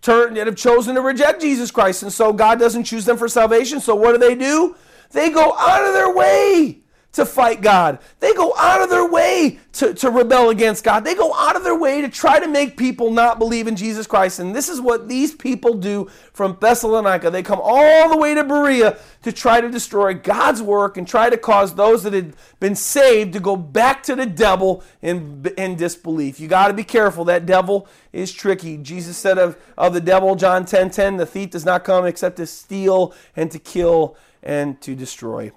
turned 0.00 0.36
that 0.36 0.46
have 0.46 0.56
chosen 0.56 0.94
to 0.94 1.00
reject 1.00 1.40
Jesus 1.40 1.70
Christ, 1.70 2.02
and 2.02 2.12
so 2.12 2.32
God 2.32 2.58
doesn't 2.58 2.84
choose 2.84 3.04
them 3.04 3.16
for 3.16 3.28
salvation. 3.28 3.80
So 3.80 3.94
what 3.94 4.12
do 4.12 4.18
they 4.18 4.34
do? 4.34 4.76
They 5.12 5.30
go 5.30 5.56
out 5.56 5.86
of 5.86 5.94
their 5.94 6.14
way 6.14 6.82
to 7.12 7.26
fight 7.26 7.60
God. 7.60 7.98
They 8.20 8.32
go 8.32 8.54
out 8.56 8.80
of 8.80 8.88
their 8.88 9.06
way 9.06 9.58
to, 9.72 9.92
to 9.94 10.10
rebel 10.10 10.48
against 10.48 10.82
God. 10.82 11.04
They 11.04 11.14
go 11.14 11.34
out 11.34 11.56
of 11.56 11.62
their 11.62 11.76
way 11.76 12.00
to 12.00 12.08
try 12.08 12.40
to 12.40 12.48
make 12.48 12.78
people 12.78 13.10
not 13.10 13.38
believe 13.38 13.66
in 13.66 13.76
Jesus 13.76 14.06
Christ. 14.06 14.38
And 14.38 14.56
this 14.56 14.70
is 14.70 14.80
what 14.80 15.08
these 15.08 15.34
people 15.34 15.74
do 15.74 16.10
from 16.32 16.56
Thessalonica. 16.58 17.30
They 17.30 17.42
come 17.42 17.60
all 17.62 18.08
the 18.08 18.16
way 18.16 18.34
to 18.34 18.44
Berea 18.44 18.98
to 19.22 19.32
try 19.32 19.60
to 19.60 19.70
destroy 19.70 20.14
God's 20.14 20.62
work 20.62 20.96
and 20.96 21.06
try 21.06 21.28
to 21.28 21.36
cause 21.36 21.74
those 21.74 22.02
that 22.04 22.14
had 22.14 22.34
been 22.60 22.74
saved 22.74 23.34
to 23.34 23.40
go 23.40 23.56
back 23.56 24.02
to 24.04 24.16
the 24.16 24.26
devil 24.26 24.82
in, 25.02 25.44
in 25.58 25.76
disbelief. 25.76 26.40
You 26.40 26.48
got 26.48 26.68
to 26.68 26.74
be 26.74 26.84
careful. 26.84 27.26
That 27.26 27.44
devil 27.44 27.88
is 28.14 28.32
tricky. 28.32 28.78
Jesus 28.78 29.18
said 29.18 29.36
of, 29.36 29.58
of 29.76 29.92
the 29.92 30.00
devil, 30.00 30.34
John 30.34 30.64
10 30.64 30.90
10, 30.90 31.18
the 31.18 31.26
thief 31.26 31.50
does 31.50 31.66
not 31.66 31.84
come 31.84 32.06
except 32.06 32.36
to 32.36 32.46
steal 32.46 33.14
and 33.36 33.50
to 33.50 33.58
kill 33.58 34.16
and 34.42 34.80
to 34.80 34.94
destroy. 34.94 35.52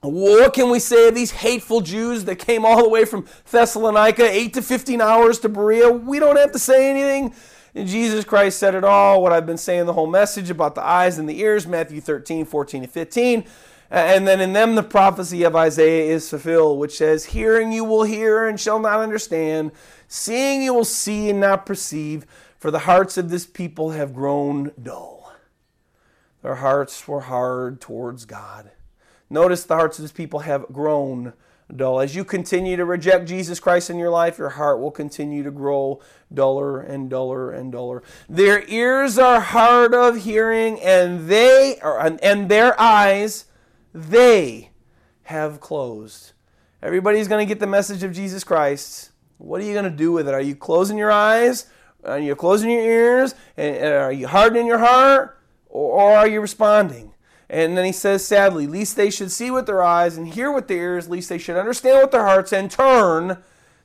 What 0.00 0.54
can 0.54 0.70
we 0.70 0.78
say 0.78 1.08
of 1.08 1.14
these 1.14 1.32
hateful 1.32 1.80
Jews 1.80 2.24
that 2.24 2.36
came 2.36 2.64
all 2.64 2.82
the 2.82 2.88
way 2.88 3.04
from 3.04 3.26
Thessalonica, 3.50 4.30
8 4.30 4.54
to 4.54 4.62
15 4.62 5.00
hours 5.00 5.38
to 5.40 5.48
Berea? 5.48 5.90
We 5.90 6.18
don't 6.18 6.36
have 6.36 6.52
to 6.52 6.58
say 6.58 6.90
anything. 6.90 7.34
And 7.74 7.88
Jesus 7.88 8.24
Christ 8.24 8.58
said 8.58 8.74
it 8.74 8.84
all, 8.84 9.22
what 9.22 9.32
I've 9.32 9.46
been 9.46 9.58
saying 9.58 9.86
the 9.86 9.92
whole 9.92 10.06
message 10.06 10.48
about 10.48 10.74
the 10.74 10.82
eyes 10.82 11.18
and 11.18 11.28
the 11.28 11.40
ears, 11.40 11.66
Matthew 11.66 12.00
13, 12.00 12.44
14, 12.46 12.84
and 12.84 12.92
15. 12.92 13.44
Uh, 13.90 13.94
and 13.94 14.26
then 14.26 14.40
in 14.40 14.52
them 14.52 14.74
the 14.74 14.82
prophecy 14.82 15.42
of 15.42 15.54
Isaiah 15.54 16.12
is 16.12 16.28
fulfilled, 16.28 16.78
which 16.78 16.96
says, 16.96 17.26
Hearing 17.26 17.72
you 17.72 17.84
will 17.84 18.04
hear 18.04 18.46
and 18.46 18.58
shall 18.58 18.78
not 18.78 19.00
understand, 19.00 19.72
seeing 20.08 20.62
you 20.62 20.74
will 20.74 20.84
see 20.84 21.30
and 21.30 21.40
not 21.40 21.66
perceive, 21.66 22.26
for 22.58 22.70
the 22.70 22.80
hearts 22.80 23.16
of 23.16 23.28
this 23.28 23.46
people 23.46 23.90
have 23.90 24.14
grown 24.14 24.72
dull. 24.82 25.15
Their 26.46 26.54
hearts 26.54 27.08
were 27.08 27.22
hard 27.22 27.80
towards 27.80 28.24
God. 28.24 28.70
Notice 29.28 29.64
the 29.64 29.74
hearts 29.74 29.98
of 29.98 30.04
his 30.04 30.12
people 30.12 30.38
have 30.38 30.72
grown 30.72 31.32
dull. 31.74 31.98
As 31.98 32.14
you 32.14 32.24
continue 32.24 32.76
to 32.76 32.84
reject 32.84 33.26
Jesus 33.26 33.58
Christ 33.58 33.90
in 33.90 33.98
your 33.98 34.10
life, 34.10 34.38
your 34.38 34.50
heart 34.50 34.78
will 34.78 34.92
continue 34.92 35.42
to 35.42 35.50
grow 35.50 36.00
duller 36.32 36.80
and 36.80 37.10
duller 37.10 37.50
and 37.50 37.72
duller. 37.72 38.04
Their 38.28 38.64
ears 38.68 39.18
are 39.18 39.40
hard 39.40 39.92
of 39.92 40.22
hearing, 40.22 40.78
and 40.80 41.28
they 41.28 41.80
are, 41.80 42.16
and 42.22 42.48
their 42.48 42.80
eyes 42.80 43.46
they 43.92 44.70
have 45.24 45.58
closed. 45.58 46.32
Everybody's 46.80 47.26
going 47.26 47.44
to 47.44 47.52
get 47.52 47.58
the 47.58 47.66
message 47.66 48.04
of 48.04 48.12
Jesus 48.12 48.44
Christ. 48.44 49.10
What 49.38 49.60
are 49.60 49.64
you 49.64 49.72
going 49.72 49.82
to 49.82 49.90
do 49.90 50.12
with 50.12 50.28
it? 50.28 50.32
Are 50.32 50.40
you 50.40 50.54
closing 50.54 50.96
your 50.96 51.10
eyes? 51.10 51.66
Are 52.04 52.20
you 52.20 52.36
closing 52.36 52.70
your 52.70 52.82
ears? 52.82 53.34
And 53.56 53.84
are 53.84 54.12
you 54.12 54.28
hardening 54.28 54.68
your 54.68 54.78
heart? 54.78 55.35
Or 55.76 56.16
are 56.16 56.26
you 56.26 56.40
responding? 56.40 57.12
And 57.50 57.76
then 57.76 57.84
he 57.84 57.92
says, 57.92 58.26
sadly, 58.26 58.66
least 58.66 58.96
they 58.96 59.10
should 59.10 59.30
see 59.30 59.50
with 59.50 59.66
their 59.66 59.82
eyes 59.82 60.16
and 60.16 60.26
hear 60.26 60.50
with 60.50 60.68
their 60.68 60.78
ears, 60.78 61.08
least 61.08 61.28
they 61.28 61.38
should 61.38 61.56
understand 61.56 62.00
with 62.00 62.10
their 62.12 62.24
hearts 62.24 62.52
and 62.52 62.70
turn 62.70 63.38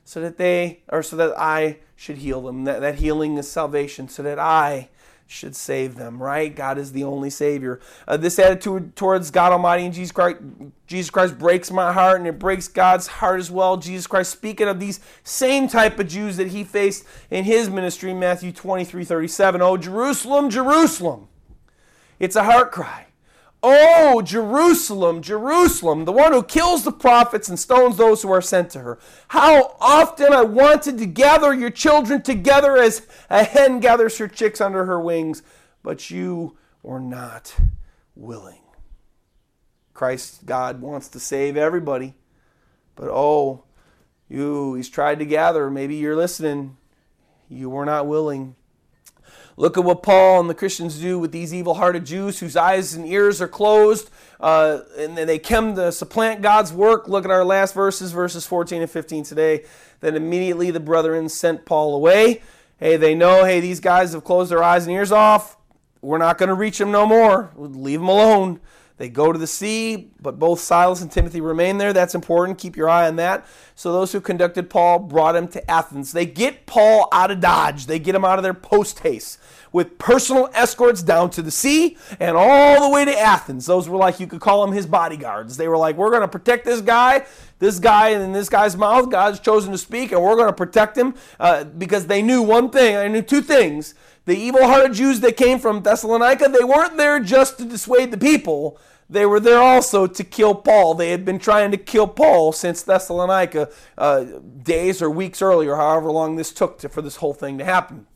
so 0.04 0.20
that 0.20 0.38
they, 0.38 0.80
or 0.88 1.02
so 1.02 1.16
that 1.16 1.38
I 1.38 1.78
should 1.94 2.18
heal 2.18 2.40
them. 2.40 2.64
That, 2.64 2.80
that 2.80 2.94
healing 2.96 3.36
is 3.36 3.48
salvation, 3.48 4.08
so 4.08 4.22
that 4.22 4.38
I 4.38 4.88
should 5.26 5.54
save 5.54 5.94
them, 5.94 6.22
right? 6.22 6.54
God 6.56 6.78
is 6.78 6.92
the 6.92 7.04
only 7.04 7.30
Savior. 7.30 7.78
Uh, 8.08 8.16
this 8.16 8.38
attitude 8.38 8.96
towards 8.96 9.30
God 9.30 9.52
Almighty 9.52 9.84
and 9.84 9.94
Jesus 9.94 10.12
Christ, 10.12 10.38
Jesus 10.86 11.10
Christ 11.10 11.38
breaks 11.38 11.70
my 11.70 11.92
heart 11.92 12.18
and 12.18 12.26
it 12.26 12.38
breaks 12.38 12.68
God's 12.68 13.06
heart 13.06 13.38
as 13.38 13.50
well. 13.50 13.76
Jesus 13.76 14.06
Christ 14.06 14.32
speaking 14.32 14.66
of 14.66 14.80
these 14.80 14.98
same 15.24 15.68
type 15.68 15.98
of 15.98 16.08
Jews 16.08 16.38
that 16.38 16.48
he 16.48 16.64
faced 16.64 17.04
in 17.30 17.44
his 17.44 17.68
ministry, 17.68 18.12
Matthew 18.12 18.50
23, 18.50 19.04
37. 19.04 19.62
Oh, 19.62 19.76
Jerusalem, 19.76 20.50
Jerusalem. 20.50 21.28
It's 22.22 22.36
a 22.36 22.44
heart 22.44 22.70
cry. 22.70 23.06
Oh, 23.64 24.22
Jerusalem, 24.22 25.22
Jerusalem, 25.22 26.04
the 26.04 26.12
one 26.12 26.32
who 26.32 26.44
kills 26.44 26.84
the 26.84 26.92
prophets 26.92 27.48
and 27.48 27.58
stones 27.58 27.96
those 27.96 28.22
who 28.22 28.30
are 28.30 28.40
sent 28.40 28.70
to 28.70 28.78
her. 28.78 29.00
How 29.28 29.76
often 29.80 30.32
I 30.32 30.42
wanted 30.42 30.98
to 30.98 31.06
gather 31.06 31.52
your 31.52 31.70
children 31.70 32.22
together 32.22 32.76
as 32.76 33.04
a 33.28 33.42
hen 33.42 33.80
gathers 33.80 34.18
her 34.18 34.28
chicks 34.28 34.60
under 34.60 34.84
her 34.84 35.00
wings, 35.00 35.42
but 35.82 36.12
you 36.12 36.56
were 36.84 37.00
not 37.00 37.56
willing. 38.14 38.62
Christ, 39.92 40.46
God, 40.46 40.80
wants 40.80 41.08
to 41.08 41.18
save 41.18 41.56
everybody, 41.56 42.14
but 42.94 43.08
oh, 43.08 43.64
you, 44.28 44.74
He's 44.74 44.88
tried 44.88 45.18
to 45.18 45.26
gather. 45.26 45.68
Maybe 45.70 45.96
you're 45.96 46.16
listening. 46.16 46.76
You 47.48 47.68
were 47.68 47.84
not 47.84 48.06
willing. 48.06 48.54
Look 49.62 49.78
at 49.78 49.84
what 49.84 50.02
Paul 50.02 50.40
and 50.40 50.50
the 50.50 50.56
Christians 50.56 50.98
do 50.98 51.20
with 51.20 51.30
these 51.30 51.54
evil 51.54 51.74
hearted 51.74 52.04
Jews 52.04 52.40
whose 52.40 52.56
eyes 52.56 52.94
and 52.94 53.06
ears 53.06 53.40
are 53.40 53.46
closed 53.46 54.10
uh, 54.40 54.80
and 54.98 55.16
they 55.16 55.38
come 55.38 55.76
to 55.76 55.92
supplant 55.92 56.42
God's 56.42 56.72
work. 56.72 57.06
Look 57.06 57.24
at 57.24 57.30
our 57.30 57.44
last 57.44 57.72
verses, 57.72 58.10
verses 58.10 58.44
14 58.44 58.82
and 58.82 58.90
15 58.90 59.22
today. 59.22 59.64
Then 60.00 60.16
immediately 60.16 60.72
the 60.72 60.80
brethren 60.80 61.28
sent 61.28 61.64
Paul 61.64 61.94
away. 61.94 62.42
Hey, 62.78 62.96
they 62.96 63.14
know, 63.14 63.44
hey, 63.44 63.60
these 63.60 63.78
guys 63.78 64.14
have 64.14 64.24
closed 64.24 64.50
their 64.50 64.64
eyes 64.64 64.84
and 64.84 64.96
ears 64.96 65.12
off. 65.12 65.56
We're 66.00 66.18
not 66.18 66.38
going 66.38 66.48
to 66.48 66.56
reach 66.56 66.78
them 66.78 66.90
no 66.90 67.06
more. 67.06 67.52
We'll 67.54 67.70
leave 67.70 68.00
them 68.00 68.08
alone. 68.08 68.58
They 68.98 69.08
go 69.08 69.32
to 69.32 69.38
the 69.38 69.46
sea, 69.46 70.10
but 70.20 70.38
both 70.38 70.60
Silas 70.60 71.00
and 71.02 71.10
Timothy 71.10 71.40
remain 71.40 71.78
there. 71.78 71.92
That's 71.92 72.14
important. 72.14 72.58
Keep 72.58 72.76
your 72.76 72.88
eye 72.88 73.08
on 73.08 73.16
that. 73.16 73.46
So 73.74 73.92
those 73.92 74.12
who 74.12 74.20
conducted 74.20 74.70
Paul 74.70 75.00
brought 75.00 75.34
him 75.34 75.48
to 75.48 75.70
Athens. 75.70 76.12
They 76.12 76.26
get 76.26 76.66
Paul 76.66 77.08
out 77.10 77.30
of 77.30 77.40
Dodge. 77.40 77.86
They 77.86 77.98
get 77.98 78.14
him 78.14 78.24
out 78.24 78.38
of 78.38 78.42
there 78.42 78.54
post 78.54 79.00
haste 79.00 79.38
with 79.72 79.98
personal 79.98 80.50
escorts 80.52 81.02
down 81.02 81.30
to 81.30 81.42
the 81.42 81.50
sea 81.50 81.96
and 82.20 82.36
all 82.36 82.82
the 82.82 82.94
way 82.94 83.04
to 83.04 83.18
Athens. 83.18 83.66
Those 83.66 83.88
were 83.88 83.96
like, 83.96 84.20
you 84.20 84.26
could 84.26 84.40
call 84.40 84.64
them 84.64 84.74
his 84.74 84.86
bodyguards. 84.86 85.56
They 85.56 85.68
were 85.68 85.78
like, 85.78 85.96
we're 85.96 86.10
going 86.10 86.22
to 86.22 86.28
protect 86.28 86.64
this 86.64 86.80
guy, 86.80 87.26
this 87.58 87.78
guy, 87.78 88.10
and 88.10 88.22
in 88.22 88.32
this 88.32 88.48
guy's 88.48 88.76
mouth, 88.76 89.10
God's 89.10 89.40
chosen 89.40 89.72
to 89.72 89.78
speak, 89.78 90.12
and 90.12 90.22
we're 90.22 90.36
going 90.36 90.48
to 90.48 90.52
protect 90.52 90.96
him 90.96 91.14
uh, 91.40 91.64
because 91.64 92.06
they 92.06 92.22
knew 92.22 92.42
one 92.42 92.70
thing. 92.70 92.94
They 92.94 93.08
knew 93.08 93.22
two 93.22 93.42
things. 93.42 93.94
The 94.24 94.36
evil 94.36 94.66
hearted 94.66 94.94
Jews 94.94 95.20
that 95.20 95.36
came 95.36 95.58
from 95.58 95.82
Thessalonica, 95.82 96.48
they 96.48 96.64
weren't 96.64 96.96
there 96.96 97.18
just 97.20 97.58
to 97.58 97.64
dissuade 97.64 98.10
the 98.10 98.18
people 98.18 98.78
they 99.12 99.26
were 99.26 99.40
there 99.40 99.60
also 99.60 100.06
to 100.06 100.24
kill 100.24 100.54
Paul. 100.54 100.94
They 100.94 101.10
had 101.10 101.22
been 101.24 101.38
trying 101.38 101.70
to 101.72 101.76
kill 101.76 102.08
Paul 102.08 102.50
since 102.52 102.82
Thessalonica, 102.82 103.68
uh, 103.98 104.24
days 104.62 105.02
or 105.02 105.10
weeks 105.10 105.42
earlier, 105.42 105.76
however 105.76 106.10
long 106.10 106.36
this 106.36 106.50
took 106.50 106.78
to, 106.78 106.88
for 106.88 107.02
this 107.02 107.16
whole 107.16 107.34
thing 107.34 107.58
to 107.58 107.64
happen. 107.64 108.06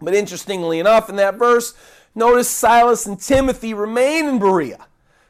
But 0.00 0.14
interestingly 0.14 0.78
enough, 0.78 1.10
in 1.10 1.16
that 1.16 1.34
verse, 1.34 1.74
notice 2.14 2.48
Silas 2.48 3.04
and 3.04 3.20
Timothy 3.20 3.74
remain 3.74 4.26
in 4.26 4.38
Berea. 4.38 4.86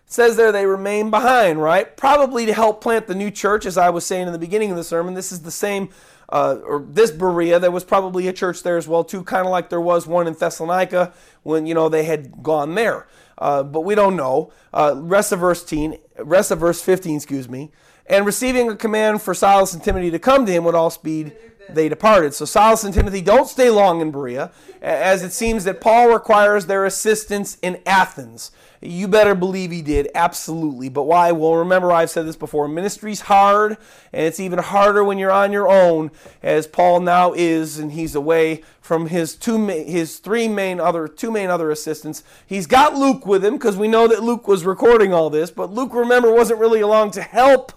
It 0.07 0.13
says 0.13 0.37
there 0.37 0.53
they 0.53 0.67
remain 0.67 1.09
behind, 1.09 1.63
right? 1.63 1.97
Probably 1.97 2.45
to 2.45 2.53
help 2.53 2.83
plant 2.83 3.07
the 3.07 3.15
new 3.15 3.31
church, 3.31 3.65
as 3.65 3.79
I 3.79 3.89
was 3.89 4.05
saying 4.05 4.27
in 4.27 4.35
the 4.35 4.39
beginning 4.39 4.71
of 4.71 4.77
the 4.77 4.85
sermon. 4.85 5.15
This 5.15 5.33
is 5.33 5.41
the 5.41 5.51
same, 5.51 5.89
uh, 6.29 6.57
or 6.65 6.85
this 6.89 7.11
Berea, 7.11 7.59
there 7.59 7.71
was 7.71 7.85
probably 7.85 8.29
a 8.29 8.33
church 8.33 8.63
there 8.63 8.77
as 8.77 8.87
well, 8.87 9.05
too, 9.05 9.25
kind 9.25 9.47
of 9.47 9.51
like 9.51 9.71
there 9.71 9.81
was 9.81 10.07
one 10.07 10.27
in 10.27 10.35
Thessalonica 10.35 11.13
when, 11.43 11.67
you 11.67 11.75
know, 11.75 11.89
they 11.89 12.05
had 12.05 12.43
gone 12.43 12.75
there 12.75 13.07
uh, 13.39 13.63
but 13.63 13.81
we 13.83 13.95
don't 13.95 14.17
know. 14.17 14.53
Uh, 14.73 14.95
rest 14.97 15.33
of 15.33 15.41
verse 15.41 15.61
15, 15.63 15.99
rest 16.19 16.51
of 16.51 16.59
verse 16.61 16.83
15, 16.83 17.17
excuse 17.17 17.49
me. 17.49 17.71
And 18.07 18.27
receiving 18.27 18.69
a 18.69 18.77
command 18.77 19.23
for 19.23 19.35
Silas 19.35 19.73
and 19.75 19.83
Timothy 19.83 20.11
to 20.11 20.19
come 20.19 20.47
to 20.47 20.53
him 20.53 20.65
with 20.65 20.75
all 20.75 20.91
speed, 20.91 21.37
they 21.69 21.89
departed. 21.89 22.35
So 22.35 22.45
Silas 22.45 22.85
and 22.85 22.95
Timothy 22.95 23.21
don't 23.21 23.47
stay 23.47 23.71
long 23.71 24.01
in 24.01 24.11
Berea, 24.11 24.51
as 24.81 25.23
it 25.23 25.33
seems 25.33 25.65
that 25.65 25.81
Paul 25.81 26.09
requires 26.09 26.67
their 26.67 26.85
assistance 26.87 27.59
in 27.63 27.81
Athens. 27.87 28.51
You 28.81 29.09
better 29.09 29.35
believe 29.35 29.71
he 29.71 29.83
did, 29.83 30.09
absolutely. 30.15 30.89
But 30.89 31.05
why? 31.05 31.33
Well, 31.33 31.57
remember 31.57 31.91
I've 31.91 32.11
said 32.11 32.27
this 32.27 32.37
before. 32.37 32.69
Ministry's 32.69 33.23
hard, 33.23 33.77
and 34.13 34.25
it's 34.25 34.39
even 34.39 34.61
harder 34.61 35.03
when 35.03 35.19
you're 35.19 35.33
on 35.33 35.53
your 35.53 35.69
own, 35.69 36.11
as 36.43 36.67
Paul 36.67 37.01
now 37.01 37.33
is, 37.33 37.79
and 37.79 37.93
he's 37.93 38.15
away 38.15 38.63
from 38.81 39.09
his 39.09 39.35
two, 39.35 39.67
his 39.67 40.19
three 40.19 40.49
main 40.49 40.79
other, 40.79 41.09
two 41.09 41.31
main 41.31 41.51
other 41.51 41.71
assistants. 41.71 42.23
He's 42.47 42.67
got 42.67 42.95
Luke 42.95 43.27
with 43.27 43.45
him 43.45 43.55
because 43.55 43.77
we 43.77 43.89
know 43.89 44.07
that 44.07 44.23
Luke 44.23 44.47
was 44.47 44.65
recording 44.65 45.13
all 45.13 45.29
this. 45.29 45.51
But 45.51 45.73
Luke, 45.73 45.93
remember, 45.93 46.33
wasn't 46.33 46.61
really 46.61 46.81
along 46.81 47.11
to 47.13 47.23
help 47.23 47.73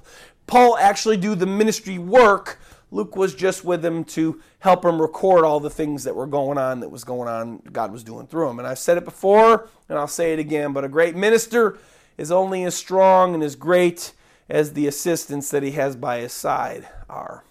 Paul 0.45 0.77
actually 0.77 1.17
do 1.17 1.33
the 1.33 1.45
ministry 1.45 1.97
work. 1.97 2.59
Luke 2.91 3.15
was 3.15 3.33
just 3.33 3.63
with 3.63 3.83
him 3.83 4.03
to 4.03 4.41
help 4.59 4.83
him 4.83 5.01
record 5.01 5.45
all 5.45 5.61
the 5.61 5.69
things 5.69 6.03
that 6.03 6.15
were 6.15 6.27
going 6.27 6.57
on, 6.57 6.81
that 6.81 6.89
was 6.89 7.05
going 7.05 7.29
on, 7.29 7.59
God 7.71 7.91
was 7.91 8.03
doing 8.03 8.27
through 8.27 8.49
him. 8.49 8.59
And 8.59 8.67
I've 8.67 8.79
said 8.79 8.97
it 8.97 9.05
before, 9.05 9.69
and 9.87 9.97
I'll 9.97 10.07
say 10.07 10.33
it 10.33 10.39
again, 10.39 10.73
but 10.73 10.83
a 10.83 10.89
great 10.89 11.15
minister 11.15 11.77
is 12.17 12.31
only 12.31 12.65
as 12.65 12.75
strong 12.75 13.33
and 13.33 13.41
as 13.41 13.55
great 13.55 14.13
as 14.49 14.73
the 14.73 14.87
assistants 14.87 15.49
that 15.49 15.63
he 15.63 15.71
has 15.71 15.95
by 15.95 16.19
his 16.19 16.33
side 16.33 16.87
are. 17.09 17.45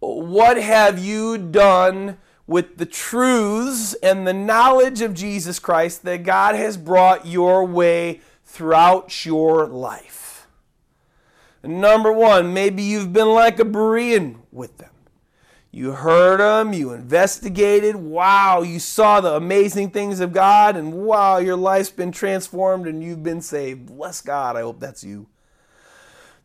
What 0.00 0.58
have 0.60 0.98
you 0.98 1.38
done 1.38 2.18
with 2.46 2.76
the 2.76 2.84
truths 2.84 3.94
and 3.94 4.26
the 4.26 4.34
knowledge 4.34 5.00
of 5.00 5.14
Jesus 5.14 5.58
Christ 5.58 6.02
that 6.04 6.24
God 6.24 6.54
has 6.54 6.76
brought 6.76 7.24
your 7.26 7.64
way 7.64 8.20
throughout 8.44 9.24
your 9.24 9.66
life? 9.66 10.23
Number 11.64 12.12
one, 12.12 12.52
maybe 12.52 12.82
you've 12.82 13.12
been 13.12 13.30
like 13.30 13.58
a 13.58 13.64
Berean 13.64 14.36
with 14.52 14.78
them. 14.78 14.90
You 15.70 15.90
heard 15.90 16.38
them, 16.38 16.72
you 16.72 16.92
investigated, 16.92 17.96
wow, 17.96 18.62
you 18.62 18.78
saw 18.78 19.20
the 19.20 19.34
amazing 19.34 19.90
things 19.90 20.20
of 20.20 20.32
God, 20.32 20.76
and 20.76 20.92
wow, 20.92 21.38
your 21.38 21.56
life's 21.56 21.90
been 21.90 22.12
transformed 22.12 22.86
and 22.86 23.02
you've 23.02 23.24
been 23.24 23.40
saved. 23.40 23.86
Bless 23.86 24.20
God, 24.20 24.56
I 24.56 24.60
hope 24.60 24.78
that's 24.78 25.02
you. 25.02 25.26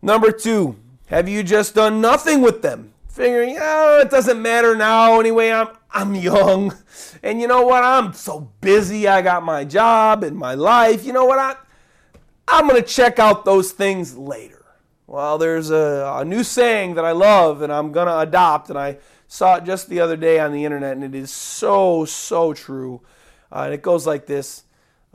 Number 0.02 0.32
two, 0.32 0.78
have 1.08 1.30
you 1.30 1.44
just 1.44 1.76
done 1.76 2.02
nothing 2.02 2.42
with 2.42 2.64
them? 2.64 2.94
Figuring, 3.08 3.58
oh, 3.60 4.00
it 4.00 4.10
doesn't 4.10 4.42
matter 4.42 4.76
now 4.76 5.20
anyway, 5.20 5.52
I'm, 5.52 5.68
I'm 5.92 6.16
young. 6.16 6.74
And 7.22 7.42
you 7.42 7.48
know 7.48 7.64
what? 7.64 7.84
I'm 7.84 8.14
so 8.14 8.52
busy. 8.62 9.08
I 9.08 9.22
got 9.22 9.44
my 9.44 9.66
job 9.66 10.24
and 10.24 10.38
my 10.38 10.54
life. 10.54 11.04
You 11.06 11.12
know 11.12 11.26
what? 11.26 11.38
I, 11.38 11.56
I'm 12.48 12.68
going 12.68 12.82
to 12.82 12.88
check 12.88 13.20
out 13.20 13.44
those 13.44 13.72
things 13.72 14.16
later. 14.16 14.59
Well, 15.10 15.40
there's 15.40 15.72
a, 15.72 16.18
a 16.18 16.24
new 16.24 16.44
saying 16.44 16.94
that 16.94 17.04
I 17.04 17.14
love 17.14 17.64
and 17.64 17.74
I'm 17.74 17.92
going 17.92 18.06
to 18.06 18.20
adopt, 18.20 18.70
and 18.70 18.78
I 18.78 19.00
saw 19.28 19.56
it 19.56 19.64
just 19.64 19.90
the 19.90 20.02
other 20.02 20.16
day 20.16 20.38
on 20.40 20.52
the 20.52 20.64
internet, 20.64 20.96
and 20.96 21.04
it 21.04 21.16
is 21.16 21.32
so, 21.32 22.06
so 22.06 22.54
true. 22.54 23.02
Uh, 23.52 23.64
and 23.64 23.74
it 23.74 23.82
goes 23.82 24.06
like 24.06 24.28
this 24.28 24.66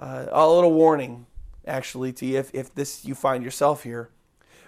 uh, 0.01 0.26
a 0.32 0.49
little 0.51 0.72
warning, 0.72 1.26
actually, 1.64 2.12
to 2.14 2.26
you 2.26 2.38
if, 2.40 2.53
if 2.53 2.74
this 2.74 3.05
you 3.05 3.14
find 3.14 3.45
yourself 3.45 3.84
here. 3.84 4.11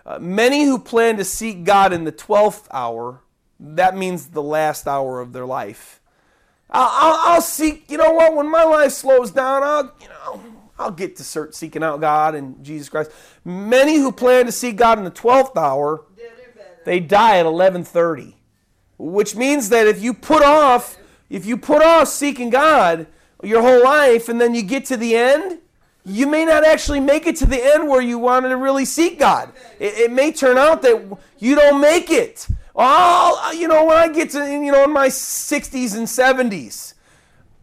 Uh, 0.06 0.20
many 0.20 0.64
who 0.64 0.78
plan 0.78 1.16
to 1.16 1.24
seek 1.24 1.64
God 1.64 1.92
in 1.92 2.04
the 2.04 2.12
12th 2.12 2.68
hour, 2.70 3.20
that 3.58 3.96
means 3.96 4.28
the 4.28 4.42
last 4.44 4.86
hour 4.86 5.20
of 5.20 5.32
their 5.32 5.46
life. 5.46 6.00
I'll, 6.70 6.88
I'll, 6.88 7.32
I'll, 7.32 7.42
seek, 7.42 7.90
you 7.90 7.98
know 7.98 8.12
what, 8.12 8.36
when 8.36 8.48
my 8.48 8.62
life 8.62 8.92
slows 8.92 9.32
down, 9.32 9.64
I'll, 9.64 9.92
you 10.00 10.06
know, 10.06 10.14
I'll 10.78 10.90
get 10.90 11.16
to 11.16 11.24
start 11.24 11.54
seeking 11.54 11.82
out 11.82 12.00
God 12.00 12.34
and 12.34 12.62
Jesus 12.62 12.88
Christ. 12.88 13.10
Many 13.44 13.96
who 13.96 14.12
plan 14.12 14.46
to 14.46 14.52
seek 14.52 14.76
God 14.76 14.98
in 14.98 15.04
the 15.04 15.10
12th 15.10 15.56
hour, 15.56 16.04
they 16.84 17.00
die 17.00 17.38
at 17.38 17.46
11:30. 17.46 18.34
Which 18.98 19.34
means 19.34 19.68
that 19.70 19.86
if 19.86 20.02
you 20.02 20.14
put 20.14 20.42
off 20.42 20.98
if 21.28 21.44
you 21.44 21.56
put 21.56 21.82
off 21.82 22.08
seeking 22.08 22.50
God 22.50 23.06
your 23.42 23.62
whole 23.62 23.82
life 23.82 24.28
and 24.28 24.40
then 24.40 24.54
you 24.54 24.62
get 24.62 24.84
to 24.86 24.96
the 24.96 25.16
end, 25.16 25.58
you 26.04 26.26
may 26.26 26.44
not 26.44 26.64
actually 26.64 27.00
make 27.00 27.26
it 27.26 27.36
to 27.36 27.46
the 27.46 27.62
end 27.62 27.88
where 27.88 28.00
you 28.00 28.18
wanted 28.18 28.50
to 28.50 28.56
really 28.56 28.84
seek 28.84 29.18
God. 29.18 29.52
It, 29.80 29.94
it 29.98 30.12
may 30.12 30.30
turn 30.30 30.56
out 30.56 30.82
that 30.82 31.18
you 31.38 31.56
don't 31.56 31.80
make 31.80 32.10
it. 32.10 32.46
Oh, 32.76 33.52
you 33.56 33.66
know, 33.66 33.84
when 33.84 33.96
I 33.96 34.08
get 34.08 34.30
to 34.30 34.46
you 34.46 34.70
know 34.70 34.84
in 34.84 34.92
my 34.92 35.08
60s 35.08 35.96
and 35.96 36.06
70s, 36.06 36.94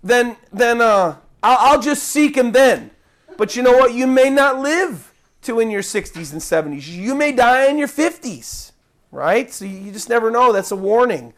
then 0.03 0.35
then 0.51 0.81
uh, 0.81 1.17
I'll 1.41 1.81
just 1.81 2.03
seek 2.03 2.35
Him 2.35 2.51
then. 2.51 2.91
But 3.37 3.55
you 3.55 3.63
know 3.63 3.73
what? 3.73 3.93
You 3.93 4.07
may 4.07 4.29
not 4.29 4.59
live 4.59 5.13
to 5.43 5.59
in 5.59 5.69
your 5.69 5.81
60s 5.81 6.31
and 6.31 6.41
70s. 6.41 6.87
You 6.87 7.15
may 7.15 7.31
die 7.31 7.69
in 7.69 7.77
your 7.77 7.87
50s, 7.87 8.71
right? 9.11 9.51
So 9.51 9.65
you 9.65 9.91
just 9.91 10.09
never 10.09 10.31
know. 10.31 10.51
That's 10.51 10.71
a 10.71 10.75
warning. 10.75 11.33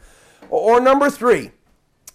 Or, 0.48 0.80
number 0.80 1.10
three, 1.10 1.50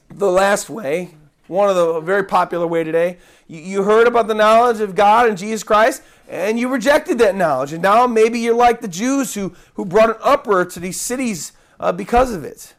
the 0.10 0.32
last 0.32 0.70
way, 0.70 1.16
one 1.48 1.70
of 1.70 1.76
the 1.76 2.00
very 2.00 2.24
popular 2.24 2.66
way 2.66 2.84
today. 2.84 3.18
You, 3.48 3.60
you 3.60 3.84
heard 3.84 4.08
about 4.08 4.28
the 4.28 4.34
knowledge 4.34 4.80
of 4.80 4.96
God 4.96 5.28
and 5.28 5.38
Jesus 5.38 5.64
Christ, 5.64 6.02
and 6.30 6.58
you 6.58 6.70
rejected 6.70 7.20
that 7.20 7.36
knowledge. 7.36 7.74
And 7.74 7.82
now 7.84 8.08
maybe 8.08 8.40
you're 8.40 8.56
like 8.56 8.80
the 8.80 8.88
Jews 8.88 9.34
who, 9.34 9.54
who 9.74 9.84
brought 9.84 10.12
an 10.12 10.16
uproar 10.22 10.64
to 10.66 10.80
these 10.80 11.00
cities 11.00 11.52
uh, 11.80 11.92
because 11.92 12.34
of 12.34 12.46
it. 12.46 12.74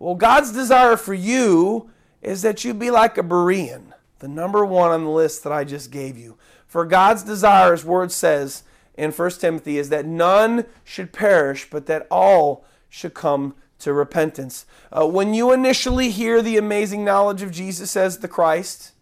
Well, 0.00 0.16
God's 0.16 0.50
desire 0.50 0.96
for 0.96 1.14
you 1.14 1.90
is 2.20 2.42
that 2.42 2.64
you 2.64 2.74
be 2.74 2.90
like 2.90 3.16
a 3.16 3.22
Berean 3.22 3.89
the 4.20 4.28
number 4.28 4.64
one 4.64 4.90
on 4.90 5.04
the 5.04 5.10
list 5.10 5.42
that 5.42 5.52
I 5.52 5.64
just 5.64 5.90
gave 5.90 6.16
you. 6.16 6.38
For 6.66 6.84
God's 6.84 7.22
desire, 7.22 7.76
word 7.84 8.12
says 8.12 8.62
in 8.96 9.12
1 9.12 9.30
Timothy, 9.32 9.78
is 9.78 9.88
that 9.88 10.06
none 10.06 10.66
should 10.84 11.12
perish, 11.12 11.68
but 11.68 11.86
that 11.86 12.06
all 12.10 12.64
should 12.88 13.14
come 13.14 13.54
to 13.80 13.92
repentance. 13.92 14.66
Uh, 14.92 15.06
when 15.06 15.34
you 15.34 15.52
initially 15.52 16.10
hear 16.10 16.42
the 16.42 16.58
amazing 16.58 17.04
knowledge 17.04 17.42
of 17.42 17.50
Jesus 17.50 17.96
as 17.96 18.18
the 18.18 18.28
Christ, 18.28 18.92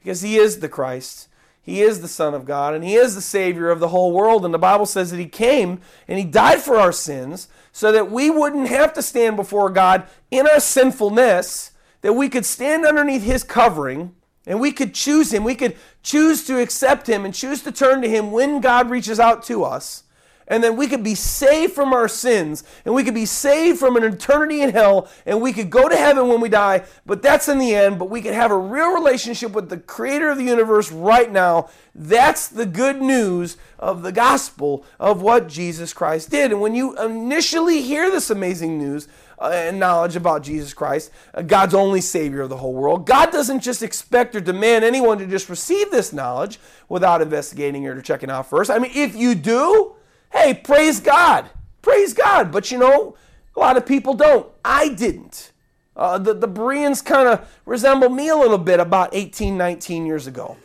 because 0.00 0.22
he 0.22 0.36
is 0.36 0.58
the 0.58 0.68
Christ, 0.68 1.28
he 1.62 1.80
is 1.80 2.02
the 2.02 2.08
Son 2.08 2.34
of 2.34 2.44
God, 2.44 2.74
and 2.74 2.84
he 2.84 2.94
is 2.94 3.14
the 3.14 3.22
Savior 3.22 3.70
of 3.70 3.80
the 3.80 3.88
whole 3.88 4.12
world. 4.12 4.44
And 4.44 4.52
the 4.52 4.58
Bible 4.58 4.84
says 4.84 5.10
that 5.10 5.20
he 5.20 5.26
came 5.26 5.80
and 6.06 6.18
he 6.18 6.24
died 6.24 6.60
for 6.60 6.76
our 6.76 6.92
sins 6.92 7.48
so 7.72 7.90
that 7.90 8.10
we 8.10 8.28
wouldn't 8.28 8.68
have 8.68 8.92
to 8.94 9.02
stand 9.02 9.36
before 9.36 9.70
God 9.70 10.06
in 10.30 10.46
our 10.46 10.60
sinfulness, 10.60 11.70
that 12.02 12.12
we 12.12 12.28
could 12.28 12.44
stand 12.44 12.84
underneath 12.84 13.22
his 13.22 13.44
covering 13.44 14.14
and 14.46 14.60
we 14.60 14.72
could 14.72 14.94
choose 14.94 15.32
Him. 15.32 15.44
We 15.44 15.54
could 15.54 15.76
choose 16.02 16.44
to 16.46 16.60
accept 16.60 17.06
Him 17.06 17.24
and 17.24 17.34
choose 17.34 17.62
to 17.62 17.72
turn 17.72 18.02
to 18.02 18.08
Him 18.08 18.30
when 18.30 18.60
God 18.60 18.90
reaches 18.90 19.18
out 19.18 19.42
to 19.44 19.64
us. 19.64 20.04
And 20.46 20.62
then 20.62 20.76
we 20.76 20.88
could 20.88 21.02
be 21.02 21.14
saved 21.14 21.72
from 21.72 21.94
our 21.94 22.06
sins 22.06 22.64
and 22.84 22.94
we 22.94 23.02
could 23.02 23.14
be 23.14 23.24
saved 23.24 23.78
from 23.78 23.96
an 23.96 24.04
eternity 24.04 24.60
in 24.60 24.70
hell 24.70 25.08
and 25.24 25.40
we 25.40 25.54
could 25.54 25.70
go 25.70 25.88
to 25.88 25.96
heaven 25.96 26.28
when 26.28 26.40
we 26.40 26.50
die. 26.50 26.84
But 27.06 27.22
that's 27.22 27.48
in 27.48 27.58
the 27.58 27.74
end. 27.74 27.98
But 27.98 28.10
we 28.10 28.20
could 28.20 28.34
have 28.34 28.50
a 28.50 28.58
real 28.58 28.92
relationship 28.92 29.52
with 29.52 29.70
the 29.70 29.78
Creator 29.78 30.30
of 30.30 30.38
the 30.38 30.44
universe 30.44 30.92
right 30.92 31.32
now. 31.32 31.70
That's 31.94 32.48
the 32.48 32.66
good 32.66 33.00
news 33.00 33.56
of 33.78 34.02
the 34.02 34.12
gospel 34.12 34.84
of 35.00 35.22
what 35.22 35.48
Jesus 35.48 35.94
Christ 35.94 36.30
did. 36.30 36.52
And 36.52 36.60
when 36.60 36.74
you 36.74 36.94
initially 36.98 37.80
hear 37.80 38.10
this 38.10 38.28
amazing 38.28 38.76
news, 38.76 39.08
and 39.40 39.78
knowledge 39.78 40.16
about 40.16 40.42
Jesus 40.42 40.72
Christ, 40.72 41.10
uh, 41.34 41.42
God's 41.42 41.74
only 41.74 42.00
Savior 42.00 42.42
of 42.42 42.50
the 42.50 42.56
whole 42.56 42.74
world. 42.74 43.06
God 43.06 43.30
doesn't 43.32 43.60
just 43.60 43.82
expect 43.82 44.34
or 44.34 44.40
demand 44.40 44.84
anyone 44.84 45.18
to 45.18 45.26
just 45.26 45.48
receive 45.48 45.90
this 45.90 46.12
knowledge 46.12 46.58
without 46.88 47.22
investigating 47.22 47.86
or 47.86 48.00
checking 48.00 48.30
out 48.30 48.48
first. 48.48 48.70
I 48.70 48.78
mean, 48.78 48.92
if 48.94 49.16
you 49.16 49.34
do, 49.34 49.94
hey, 50.32 50.54
praise 50.54 51.00
God. 51.00 51.50
Praise 51.82 52.14
God. 52.14 52.50
But 52.52 52.70
you 52.70 52.78
know, 52.78 53.16
a 53.56 53.60
lot 53.60 53.76
of 53.76 53.86
people 53.86 54.14
don't. 54.14 54.50
I 54.64 54.88
didn't. 54.90 55.52
Uh, 55.96 56.18
the, 56.18 56.34
the 56.34 56.48
Bereans 56.48 57.02
kind 57.02 57.28
of 57.28 57.48
resemble 57.66 58.08
me 58.08 58.28
a 58.28 58.36
little 58.36 58.58
bit 58.58 58.80
about 58.80 59.10
18, 59.12 59.56
19 59.56 60.06
years 60.06 60.26
ago. 60.26 60.56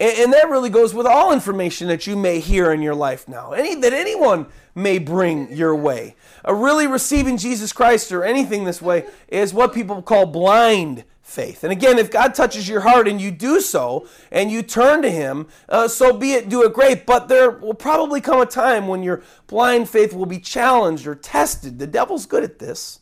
And, 0.00 0.18
and, 0.18 0.32
that 0.32 0.48
really 0.48 0.70
goes 0.70 0.94
with 0.94 1.06
all 1.06 1.32
information 1.32 1.88
that 1.88 2.06
you 2.06 2.16
may 2.16 2.40
hear 2.40 2.72
in 2.72 2.82
your 2.82 2.94
life 2.94 3.28
now, 3.28 3.52
any, 3.52 3.74
that 3.76 3.92
anyone 3.92 4.46
may 4.74 4.98
bring 4.98 5.54
your 5.54 5.76
way. 5.76 6.16
Really 6.48 6.86
receiving 6.86 7.36
Jesus 7.36 7.72
Christ 7.72 8.12
or 8.12 8.24
anything 8.24 8.64
this 8.64 8.82
way 8.82 9.06
is 9.28 9.54
what 9.54 9.72
people 9.72 10.02
call 10.02 10.26
blind 10.26 11.04
faith. 11.22 11.64
And 11.64 11.72
again, 11.72 11.98
if 11.98 12.10
God 12.10 12.34
touches 12.34 12.68
your 12.68 12.82
heart 12.82 13.08
and 13.08 13.20
you 13.20 13.30
do 13.30 13.60
so 13.60 14.06
and 14.30 14.50
you 14.50 14.62
turn 14.62 15.02
to 15.02 15.10
Him, 15.10 15.48
uh, 15.68 15.88
so 15.88 16.12
be 16.16 16.34
it, 16.34 16.48
do 16.48 16.62
it 16.62 16.74
great. 16.74 17.06
But 17.06 17.28
there 17.28 17.50
will 17.50 17.74
probably 17.74 18.20
come 18.20 18.40
a 18.40 18.46
time 18.46 18.86
when 18.86 19.02
your 19.02 19.22
blind 19.46 19.88
faith 19.88 20.12
will 20.12 20.26
be 20.26 20.38
challenged 20.38 21.06
or 21.06 21.14
tested. 21.14 21.78
The 21.78 21.86
devil's 21.86 22.26
good 22.26 22.44
at 22.44 22.58
this. 22.58 23.00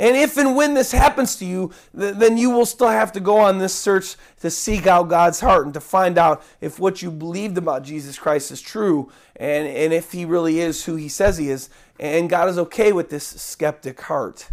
And 0.00 0.16
if 0.16 0.38
and 0.38 0.56
when 0.56 0.72
this 0.72 0.92
happens 0.92 1.36
to 1.36 1.44
you, 1.44 1.72
then 1.92 2.38
you 2.38 2.48
will 2.48 2.64
still 2.64 2.88
have 2.88 3.12
to 3.12 3.20
go 3.20 3.36
on 3.36 3.58
this 3.58 3.74
search 3.74 4.16
to 4.40 4.50
seek 4.50 4.86
out 4.86 5.10
God's 5.10 5.40
heart 5.40 5.66
and 5.66 5.74
to 5.74 5.80
find 5.80 6.16
out 6.16 6.42
if 6.62 6.80
what 6.80 7.02
you 7.02 7.10
believed 7.10 7.58
about 7.58 7.82
Jesus 7.82 8.18
Christ 8.18 8.50
is 8.50 8.62
true 8.62 9.12
and, 9.36 9.68
and 9.68 9.92
if 9.92 10.12
he 10.12 10.24
really 10.24 10.58
is 10.58 10.86
who 10.86 10.96
he 10.96 11.10
says 11.10 11.36
he 11.36 11.50
is. 11.50 11.68
And 11.98 12.30
God 12.30 12.48
is 12.48 12.56
okay 12.56 12.92
with 12.92 13.10
this 13.10 13.26
skeptic 13.26 14.00
heart. 14.00 14.48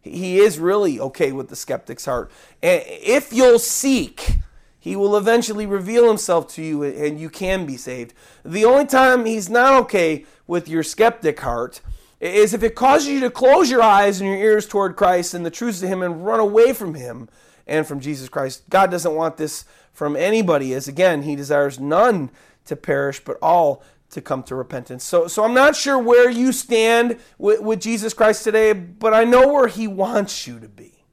He 0.00 0.38
is 0.38 0.58
really 0.58 0.98
okay 0.98 1.30
with 1.30 1.50
the 1.50 1.56
skeptic's 1.56 2.06
heart. 2.06 2.30
And 2.62 2.82
if 2.86 3.34
you'll 3.34 3.58
seek, 3.58 4.38
he 4.78 4.96
will 4.96 5.14
eventually 5.18 5.66
reveal 5.66 6.08
himself 6.08 6.48
to 6.54 6.62
you 6.62 6.82
and 6.84 7.20
you 7.20 7.28
can 7.28 7.66
be 7.66 7.76
saved. 7.76 8.14
The 8.46 8.64
only 8.64 8.86
time 8.86 9.26
he's 9.26 9.50
not 9.50 9.74
okay 9.82 10.24
with 10.46 10.70
your 10.70 10.82
skeptic 10.82 11.40
heart 11.40 11.82
is 12.20 12.54
if 12.54 12.62
it 12.62 12.74
causes 12.74 13.08
you 13.08 13.20
to 13.20 13.30
close 13.30 13.70
your 13.70 13.82
eyes 13.82 14.20
and 14.20 14.28
your 14.28 14.38
ears 14.38 14.66
toward 14.66 14.96
Christ 14.96 15.34
and 15.34 15.44
the 15.44 15.50
truths 15.50 15.82
of 15.82 15.88
Him 15.88 16.02
and 16.02 16.24
run 16.24 16.40
away 16.40 16.72
from 16.72 16.94
Him 16.94 17.28
and 17.66 17.86
from 17.86 18.00
Jesus 18.00 18.28
Christ. 18.28 18.62
God 18.70 18.90
doesn't 18.90 19.14
want 19.14 19.36
this 19.36 19.64
from 19.92 20.16
anybody, 20.16 20.72
as 20.74 20.88
again, 20.88 21.22
He 21.22 21.36
desires 21.36 21.78
none 21.78 22.30
to 22.66 22.76
perish, 22.76 23.20
but 23.24 23.38
all 23.42 23.82
to 24.10 24.20
come 24.20 24.42
to 24.44 24.54
repentance. 24.54 25.04
So, 25.04 25.26
so 25.26 25.44
I'm 25.44 25.54
not 25.54 25.76
sure 25.76 25.98
where 25.98 26.30
you 26.30 26.52
stand 26.52 27.18
with, 27.38 27.60
with 27.60 27.80
Jesus 27.80 28.14
Christ 28.14 28.44
today, 28.44 28.72
but 28.72 29.12
I 29.12 29.24
know 29.24 29.52
where 29.52 29.68
He 29.68 29.88
wants 29.88 30.46
you 30.46 30.60
to 30.60 30.68
be. 30.68 31.04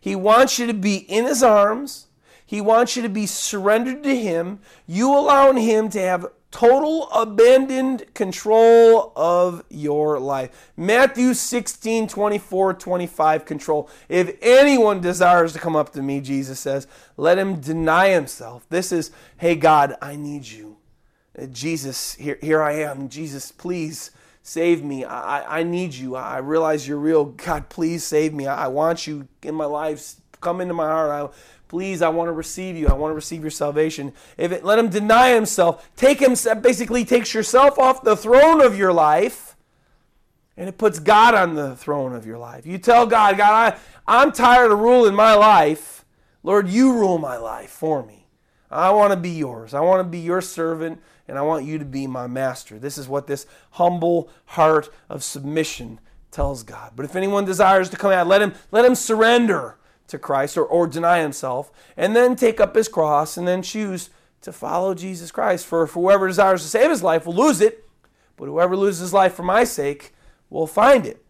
He 0.00 0.16
wants 0.16 0.58
you 0.58 0.66
to 0.66 0.74
be 0.74 0.96
in 0.96 1.26
His 1.26 1.42
arms. 1.42 2.06
He 2.44 2.60
wants 2.60 2.96
you 2.96 3.02
to 3.02 3.08
be 3.08 3.26
surrendered 3.26 4.02
to 4.04 4.16
Him. 4.16 4.60
You 4.86 5.12
allowing 5.12 5.58
Him 5.58 5.88
to 5.90 6.00
have 6.00 6.26
total 6.56 7.06
abandoned 7.10 8.14
control 8.14 9.12
of 9.14 9.62
your 9.68 10.18
life. 10.18 10.72
Matthew 10.74 11.34
16, 11.34 12.08
24, 12.08 12.72
25, 12.72 13.44
control. 13.44 13.90
If 14.08 14.38
anyone 14.40 15.02
desires 15.02 15.52
to 15.52 15.58
come 15.58 15.76
up 15.76 15.92
to 15.92 16.02
me, 16.02 16.22
Jesus 16.22 16.58
says, 16.58 16.86
let 17.18 17.36
him 17.36 17.60
deny 17.60 18.08
himself. 18.08 18.66
This 18.70 18.90
is, 18.90 19.10
hey, 19.36 19.54
God, 19.54 19.96
I 20.00 20.16
need 20.16 20.46
you. 20.46 20.78
Uh, 21.38 21.44
Jesus, 21.44 22.14
here, 22.14 22.38
here 22.40 22.62
I 22.62 22.72
am. 22.76 23.10
Jesus, 23.10 23.52
please 23.52 24.10
save 24.42 24.82
me. 24.82 25.04
I, 25.04 25.58
I 25.58 25.62
need 25.62 25.92
you. 25.92 26.16
I 26.16 26.38
realize 26.38 26.88
you're 26.88 26.96
real. 26.96 27.26
God, 27.26 27.68
please 27.68 28.02
save 28.02 28.32
me. 28.32 28.46
I, 28.46 28.64
I 28.64 28.68
want 28.68 29.06
you 29.06 29.28
in 29.42 29.54
my 29.54 29.66
life. 29.66 30.14
Come 30.40 30.62
into 30.62 30.72
my 30.72 30.86
heart. 30.86 31.10
I, 31.10 31.36
Please, 31.68 32.02
I 32.02 32.08
want 32.08 32.28
to 32.28 32.32
receive 32.32 32.76
you. 32.76 32.88
I 32.88 32.94
want 32.94 33.10
to 33.10 33.16
receive 33.16 33.42
your 33.42 33.50
salvation. 33.50 34.12
If 34.36 34.52
it, 34.52 34.64
let 34.64 34.78
him 34.78 34.88
deny 34.88 35.34
himself, 35.34 35.90
take 35.96 36.20
him 36.20 36.34
basically 36.60 37.04
takes 37.04 37.34
yourself 37.34 37.78
off 37.78 38.02
the 38.02 38.16
throne 38.16 38.60
of 38.60 38.78
your 38.78 38.92
life, 38.92 39.56
and 40.56 40.68
it 40.68 40.78
puts 40.78 40.98
God 40.98 41.34
on 41.34 41.54
the 41.54 41.74
throne 41.76 42.14
of 42.14 42.24
your 42.24 42.38
life. 42.38 42.66
You 42.66 42.78
tell 42.78 43.06
God, 43.06 43.36
God, 43.36 43.74
I, 43.74 43.78
I'm 44.06 44.32
tired 44.32 44.70
of 44.70 44.78
ruling 44.78 45.14
my 45.14 45.34
life. 45.34 46.04
Lord, 46.42 46.68
you 46.68 46.92
rule 46.92 47.18
my 47.18 47.36
life 47.36 47.70
for 47.70 48.06
me. 48.06 48.26
I 48.70 48.90
want 48.90 49.12
to 49.12 49.16
be 49.18 49.30
yours. 49.30 49.74
I 49.74 49.80
want 49.80 50.00
to 50.00 50.08
be 50.08 50.18
your 50.18 50.40
servant 50.40 51.00
and 51.28 51.38
I 51.38 51.42
want 51.42 51.64
you 51.64 51.78
to 51.78 51.84
be 51.84 52.06
my 52.06 52.26
master. 52.26 52.78
This 52.78 52.98
is 52.98 53.08
what 53.08 53.26
this 53.26 53.46
humble 53.72 54.30
heart 54.46 54.88
of 55.08 55.24
submission 55.24 55.98
tells 56.30 56.62
God. 56.62 56.92
But 56.94 57.04
if 57.04 57.16
anyone 57.16 57.44
desires 57.44 57.90
to 57.90 57.96
come 57.96 58.12
out, 58.12 58.26
let 58.26 58.42
him 58.42 58.54
let 58.70 58.84
him 58.84 58.94
surrender 58.94 59.76
to 60.08 60.18
Christ 60.18 60.56
or, 60.56 60.64
or 60.64 60.86
deny 60.86 61.20
himself, 61.20 61.70
and 61.96 62.14
then 62.14 62.36
take 62.36 62.60
up 62.60 62.74
his 62.74 62.88
cross 62.88 63.36
and 63.36 63.46
then 63.46 63.62
choose 63.62 64.10
to 64.42 64.52
follow 64.52 64.94
Jesus 64.94 65.30
Christ. 65.30 65.66
For, 65.66 65.86
for 65.86 66.00
whoever 66.00 66.28
desires 66.28 66.62
to 66.62 66.68
save 66.68 66.90
his 66.90 67.02
life 67.02 67.26
will 67.26 67.34
lose 67.34 67.60
it, 67.60 67.88
but 68.36 68.46
whoever 68.46 68.76
loses 68.76 69.00
his 69.00 69.12
life 69.12 69.34
for 69.34 69.42
my 69.42 69.64
sake 69.64 70.14
will 70.50 70.66
find 70.66 71.06
it. 71.06 71.24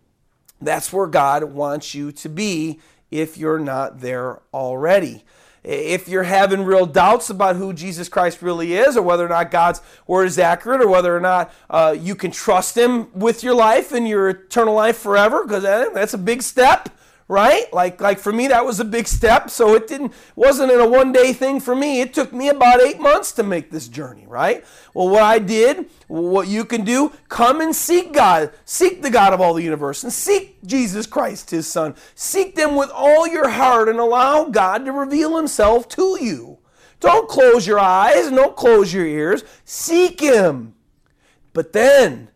That's 0.60 0.92
where 0.92 1.06
God 1.06 1.44
wants 1.44 1.94
you 1.94 2.12
to 2.12 2.28
be 2.28 2.80
if 3.10 3.38
you're 3.38 3.58
not 3.58 4.00
there 4.00 4.40
already. 4.52 5.24
If 5.62 6.08
you're 6.08 6.22
having 6.22 6.62
real 6.64 6.86
doubts 6.86 7.28
about 7.28 7.56
who 7.56 7.72
Jesus 7.72 8.08
Christ 8.08 8.40
really 8.40 8.74
is, 8.74 8.96
or 8.96 9.02
whether 9.02 9.26
or 9.26 9.28
not 9.28 9.50
God's 9.50 9.82
word 10.06 10.26
is 10.26 10.38
accurate, 10.38 10.80
or 10.80 10.88
whether 10.88 11.16
or 11.16 11.20
not 11.20 11.52
uh, 11.68 11.96
you 11.98 12.14
can 12.14 12.30
trust 12.30 12.76
Him 12.76 13.08
with 13.12 13.42
your 13.42 13.54
life 13.54 13.90
and 13.90 14.06
your 14.06 14.28
eternal 14.28 14.74
life 14.74 14.96
forever, 14.96 15.44
because 15.44 15.64
that's 15.64 16.14
a 16.14 16.18
big 16.18 16.42
step 16.42 16.88
right? 17.28 17.72
Like 17.72 18.00
like 18.00 18.18
for 18.18 18.32
me 18.32 18.48
that 18.48 18.64
was 18.64 18.80
a 18.80 18.84
big 18.84 19.08
step. 19.08 19.50
So 19.50 19.74
it 19.74 19.86
didn't 19.86 20.12
wasn't 20.34 20.72
in 20.72 20.80
a 20.80 20.88
one 20.88 21.12
day 21.12 21.32
thing 21.32 21.60
for 21.60 21.74
me. 21.74 22.00
It 22.00 22.14
took 22.14 22.32
me 22.32 22.48
about 22.48 22.80
8 22.80 23.00
months 23.00 23.32
to 23.32 23.42
make 23.42 23.70
this 23.70 23.88
journey, 23.88 24.26
right? 24.26 24.64
Well, 24.94 25.08
what 25.08 25.22
I 25.22 25.38
did, 25.38 25.90
what 26.06 26.48
you 26.48 26.64
can 26.64 26.84
do, 26.84 27.12
come 27.28 27.60
and 27.60 27.74
seek 27.74 28.12
God. 28.12 28.52
Seek 28.64 29.02
the 29.02 29.10
God 29.10 29.32
of 29.32 29.40
all 29.40 29.54
the 29.54 29.62
universe 29.62 30.02
and 30.04 30.12
seek 30.12 30.62
Jesus 30.64 31.06
Christ 31.06 31.50
his 31.50 31.66
son. 31.66 31.94
Seek 32.14 32.54
them 32.54 32.76
with 32.76 32.90
all 32.90 33.26
your 33.26 33.48
heart 33.48 33.88
and 33.88 33.98
allow 33.98 34.44
God 34.44 34.84
to 34.84 34.92
reveal 34.92 35.36
himself 35.36 35.88
to 35.90 36.18
you. 36.20 36.58
Don't 36.98 37.28
close 37.28 37.66
your 37.66 37.78
eyes, 37.78 38.30
don't 38.30 38.56
close 38.56 38.94
your 38.94 39.06
ears. 39.06 39.44
Seek 39.64 40.20
him. 40.20 40.74
But 41.52 41.72
then 41.72 42.30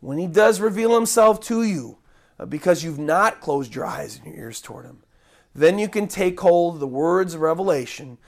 when 0.00 0.18
he 0.18 0.26
does 0.26 0.60
reveal 0.60 0.94
himself 0.94 1.40
to 1.42 1.62
you, 1.62 1.98
because 2.44 2.84
you've 2.84 2.98
not 2.98 3.40
closed 3.40 3.74
your 3.74 3.86
eyes 3.86 4.16
and 4.16 4.26
your 4.26 4.44
ears 4.44 4.60
toward 4.60 4.84
him. 4.84 5.02
Then 5.54 5.78
you 5.78 5.88
can 5.88 6.06
take 6.06 6.38
hold 6.38 6.74
of 6.74 6.80
the 6.80 6.86
words 6.86 7.32
of 7.32 7.40
Revelation, 7.40 8.18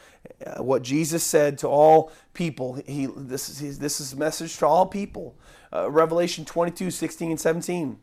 uh, 0.46 0.62
what 0.62 0.82
Jesus 0.82 1.22
said 1.22 1.59
to 1.59 1.68
all 1.68 2.11
people. 2.32 2.80
He, 2.86 3.06
this, 3.06 3.61
is, 3.61 3.78
this 3.78 4.00
is 4.00 4.14
a 4.14 4.16
message 4.16 4.56
to 4.59 4.66
all 4.66 4.86
people. 4.86 5.36
Uh, 5.70 5.90
Revelation 5.90 6.46
22, 6.46 6.90
16, 6.90 7.32
and 7.32 7.40
17. 7.40 7.98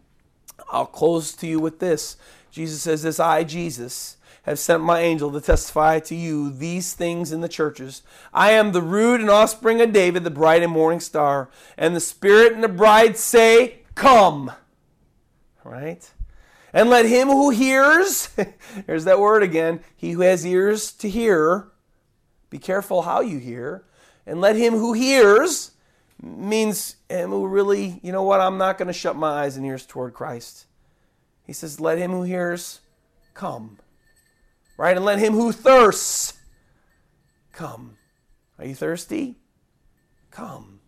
I'll 0.69 0.85
close 0.85 1.31
to 1.33 1.47
you 1.47 1.59
with 1.59 1.79
this. 1.79 2.17
Jesus 2.51 2.83
says, 2.83 3.01
This 3.01 3.19
I, 3.19 3.43
Jesus, 3.43 4.17
have 4.43 4.59
sent 4.59 4.83
my 4.83 4.99
angel 4.99 5.31
to 5.31 5.41
testify 5.41 5.99
to 6.01 6.15
you 6.15 6.51
these 6.51 6.93
things 6.93 7.31
in 7.31 7.41
the 7.41 7.49
churches. 7.49 8.03
I 8.31 8.51
am 8.51 8.71
the 8.71 8.81
root 8.81 9.21
and 9.21 9.29
offspring 9.29 9.81
of 9.81 9.91
David, 9.91 10.23
the 10.23 10.29
bright 10.29 10.61
and 10.61 10.71
morning 10.71 10.99
star. 10.99 11.49
And 11.77 11.95
the 11.95 11.99
Spirit 11.99 12.53
and 12.53 12.63
the 12.63 12.69
bride 12.69 13.17
say, 13.17 13.79
Come 13.95 14.51
right? 15.65 16.09
And 16.71 16.89
let 16.89 17.05
him 17.05 17.27
who 17.27 17.49
hears, 17.49 18.29
there's 18.85 19.05
that 19.05 19.19
word 19.19 19.43
again, 19.43 19.81
he 19.95 20.11
who 20.11 20.21
has 20.21 20.45
ears 20.45 20.91
to 20.93 21.09
hear, 21.09 21.67
be 22.49 22.57
careful 22.57 23.01
how 23.01 23.21
you 23.21 23.39
hear. 23.39 23.83
And 24.25 24.39
let 24.39 24.55
him 24.55 24.73
who 24.73 24.93
hears 24.93 25.71
means 26.21 26.95
him 27.09 27.31
who 27.31 27.47
really, 27.47 27.99
you 28.03 28.11
know 28.11 28.23
what, 28.23 28.41
I'm 28.41 28.57
not 28.57 28.77
going 28.77 28.87
to 28.87 28.93
shut 28.93 29.15
my 29.15 29.43
eyes 29.43 29.57
and 29.57 29.65
ears 29.65 29.85
toward 29.85 30.13
Christ. 30.13 30.65
He 31.43 31.53
says, 31.53 31.79
let 31.79 31.97
him 31.97 32.11
who 32.11 32.23
hears 32.23 32.81
come. 33.33 33.79
Right? 34.77 34.95
And 34.95 35.05
let 35.05 35.19
him 35.19 35.33
who 35.33 35.51
thirsts 35.51 36.33
come. 37.51 37.97
Are 38.59 38.65
you 38.65 38.75
thirsty? 38.75 39.35
Come. 40.31 40.79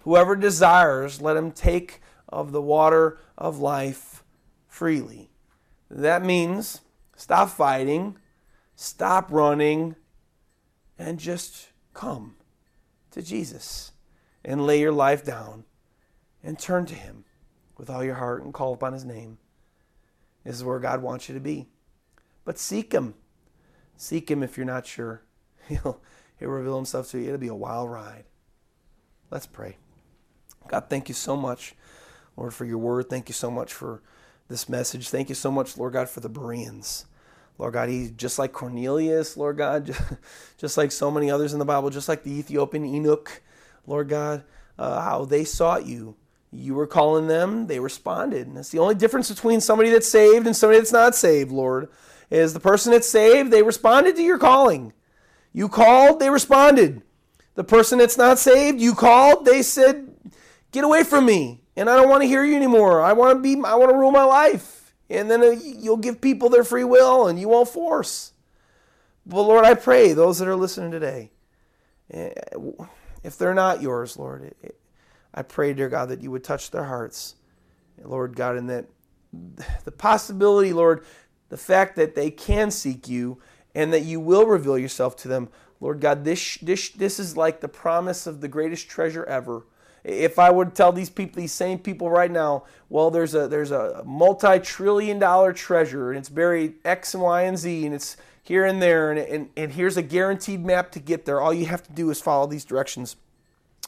Whoever 0.00 0.36
desires, 0.36 1.20
let 1.20 1.36
him 1.36 1.52
take 1.52 2.00
of 2.32 2.50
the 2.50 2.62
water 2.62 3.18
of 3.36 3.58
life 3.58 4.24
freely. 4.66 5.30
That 5.90 6.24
means 6.24 6.80
stop 7.14 7.50
fighting, 7.50 8.16
stop 8.74 9.30
running, 9.30 9.94
and 10.98 11.18
just 11.18 11.68
come 11.92 12.36
to 13.10 13.22
Jesus 13.22 13.92
and 14.44 14.66
lay 14.66 14.80
your 14.80 14.92
life 14.92 15.24
down 15.24 15.64
and 16.42 16.58
turn 16.58 16.86
to 16.86 16.94
Him 16.94 17.24
with 17.76 17.90
all 17.90 18.02
your 18.02 18.14
heart 18.14 18.42
and 18.42 18.54
call 18.54 18.72
upon 18.72 18.94
His 18.94 19.04
name. 19.04 19.38
This 20.44 20.56
is 20.56 20.64
where 20.64 20.80
God 20.80 21.02
wants 21.02 21.28
you 21.28 21.34
to 21.34 21.40
be. 21.40 21.68
But 22.44 22.58
seek 22.58 22.92
Him. 22.92 23.14
Seek 23.96 24.30
Him 24.30 24.42
if 24.42 24.56
you're 24.56 24.66
not 24.66 24.86
sure. 24.86 25.22
He'll, 25.68 26.00
he'll 26.38 26.48
reveal 26.48 26.76
Himself 26.76 27.10
to 27.10 27.18
you. 27.18 27.28
It'll 27.28 27.38
be 27.38 27.48
a 27.48 27.54
wild 27.54 27.90
ride. 27.90 28.24
Let's 29.30 29.46
pray. 29.46 29.76
God, 30.68 30.86
thank 30.88 31.08
you 31.08 31.14
so 31.14 31.36
much 31.36 31.74
Lord, 32.36 32.54
for 32.54 32.64
your 32.64 32.78
word. 32.78 33.08
Thank 33.08 33.28
you 33.28 33.34
so 33.34 33.50
much 33.50 33.72
for 33.72 34.02
this 34.48 34.68
message. 34.68 35.08
Thank 35.08 35.28
you 35.28 35.34
so 35.34 35.50
much, 35.50 35.76
Lord 35.76 35.92
God, 35.92 36.08
for 36.08 36.20
the 36.20 36.28
Bereans. 36.28 37.06
Lord 37.58 37.74
God, 37.74 37.88
he 37.88 38.10
just 38.16 38.38
like 38.38 38.52
Cornelius, 38.52 39.36
Lord 39.36 39.56
God, 39.56 39.94
just 40.58 40.76
like 40.76 40.90
so 40.90 41.10
many 41.10 41.30
others 41.30 41.52
in 41.52 41.58
the 41.58 41.64
Bible, 41.64 41.90
just 41.90 42.08
like 42.08 42.22
the 42.22 42.32
Ethiopian 42.32 42.84
eunuch, 42.84 43.42
Lord 43.86 44.08
God, 44.08 44.44
uh, 44.78 45.00
how 45.02 45.24
they 45.24 45.44
sought 45.44 45.86
you. 45.86 46.16
You 46.50 46.74
were 46.74 46.86
calling 46.86 47.28
them, 47.28 47.66
they 47.66 47.78
responded. 47.78 48.46
And 48.46 48.56
that's 48.56 48.70
the 48.70 48.78
only 48.78 48.94
difference 48.94 49.30
between 49.30 49.60
somebody 49.60 49.90
that's 49.90 50.08
saved 50.08 50.46
and 50.46 50.56
somebody 50.56 50.78
that's 50.78 50.92
not 50.92 51.14
saved, 51.14 51.50
Lord, 51.50 51.88
is 52.30 52.52
the 52.52 52.60
person 52.60 52.92
that's 52.92 53.08
saved, 53.08 53.50
they 53.50 53.62
responded 53.62 54.16
to 54.16 54.22
your 54.22 54.38
calling. 54.38 54.92
You 55.52 55.68
called, 55.68 56.20
they 56.20 56.30
responded. 56.30 57.02
The 57.54 57.64
person 57.64 57.98
that's 57.98 58.18
not 58.18 58.38
saved, 58.38 58.80
you 58.80 58.94
called, 58.94 59.44
they 59.44 59.62
said, 59.62 60.14
Get 60.72 60.84
away 60.84 61.04
from 61.04 61.26
me 61.26 61.61
and 61.76 61.88
I 61.88 61.96
don't 61.96 62.08
want 62.08 62.22
to 62.22 62.28
hear 62.28 62.44
you 62.44 62.56
anymore. 62.56 63.00
I 63.00 63.12
want 63.12 63.38
to 63.38 63.42
be 63.42 63.62
I 63.64 63.74
want 63.74 63.90
to 63.90 63.96
rule 63.96 64.10
my 64.10 64.24
life. 64.24 64.94
And 65.08 65.30
then 65.30 65.42
uh, 65.42 65.50
you'll 65.50 65.98
give 65.98 66.20
people 66.20 66.48
their 66.48 66.64
free 66.64 66.84
will 66.84 67.28
and 67.28 67.38
you 67.38 67.48
won't 67.48 67.68
force. 67.68 68.32
But 69.26 69.42
Lord, 69.42 69.64
I 69.64 69.74
pray 69.74 70.12
those 70.12 70.38
that 70.38 70.48
are 70.48 70.56
listening 70.56 70.90
today, 70.90 71.30
eh, 72.10 72.30
if 73.22 73.38
they're 73.38 73.54
not 73.54 73.82
yours, 73.82 74.18
Lord, 74.18 74.54
I 75.34 75.42
pray, 75.42 75.74
dear 75.74 75.88
God, 75.88 76.08
that 76.08 76.22
you 76.22 76.30
would 76.30 76.42
touch 76.42 76.70
their 76.70 76.84
hearts, 76.84 77.36
Lord 78.02 78.34
God, 78.34 78.56
and 78.56 78.68
that 78.68 78.86
the 79.84 79.92
possibility, 79.92 80.72
Lord, 80.72 81.04
the 81.50 81.56
fact 81.56 81.96
that 81.96 82.14
they 82.14 82.30
can 82.30 82.70
seek 82.70 83.08
you 83.08 83.38
and 83.74 83.92
that 83.92 84.02
you 84.02 84.18
will 84.18 84.46
reveal 84.46 84.76
yourself 84.76 85.16
to 85.16 85.28
them, 85.28 85.50
Lord 85.80 86.00
God, 86.00 86.24
this, 86.24 86.58
this, 86.58 86.90
this 86.90 87.20
is 87.20 87.36
like 87.36 87.60
the 87.60 87.68
promise 87.68 88.26
of 88.26 88.40
the 88.40 88.48
greatest 88.48 88.88
treasure 88.88 89.24
ever 89.26 89.64
if 90.04 90.38
I 90.38 90.50
would 90.50 90.74
tell 90.74 90.92
these 90.92 91.10
people, 91.10 91.40
these 91.40 91.52
same 91.52 91.78
people 91.78 92.10
right 92.10 92.30
now, 92.30 92.64
well, 92.88 93.10
there's 93.10 93.34
a 93.34 93.46
there's 93.46 93.70
a 93.70 94.02
multi-trillion 94.04 95.18
dollar 95.18 95.52
treasure 95.52 96.10
and 96.10 96.18
it's 96.18 96.28
buried 96.28 96.74
X 96.84 97.14
and 97.14 97.22
Y 97.22 97.42
and 97.42 97.56
Z 97.56 97.86
and 97.86 97.94
it's 97.94 98.16
here 98.42 98.64
and 98.64 98.82
there 98.82 99.12
and, 99.12 99.20
and, 99.20 99.50
and 99.56 99.72
here's 99.72 99.96
a 99.96 100.02
guaranteed 100.02 100.64
map 100.64 100.90
to 100.92 101.00
get 101.00 101.24
there. 101.24 101.40
All 101.40 101.54
you 101.54 101.66
have 101.66 101.84
to 101.84 101.92
do 101.92 102.10
is 102.10 102.20
follow 102.20 102.46
these 102.46 102.64
directions. 102.64 103.16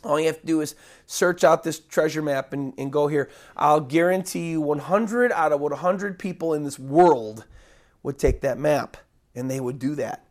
All 0.04 0.20
you 0.20 0.26
have 0.26 0.40
to 0.40 0.46
do 0.46 0.60
is 0.60 0.76
search 1.06 1.42
out 1.42 1.64
this 1.64 1.80
treasure 1.80 2.22
map 2.22 2.52
and, 2.52 2.74
and 2.78 2.92
go 2.92 3.08
here. 3.08 3.30
I'll 3.56 3.80
guarantee 3.80 4.50
you 4.50 4.60
100 4.60 5.32
out 5.32 5.52
of 5.52 5.60
100 5.60 6.18
people 6.18 6.54
in 6.54 6.62
this 6.62 6.78
world 6.78 7.44
would 8.02 8.18
take 8.18 8.42
that 8.42 8.58
map 8.58 8.98
and 9.34 9.50
they 9.50 9.60
would 9.60 9.78
do 9.78 9.94
that. 9.96 10.26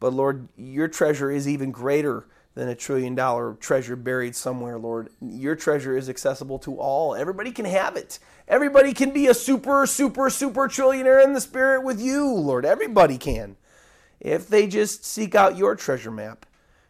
But 0.00 0.14
Lord, 0.14 0.48
your 0.56 0.88
treasure 0.88 1.30
is 1.30 1.46
even 1.46 1.70
greater 1.70 2.26
than 2.54 2.68
a 2.68 2.74
trillion 2.74 3.14
dollar 3.14 3.54
treasure 3.54 3.96
buried 3.96 4.36
somewhere, 4.36 4.78
Lord. 4.78 5.08
Your 5.20 5.56
treasure 5.56 5.96
is 5.96 6.08
accessible 6.08 6.58
to 6.60 6.78
all. 6.78 7.14
Everybody 7.14 7.50
can 7.50 7.64
have 7.64 7.96
it. 7.96 8.18
Everybody 8.46 8.92
can 8.92 9.12
be 9.12 9.26
a 9.26 9.34
super, 9.34 9.86
super, 9.86 10.28
super 10.28 10.68
trillionaire 10.68 11.24
in 11.24 11.32
the 11.32 11.40
spirit 11.40 11.82
with 11.82 12.00
you, 12.00 12.26
Lord. 12.30 12.66
Everybody 12.66 13.16
can. 13.16 13.56
If 14.20 14.48
they 14.48 14.66
just 14.66 15.04
seek 15.04 15.34
out 15.34 15.56
your 15.56 15.74
treasure 15.74 16.10
map, 16.10 16.46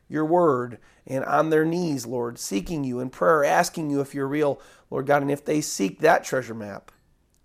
your 0.08 0.24
word, 0.24 0.78
and 1.06 1.24
on 1.24 1.50
their 1.50 1.64
knees, 1.64 2.06
Lord, 2.06 2.38
seeking 2.38 2.84
you 2.84 3.00
in 3.00 3.10
prayer, 3.10 3.44
asking 3.44 3.90
you 3.90 4.00
if 4.00 4.14
you're 4.14 4.28
real, 4.28 4.60
Lord 4.90 5.06
God. 5.06 5.22
And 5.22 5.30
if 5.30 5.44
they 5.44 5.60
seek 5.60 6.00
that 6.00 6.24
treasure 6.24 6.54
map, 6.54 6.90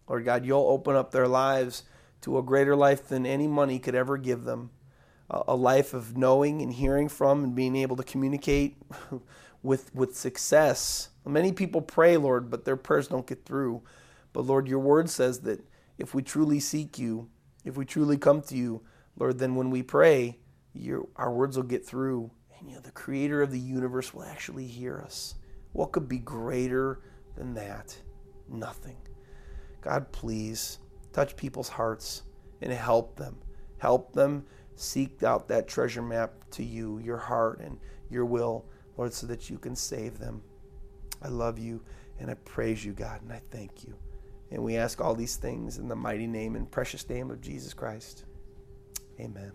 Lord 0.08 0.26
God, 0.26 0.46
you'll 0.46 0.68
open 0.68 0.96
up 0.96 1.12
their 1.12 1.28
lives 1.28 1.84
to 2.22 2.38
a 2.38 2.44
greater 2.44 2.76
life 2.76 3.08
than 3.08 3.26
any 3.26 3.48
money 3.48 3.80
could 3.80 3.96
ever 3.96 4.18
give 4.18 4.44
them 4.44 4.72
a 5.30 5.56
life 5.56 5.94
of 5.94 6.16
knowing 6.16 6.62
and 6.62 6.74
hearing 6.74 7.10
from 7.10 7.44
and 7.44 7.56
being 7.56 7.76
able 7.76 7.96
to 7.98 8.04
communicate 8.04 8.78
with 9.64 9.94
with 9.94 10.16
success. 10.16 11.10
Many 11.26 11.52
people 11.52 11.82
pray, 11.82 12.16
Lord, 12.16 12.50
but 12.50 12.64
their 12.64 12.78
prayers 12.78 13.08
don't 13.08 13.28
get 13.28 13.46
through. 13.46 13.82
But 14.32 14.46
Lord, 14.46 14.68
your 14.68 14.80
word 14.80 15.10
says 15.10 15.42
that 15.42 15.60
if 15.98 16.14
we 16.14 16.22
truly 16.22 16.60
seek 16.60 16.98
you, 16.98 17.30
if 17.66 17.76
we 17.76 17.86
truly 17.86 18.18
come 18.18 18.42
to 18.44 18.56
you, 18.56 18.82
Lord, 19.18 19.40
then 19.40 19.56
when 19.56 19.70
we 19.70 19.84
pray, 19.84 20.40
your, 20.74 21.08
our 21.16 21.32
words 21.32 21.58
will 21.58 21.64
get 21.64 21.86
through, 21.86 22.32
and 22.60 22.70
you 22.70 22.76
know, 22.76 22.82
the 22.82 22.92
creator 22.92 23.42
of 23.42 23.52
the 23.52 23.60
universe 23.60 24.14
will 24.14 24.24
actually 24.24 24.68
hear 24.68 25.00
us. 25.00 25.36
What 25.74 25.92
could 25.92 26.08
be 26.08 26.20
greater 26.20 27.02
than 27.36 27.54
that? 27.56 27.98
Nothing. 28.48 28.98
God, 29.82 30.12
please 30.12 30.80
touch 31.12 31.36
people's 31.36 31.70
hearts 31.70 32.24
and 32.62 32.72
help 32.72 33.18
them. 33.18 33.38
Help 33.80 34.14
them 34.14 34.46
seek 34.78 35.24
out 35.24 35.48
that 35.48 35.68
treasure 35.68 36.02
map 36.02 36.32
to 36.52 36.64
you, 36.64 37.00
your 37.00 37.18
heart 37.18 37.60
and 37.60 37.80
your 38.10 38.26
will, 38.26 38.66
Lord, 38.96 39.14
so 39.14 39.28
that 39.28 39.50
you 39.50 39.58
can 39.58 39.76
save 39.76 40.20
them. 40.20 40.42
I 41.22 41.28
love 41.28 41.60
you 41.60 41.82
and 42.20 42.32
I 42.32 42.36
praise 42.36 42.86
you, 42.86 42.94
God, 42.94 43.22
and 43.22 43.34
I 43.34 43.42
thank 43.52 43.84
you. 43.84 43.96
And 44.52 44.64
we 44.64 44.78
ask 44.78 45.02
all 45.02 45.16
these 45.16 45.36
things 45.36 45.78
in 45.78 45.88
the 45.88 45.96
mighty 45.96 46.28
name 46.28 46.56
and 46.56 46.70
precious 46.72 47.08
name 47.10 47.32
of 47.32 47.42
Jesus 47.42 47.74
Christ. 47.74 48.24
Amen. 49.20 49.52